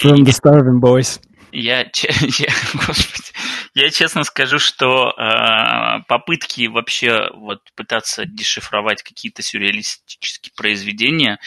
[0.00, 1.20] from the starving boys?
[1.52, 3.32] Я, я, господи,
[3.74, 11.38] я честно скажу, что э, попытки вообще вот пытаться дешифровать какие-то сюрреалистические произведения,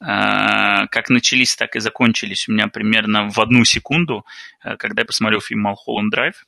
[0.00, 4.26] э, как начались, так и закончились у меня примерно в одну секунду,
[4.62, 6.46] э, когда я посмотрел фильм «Малхолланд Драйв».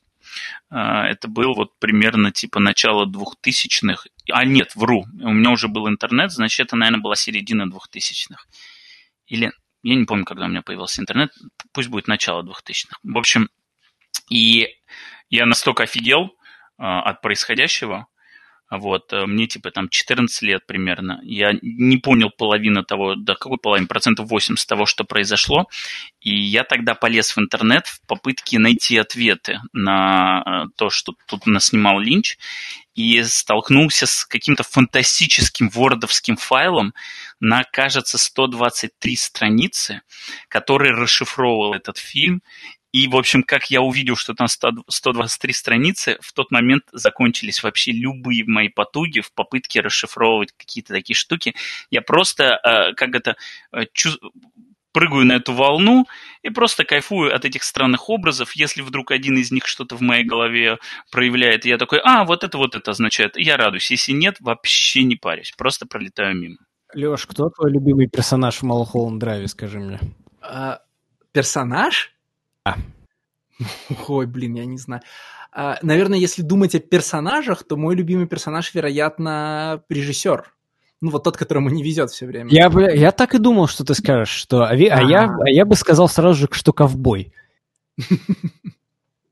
[0.71, 4.07] А, это был вот примерно типа начало двухтысячных.
[4.31, 8.47] А нет, вру, у меня уже был интернет, значит, это, наверное, была середина двухтысячных.
[9.27, 11.33] Или, я не помню, когда у меня появился интернет,
[11.73, 12.99] пусть будет начало двухтысячных.
[13.03, 13.49] В общем,
[14.31, 14.69] и
[15.31, 16.37] я настолько офигел
[16.79, 18.07] а, от происходящего,
[18.71, 21.21] вот, э, мне типа там 14 лет примерно.
[21.23, 25.69] Я не понял половину того, да какой половины, процентов 80 того, что произошло.
[26.21, 31.47] И я тогда полез в интернет в попытке найти ответы на э, то, что тут
[31.47, 32.39] наснимал Линч.
[32.97, 36.95] И столкнулся с каким-то фантастическим вордовским файлом
[37.41, 40.01] на, кажется, 123 страницы,
[40.49, 42.41] который расшифровывал этот фильм
[42.97, 47.63] и, в общем, как я увидел, что там 100, 123 страницы, в тот момент закончились
[47.63, 51.55] вообще любые мои потуги в попытке расшифровывать какие-то такие штуки.
[51.91, 53.37] Я просто, э, как это,
[53.73, 54.19] э, чу-
[54.93, 56.07] прыгаю на эту волну
[56.41, 58.57] и просто кайфую от этих странных образов.
[58.57, 60.79] Если вдруг один из них что-то в моей голове
[61.11, 63.91] проявляет, я такой, а, вот это вот это означает, я радуюсь.
[63.91, 66.57] Если нет, вообще не парюсь, просто пролетаю мимо.
[66.95, 70.01] Леш, кто твой любимый персонаж в Малхолланд Драйве, скажи мне?
[70.41, 70.81] А,
[71.33, 72.16] персонаж?
[72.67, 72.77] А.
[74.09, 75.03] Ой, блин, я не знаю.
[75.53, 80.53] А, наверное, если думать о персонажах, то мой любимый персонаж, вероятно, режиссер.
[81.01, 82.51] Ну, вот тот, которому не везет все время.
[82.51, 84.65] Я, я так и думал, что ты скажешь, что...
[84.65, 87.33] А, а, я, а я бы сказал сразу же, что ковбой.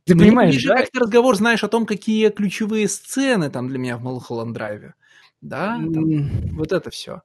[0.07, 0.77] Ты ну, понимаешь, да?
[0.77, 4.93] как ты разговор знаешь о том, какие ключевые сцены там для меня в Малхолланд Драйве.
[5.41, 7.23] Да, вот это все.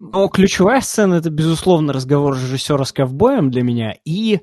[0.00, 3.98] Но ключевая сцена это, безусловно, разговор режиссера с ковбоем для меня.
[4.06, 4.40] И а,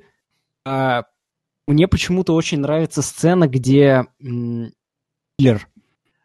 [1.67, 5.67] мне почему-то очень нравится сцена, где киллер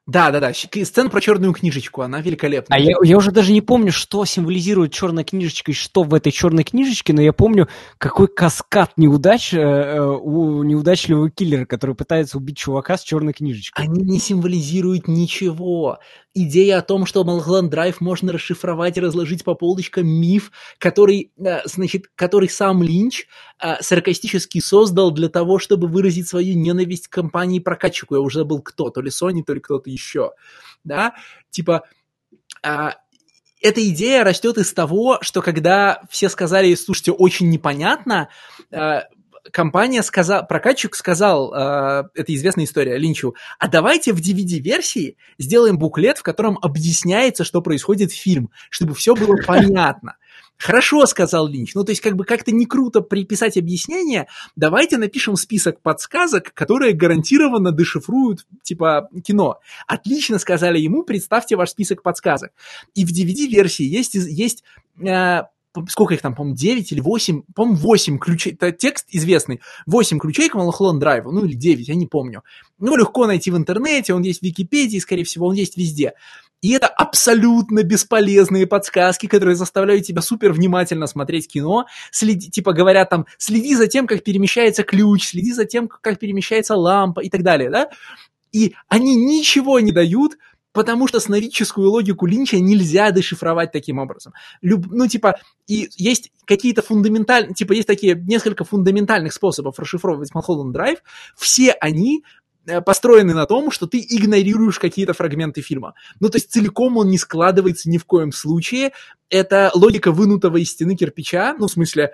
[0.07, 0.53] да, да, да.
[0.53, 2.77] Сцена про черную книжечку, она великолепная.
[2.77, 6.31] А я, я уже даже не помню, что символизирует черная книжечка и что в этой
[6.31, 12.37] черной книжечке, но я помню, какой каскад неудач э, э, у неудачливого киллера, который пытается
[12.37, 13.87] убить чувака с черной книжечкой.
[13.87, 15.99] Они не символизируют ничего
[16.35, 21.61] идея о том, что Малхолланд Драйв можно расшифровать и разложить по полочкам миф, который, э,
[21.65, 23.27] значит, который сам Линч
[23.61, 28.15] э, саркастически создал для того, чтобы выразить свою ненависть к компании-прокатчику.
[28.15, 30.33] Я уже забыл кто, то ли Sony, то ли кто-то еще.
[30.85, 31.15] Да,
[31.51, 31.85] типа,
[32.63, 32.95] а,
[33.65, 38.29] эта идея растет из того, что когда все сказали, слушайте, очень непонятно,
[38.71, 39.01] э,
[39.51, 46.19] компания сказала, прокатчик сказал, э, это известная история, Линчу, а давайте в DVD-версии сделаем буклет,
[46.19, 50.17] в котором объясняется, что происходит в фильм, чтобы все было понятно.
[50.57, 51.75] Хорошо, сказал Линч.
[51.75, 54.29] Ну, то есть, как бы как-то не круто приписать объяснение.
[54.57, 59.59] Давайте напишем список подсказок, которые гарантированно дешифруют, типа, кино.
[59.87, 62.53] Отлично, сказали ему, представьте ваш список подсказок.
[62.95, 64.63] И в DVD-версии есть, есть
[65.01, 65.43] э,
[65.89, 70.49] сколько их там, по-моему, 9 или 8, по-моему, 8 ключей, это текст известный, 8 ключей
[70.49, 72.43] к Малахолланд Драйву, ну или 9, я не помню.
[72.79, 76.15] Ну, легко найти в интернете, он есть в Википедии, скорее всего, он есть везде.
[76.65, 83.11] И это абсолютно бесполезные подсказки, которые заставляют тебя супер внимательно смотреть кино, следи, типа говорят
[83.11, 87.43] там, следи за тем, как перемещается ключ, следи за тем, как перемещается лампа и так
[87.43, 87.91] далее, да?
[88.51, 90.39] И они ничего не дают,
[90.73, 94.33] потому что сновидческую логику Линча нельзя дешифровать таким образом.
[94.63, 100.73] Люб, ну, типа, и есть какие-то фундаментальные, типа, есть такие несколько фундаментальных способов расшифровывать Малхолланд
[100.73, 101.01] Драйв,
[101.37, 102.25] все они
[102.85, 105.95] построены на том, что ты игнорируешь какие-то фрагменты фильма.
[106.21, 108.93] Ну, то есть целиком он не складывается ни в коем случае.
[109.31, 112.13] Это логика вынутого из стены кирпича, ну, в смысле,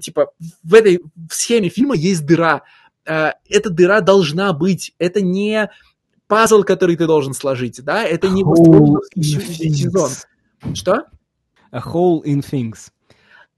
[0.00, 0.32] типа,
[0.62, 2.62] в этой в схеме фильма есть дыра.
[3.04, 4.94] Э, эта дыра должна быть.
[4.98, 5.70] Это не
[6.26, 8.04] пазл, который ты должен сложить, да?
[8.04, 8.42] Это не
[9.22, 10.10] сезон.
[10.74, 11.06] Что?
[11.70, 12.90] A hole in things.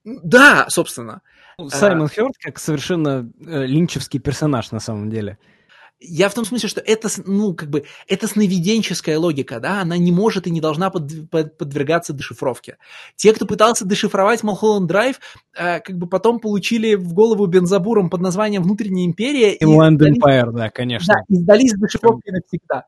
[0.05, 1.23] Да, собственно.
[1.69, 5.39] Саймон Хёрд как совершенно э, линчевский персонаж на самом деле.
[6.07, 10.13] Я в том смысле, что это, ну, как бы, это сновиденческая логика, да, она не
[10.13, 12.77] может и не должна под, под, подвергаться дешифровке.
[13.17, 15.21] Те, кто пытался дешифровать Малхолланд Драйв,
[15.57, 19.57] э, как бы потом получили в голову бензобуром под названием «Внутренняя империя».
[19.57, 21.15] Inland Empire, да, конечно.
[21.15, 22.85] Да, и сдались дешифровкой навсегда.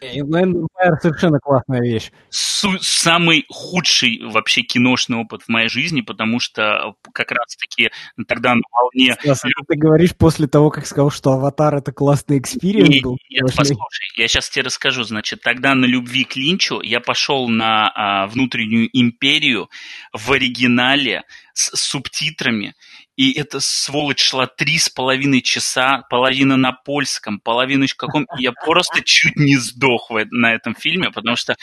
[0.00, 2.10] Inland Empire совершенно классная вещь.
[2.30, 7.90] Су- самый худший вообще киношный опыт в моей жизни, потому что как раз-таки
[8.26, 9.16] тогда на волне...
[9.20, 13.18] Стас, ты говоришь после того, как сказал, что «Аватар»— это классный experience был?
[13.30, 13.76] Нет, послушай,
[14.16, 15.02] я сейчас тебе расскажу.
[15.04, 19.68] Значит, тогда на любви к Линчу я пошел на а, «Внутреннюю империю»
[20.12, 22.74] в оригинале с субтитрами,
[23.16, 28.26] и эта сволочь шла три с половиной часа, половина на польском, половина в каком...
[28.38, 31.56] Я просто чуть не сдох на этом фильме, потому что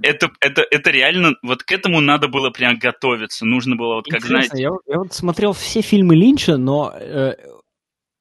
[0.00, 1.34] это, это, это реально...
[1.42, 3.44] Вот к этому надо было прям готовиться.
[3.44, 4.62] Нужно было вот как, Интересно, знаете...
[4.62, 7.34] Я, я вот смотрел все фильмы Линча, но э,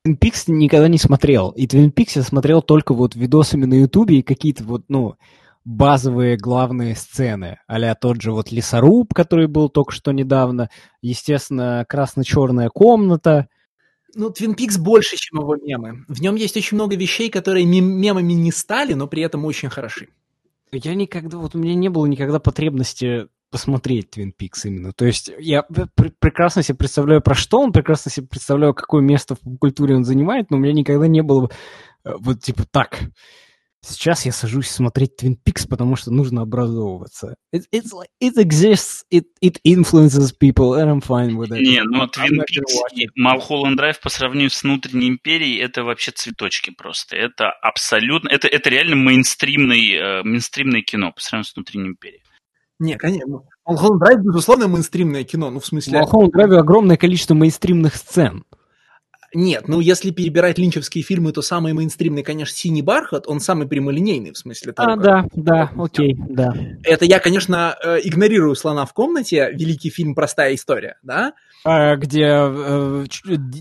[0.08, 1.52] Twin Peaks никогда не смотрел.
[1.52, 5.18] И Twin Peaks я смотрел только вот видосами на Ютубе и какие-то вот, ну,
[5.64, 10.70] базовые главные сцены, а тот же вот «Лесоруб», который был только что недавно,
[11.02, 13.48] естественно, «Красно-черная комната»,
[14.14, 16.04] ну, Твин Пикс больше, чем его мемы.
[16.10, 20.10] В нем есть очень много вещей, которые мемами не стали, но при этом очень хороши.
[20.74, 24.94] Я никогда, вот у меня не было никогда потребности посмотреть Твин Пикс именно.
[24.94, 29.36] То есть я пр- прекрасно себе представляю, про что он, прекрасно себе представляю, какое место
[29.36, 31.50] в культуре он занимает, но у меня никогда не было
[32.06, 33.02] э, вот типа так.
[33.84, 37.36] Сейчас я сажусь смотреть Twin Peaks, потому что нужно образовываться.
[37.54, 41.62] It, it's like, it exists, it, it influences people, and I'm fine with it.
[41.62, 46.70] Не, ну Twin Peaks и Малхолланд Драйв по сравнению с внутренней империей, это вообще цветочки
[46.70, 47.16] просто.
[47.16, 52.22] Это абсолютно, это, это реально мейнстримный, э, мейнстримное кино по сравнению с внутренней империей.
[52.82, 53.44] Не, конечно.
[53.66, 55.52] Малхолланд Драйв, безусловно, мейнстримное кино.
[55.52, 55.94] Ну, в смысле...
[55.94, 58.44] В Малхолланд Драйве огромное количество мейнстримных сцен.
[59.34, 64.32] Нет, ну если перебирать линчевские фильмы, то самый мейнстримный, конечно, «Синий бархат», он самый прямолинейный
[64.32, 64.74] в смысле.
[64.76, 66.54] А, да, да, окей, да.
[66.84, 71.34] Это я, конечно, э, игнорирую «Слона в комнате», великий фильм «Простая история», да?
[71.64, 73.06] А, где э,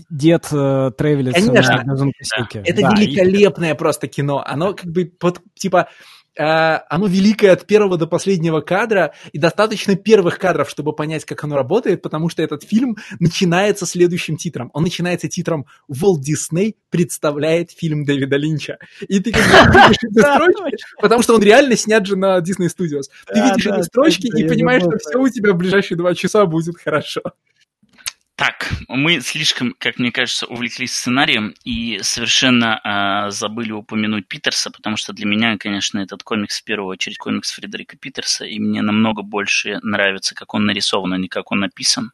[0.09, 2.61] дед э, тревелится конечно, на да.
[2.65, 3.77] Это да, великолепное и...
[3.77, 4.43] просто кино.
[4.45, 9.95] Оно как бы под, типа Э, оно великое от первого до последнего кадра, и достаточно
[9.95, 14.71] первых кадров, чтобы понять, как оно работает, потому что этот фильм начинается следующим титром.
[14.73, 18.77] Он начинается титром «Волт Дисней представляет фильм Дэвида Линча».
[19.07, 22.67] И ты как бы видишь эти строчки, потому что он реально снят же на Disney
[22.67, 23.09] Studios.
[23.27, 26.77] Ты видишь эти строчки и понимаешь, что все у тебя в ближайшие два часа будет
[26.77, 27.21] хорошо.
[28.41, 34.97] Так, мы слишком, как мне кажется, увлеклись сценарием и совершенно э, забыли упомянуть Питерса, потому
[34.97, 39.21] что для меня, конечно, этот комикс в первую очередь комикс Фредерика Питерса, и мне намного
[39.21, 42.13] больше нравится, как он нарисован, а не как он написан.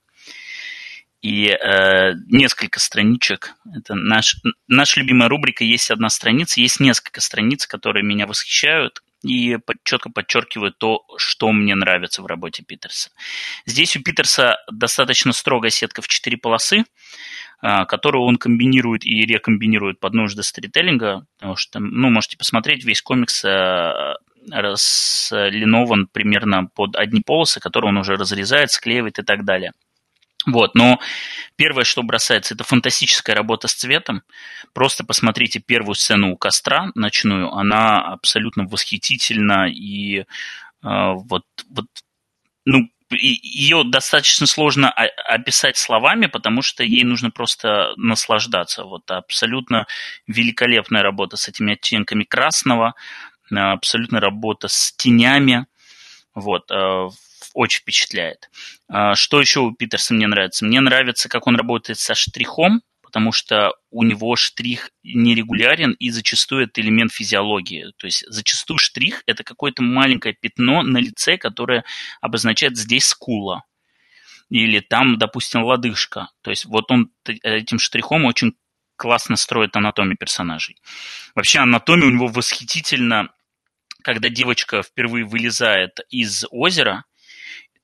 [1.22, 3.54] И э, несколько страничек.
[3.74, 4.36] Это наш,
[4.68, 6.60] наша любимая рубрика «Есть одна страница».
[6.60, 12.64] Есть несколько страниц, которые меня восхищают, и четко подчеркивают то, что мне нравится в работе
[12.64, 13.10] Питерса.
[13.66, 16.86] Здесь у Питерса достаточно строгая сетка в четыре полосы,
[17.60, 23.02] а, которую он комбинирует и рекомбинирует под нужды сторителлинга, потому что, ну, можете посмотреть, весь
[23.02, 24.16] комикс а,
[24.52, 29.74] разлинован примерно под одни полосы, которые он уже разрезает, склеивает и так далее.
[30.48, 30.98] Вот, но
[31.58, 34.24] первое, что бросается, это фантастическая работа с цветом.
[34.74, 40.24] Просто посмотрите первую сцену у костра ночную, она абсолютно восхитительна и э,
[40.82, 41.86] вот, вот,
[42.66, 48.84] ну, ее достаточно сложно описать словами, потому что ей нужно просто наслаждаться.
[48.84, 49.86] Вот абсолютно
[50.28, 52.96] великолепная работа с этими оттенками красного,
[53.52, 55.68] абсолютно работа с тенями.
[56.34, 57.10] Вот, э,
[57.58, 58.52] очень впечатляет.
[58.88, 60.64] А, что еще у Питерса мне нравится?
[60.64, 66.66] Мне нравится, как он работает со штрихом, потому что у него штрих нерегулярен и зачастую
[66.66, 67.94] это элемент физиологии.
[67.98, 71.84] То есть зачастую штрих– это какое-то маленькое пятно на лице, которое
[72.22, 73.64] обозначает здесь скула.
[74.50, 76.30] Или там, допустим, лодыжка.
[76.42, 78.54] То есть вот он этим штрихом очень
[78.98, 80.78] классно строит анатомию персонажей.
[81.34, 83.30] Вообще анатомия у него восхитительно
[84.08, 87.04] когда девочка впервые вылезает из озера,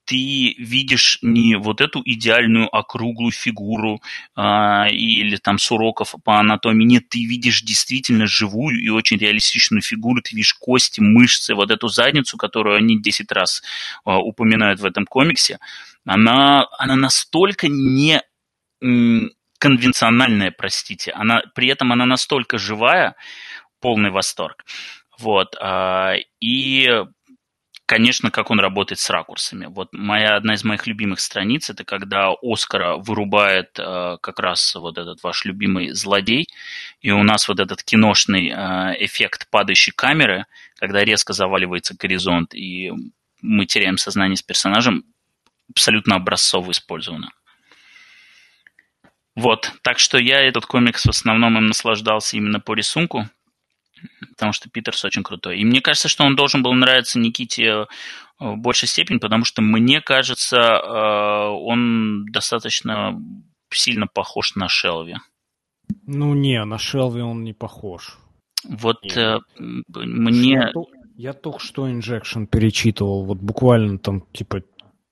[0.05, 4.01] ты видишь не вот эту идеальную округлую фигуру
[4.35, 9.81] а, или там с уроков по анатомии, нет, ты видишь действительно живую и очень реалистичную
[9.81, 13.63] фигуру, ты видишь кости, мышцы, вот эту задницу, которую они 10 раз
[14.03, 15.59] а, упоминают в этом комиксе,
[16.05, 18.21] она, она настолько не
[19.59, 23.15] конвенциональная, простите, она, при этом она настолько живая,
[23.79, 24.65] полный восторг.
[25.19, 26.89] Вот, а, и
[27.85, 29.65] конечно, как он работает с ракурсами.
[29.67, 34.97] Вот моя одна из моих любимых страниц это когда Оскара вырубает э, как раз вот
[34.97, 36.47] этот ваш любимый злодей,
[37.01, 40.45] и у нас вот этот киношный э, эффект падающей камеры,
[40.75, 42.91] когда резко заваливается горизонт и
[43.41, 45.03] мы теряем сознание с персонажем,
[45.69, 47.29] абсолютно образцово использовано.
[49.35, 53.27] Вот, так что я этот комикс в основном им наслаждался именно по рисунку,
[54.29, 55.59] потому что Питерс очень крутой.
[55.59, 57.85] И мне кажется, что он должен был нравиться Никите э,
[58.39, 63.19] в большей степени, потому что мне кажется, э, он достаточно
[63.69, 65.15] сильно похож на Шелви.
[66.05, 68.17] Ну не, на Шелви он не похож.
[68.67, 70.51] Вот э, мне...
[70.51, 70.71] Я,
[71.15, 74.63] я только что Injection перечитывал, вот буквально там типа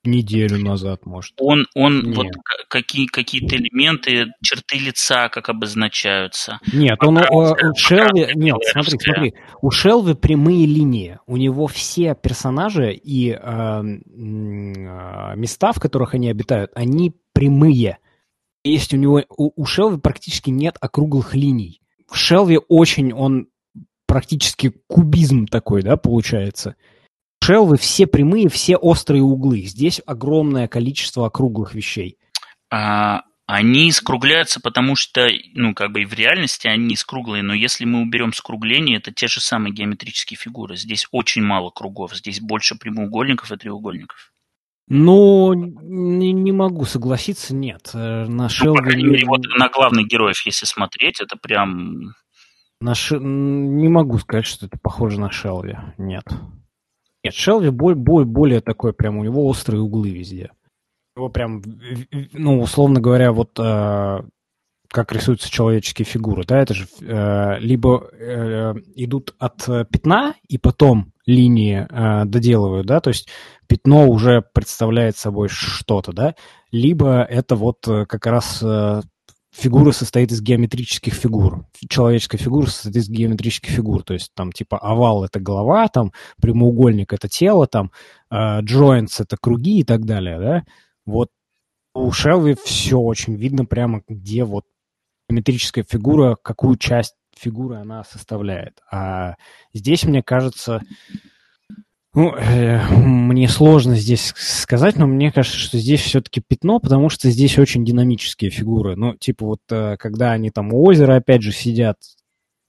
[0.03, 1.33] неделю назад, может.
[1.39, 2.15] Он, он Нет.
[2.15, 2.27] вот
[2.67, 6.59] какие, какие-то элементы, черты лица, как обозначаются.
[6.73, 8.29] Нет, он у, у Шелви...
[8.35, 9.33] Нет, смотри, смотри.
[9.61, 11.19] У Шелви прямые линии.
[11.27, 13.83] У него все персонажи и э, э,
[15.35, 17.99] места, в которых они обитают, они прямые.
[18.63, 19.23] Есть у него...
[19.37, 21.81] У, у Шелви практически нет округлых линий.
[22.07, 23.47] В Шелви очень он
[24.07, 26.75] практически кубизм такой, да, получается
[27.43, 29.61] шелвы все прямые, все острые углы.
[29.61, 32.17] Здесь огромное количество округлых вещей.
[32.69, 37.83] А, они скругляются, потому что, ну, как бы и в реальности они скруглые, но если
[37.83, 40.77] мы уберем скругление, это те же самые геометрические фигуры.
[40.77, 44.31] Здесь очень мало кругов, здесь больше прямоугольников и треугольников.
[44.87, 47.91] Ну, не, не могу согласиться, нет.
[47.93, 52.13] Э, на ну, по крайней мере, вот на главных героев, если смотреть, это прям...
[52.81, 53.17] На Ш...
[53.19, 56.25] Не могу сказать, что это похоже на Шелви, нет.
[57.23, 60.51] Нет, Шелви более, более, более такой, прям у него острые углы везде.
[61.15, 61.61] Его прям,
[62.31, 64.21] ну, условно говоря, вот э,
[64.87, 71.11] как рисуются человеческие фигуры, да, это же э, либо э, идут от пятна и потом
[71.25, 73.29] линии э, доделывают, да, то есть
[73.67, 76.35] пятно уже представляет собой что-то, да,
[76.71, 79.01] либо это вот э, как раз э,
[79.53, 81.65] фигура состоит из геометрических фигур.
[81.89, 84.03] Человеческая фигура состоит из геометрических фигур.
[84.03, 87.91] То есть там типа овал— это голова, там прямоугольник— это тело, там
[88.29, 90.63] э, joints— это круги и так далее, да.
[91.05, 91.29] Вот
[91.93, 94.65] у Шелви все очень видно прямо, где вот
[95.29, 98.79] геометрическая фигура, какую часть фигуры она составляет.
[98.91, 99.35] А
[99.73, 100.81] здесь, мне кажется,
[102.13, 107.29] ну, э, мне сложно здесь сказать, но мне кажется, что здесь все-таки пятно, потому что
[107.29, 108.95] здесь очень динамические фигуры.
[108.97, 111.97] Ну, типа вот, э, когда они там у озера, опять же, сидят,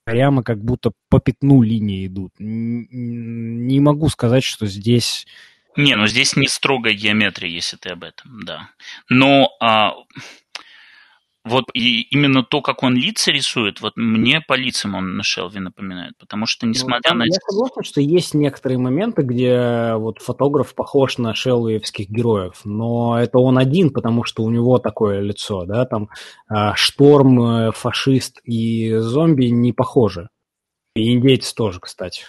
[0.05, 2.33] прямо как будто по пятну линии идут.
[2.39, 5.27] Не могу сказать, что здесь...
[5.77, 8.71] Не, ну здесь не строгая геометрия, если ты об этом, да.
[9.09, 9.95] Но а,
[11.45, 15.59] вот и именно то, как он лица рисует, вот мне по лицам он на Шелви
[15.59, 17.25] напоминает, потому что ну, несмотря ну, на...
[17.25, 23.39] Я согласен, что есть некоторые моменты, где вот фотограф похож на шелвиевских героев, но это
[23.39, 26.11] он один, потому что у него такое лицо, да, там
[26.49, 30.29] а, Шторм, э, фашист и зомби не похожи.
[30.95, 32.27] И индейцы тоже, кстати.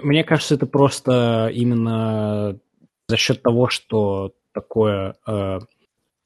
[0.00, 2.58] Мне кажется, это просто именно
[3.08, 5.58] за счет того, что такое э,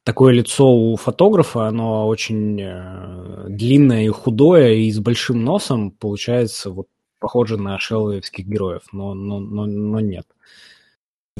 [0.04, 6.70] такое лицо у фотографа, оно очень э, длинное и худое, и с большим носом, получается,
[6.70, 10.26] вот похоже на шеллоевских героев, но, но, но, но нет.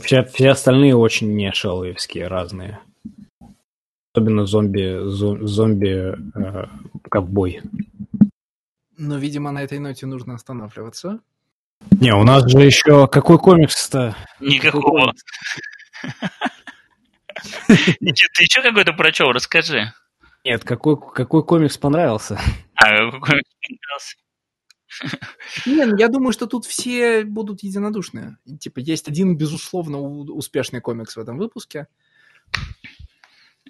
[0.01, 2.81] Все, все остальные очень не шеллоевские, разные.
[4.13, 6.67] Особенно зомби, зомби э,
[7.11, 7.61] ковбой.
[8.97, 11.21] Но, видимо, на этой ноте нужно останавливаться.
[12.01, 14.17] Не, у нас же еще какой комикс-то?
[14.41, 15.13] Никакого.
[17.67, 19.33] Ты что какой-то прочел?
[19.33, 19.93] Расскажи.
[20.45, 22.39] Нет, какой, какой комикс понравился?
[22.75, 24.17] А, какой комикс понравился?
[25.67, 28.37] Не, ну я думаю, что тут все будут единодушны.
[28.61, 31.89] Типа, есть один, безусловно, успешный комикс в этом выпуске.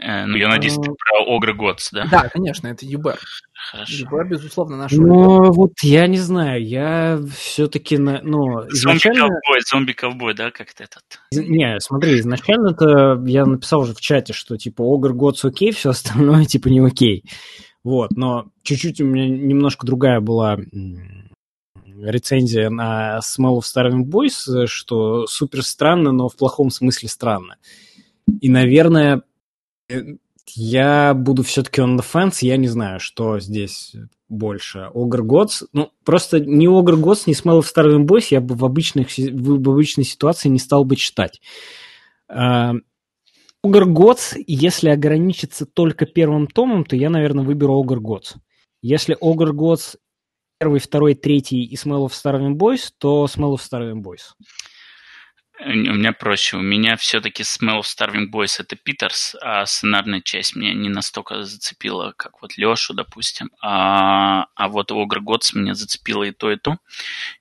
[0.00, 2.06] Э, ну, я надеюсь, ты про Огры Годс, да?
[2.10, 3.18] Да, конечно, это ЮБР.
[3.70, 4.04] Хорошо.
[4.04, 9.20] ЮБР, безусловно, наш Ну, вот я не знаю, я все-таки, на, ну, изначально...
[9.20, 11.02] Зомби-ковбой, зомби-ковбой, да, как-то этот?
[11.32, 16.44] Не, смотри, изначально-то я написал уже в чате, что, типа, Огр Годс окей, все остальное,
[16.44, 17.24] типа, не окей.
[17.84, 20.56] Вот, но чуть-чуть у меня немножко другая была
[22.02, 27.56] рецензия на Smell of Starving Boys, что супер странно, но в плохом смысле странно.
[28.40, 29.20] И, наверное, э,
[30.46, 33.94] я буду все-таки on the fence, я не знаю, что здесь
[34.28, 34.90] больше.
[34.94, 38.64] Ogre Gods, ну, просто ни Ogre Gods, ни Smell of Starving Boys я бы в,
[38.64, 41.40] обычных, в обычной ситуации не стал бы читать.
[42.30, 42.80] Uh,
[43.64, 48.36] Ogre Gods, если ограничиться только первым томом, то я, наверное, выберу Ogre Gods.
[48.82, 49.96] Если Ogre Gods
[50.58, 54.34] первый, второй, третий и Smell of Starving Boys, то Smell of Starving Boys.
[55.60, 56.56] У меня проще.
[56.56, 61.44] У меня все-таки Smell of Starving Boys это Питерс, а сценарная часть меня не настолько
[61.44, 63.50] зацепила, как вот Лешу, допустим.
[63.62, 66.78] А, а вот Ogre Gods меня зацепило и то, и то.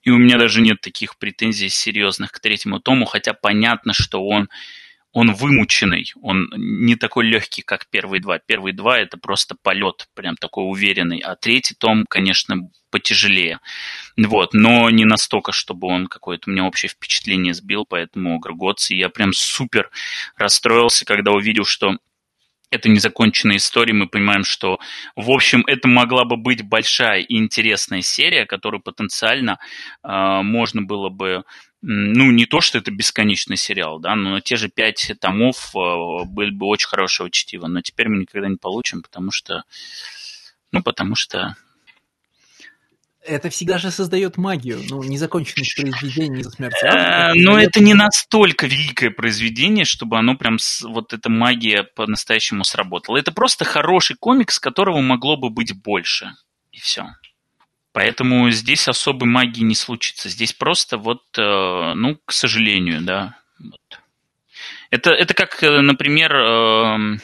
[0.03, 4.48] И у меня даже нет таких претензий серьезных к третьему тому, хотя понятно, что он
[5.14, 8.40] он вымученный, он не такой легкий, как первые два.
[8.40, 13.59] Первые два это просто полет, прям такой уверенный, а третий том, конечно, потяжелее.
[14.17, 19.33] Вот, но не настолько, чтобы он какое-то меня общее впечатление сбил, поэтому Гргоци я прям
[19.33, 19.92] супер
[20.35, 21.98] расстроился, когда увидел, что
[22.72, 24.80] это незаконченная история, мы понимаем, что,
[25.16, 29.59] в общем, это могла бы быть большая и интересная серия, которую потенциально
[30.03, 31.43] э, можно было бы
[31.85, 36.51] ну, не то, что это бесконечный сериал, да, но те же пять томов э, были
[36.51, 39.63] бы очень хорошего чтива, но теперь мы никогда не получим, потому что,
[40.71, 41.57] ну, потому что...
[43.25, 46.85] Это всегда же создает магию, ну, незаконченность произведения из смерти.
[46.85, 53.17] Э, но это не настолько великое произведение, чтобы оно прям, вот эта магия по-настоящему сработала.
[53.17, 56.31] Это просто хороший комикс, которого могло бы быть больше,
[56.71, 57.07] и все.
[57.93, 60.27] Поэтому здесь особой магии не случится.
[60.27, 63.38] Здесь просто вот, э, ну, к сожалению, да.
[63.59, 63.99] Вот.
[64.89, 67.22] Это, это как, э, например, эм,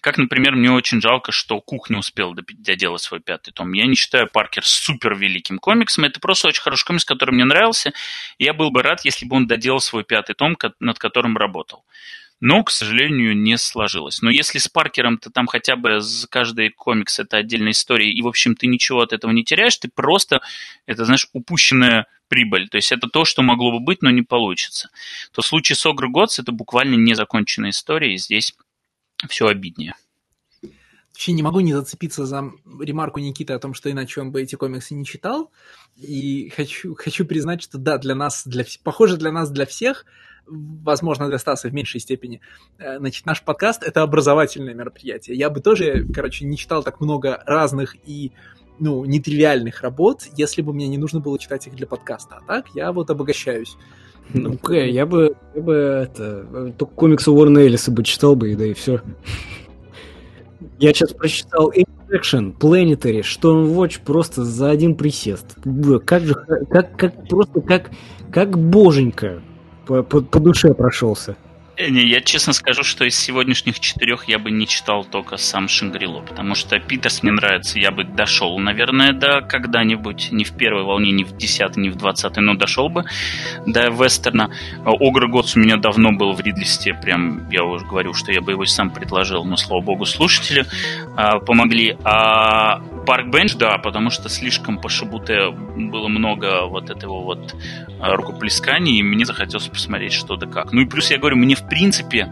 [0.00, 3.72] как, например, мне очень жалко, что Кук не успел доделать свой пятый том.
[3.72, 6.04] Я не считаю Паркер супер великим комиксом.
[6.04, 7.92] Это просто очень хороший комикс, который мне нравился.
[8.38, 11.84] Я был бы рад, если бы он доделал свой пятый том, над которым работал
[12.42, 14.20] но, к сожалению, не сложилось.
[14.20, 18.20] Но если с Паркером ты там хотя бы за каждый комикс это отдельная история, и,
[18.20, 20.40] в общем, ты ничего от этого не теряешь, ты просто,
[20.84, 22.68] это, знаешь, упущенная прибыль.
[22.68, 24.90] То есть это то, что могло бы быть, но не получится.
[25.32, 28.56] То в случае с Огр Годс это буквально незаконченная история, и здесь
[29.28, 29.94] все обиднее.
[31.12, 34.56] Вообще не могу не зацепиться за ремарку Никиты о том, что иначе он бы эти
[34.56, 35.52] комиксы не читал.
[35.96, 40.06] И хочу, хочу признать, что да, для нас, для, похоже, для нас, для всех,
[40.46, 42.40] возможно, для Стаса в меньшей степени,
[42.78, 45.36] э, значит, наш подкаст— это образовательное мероприятие.
[45.36, 48.32] Я бы тоже, короче, не читал так много разных и
[48.78, 52.38] ну, нетривиальных работ, если бы мне не нужно было читать их для подкаста.
[52.40, 53.76] А так я вот обогащаюсь.
[54.34, 58.64] Ну, я бы, я бы это, только комиксы Уоррена Эллиса бы читал бы, и да
[58.64, 59.00] и все.
[60.78, 65.56] Я сейчас прочитал Action, Planetary, Stormwatch просто за один присест.
[66.04, 67.90] Как же, как, как, просто как,
[68.30, 69.42] как боженька
[69.86, 71.36] по, по, по душе прошелся.
[71.90, 76.20] Не, я честно скажу, что из сегодняшних четырех я бы не читал только сам Шангрило,
[76.20, 81.10] потому что Питерс мне нравится, я бы дошел, наверное, до когда-нибудь, не в первой волне,
[81.10, 83.04] не в десятой, не в двадцатой, но дошел бы
[83.66, 84.50] до вестерна.
[84.84, 88.40] Ogre Gods у меня давно был в readlist е, прям я уже говорю, что я
[88.40, 90.64] бы его сам предложил, но, слава богу, слушатели
[91.16, 91.96] а, помогли.
[92.04, 97.54] А Park Bench, да, потому что слишком по Шабуте было много вот этого вот
[98.00, 100.72] а, рукоплесканий, и мне захотелось посмотреть что да как.
[100.72, 102.30] Ну и плюс я говорю, мне в принципе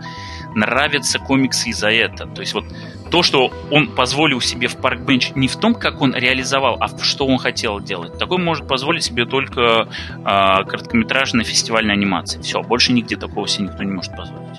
[0.55, 2.31] нравятся комиксы из-за этого.
[2.35, 2.65] То есть вот
[3.10, 6.89] то, что он позволил себе в Park Bench не в том, как он реализовал, а
[6.89, 8.19] в что он хотел делать.
[8.19, 9.89] Такой может позволить себе только
[10.19, 12.43] э, короткометражная фестивальная анимация.
[12.43, 14.59] Все, больше нигде такого себе никто не может позволить.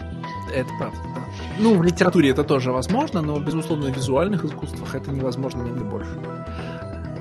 [0.52, 1.22] Это правда, да.
[1.60, 6.10] Ну, в литературе это тоже возможно, но, безусловно, в визуальных искусствах это невозможно нигде больше.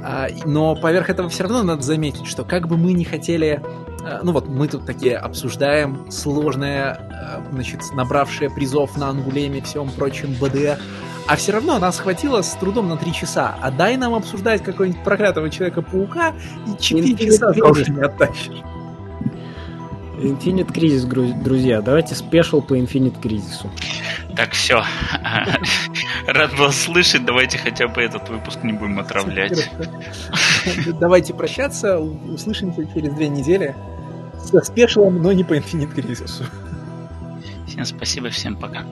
[0.03, 3.63] А, но поверх этого все равно надо заметить, что как бы мы не хотели
[4.23, 9.91] ну вот мы тут такие обсуждаем сложное, э, значит, набравшее призов на Ангулеме и всем
[9.91, 10.81] прочем БД,
[11.27, 13.57] а все равно нас хватило с трудом на три часа.
[13.61, 16.35] А дай нам обсуждать какого-нибудь проклятого Человека-паука,
[16.67, 18.63] и четыре часа тоже не оттащишь.
[20.21, 21.81] Infinite Crisis, друзья.
[21.81, 23.71] Давайте спешл по Infinite Кризису.
[24.37, 24.83] Так, все.
[26.27, 27.25] Рад был слышать.
[27.25, 29.71] Давайте хотя бы этот выпуск не будем отравлять.
[31.01, 31.99] Давайте прощаться.
[31.99, 33.75] Услышимся через две недели.
[34.43, 36.45] Со спешлом, но не по Infinite Кризису.
[37.67, 38.85] Всем спасибо, всем пока.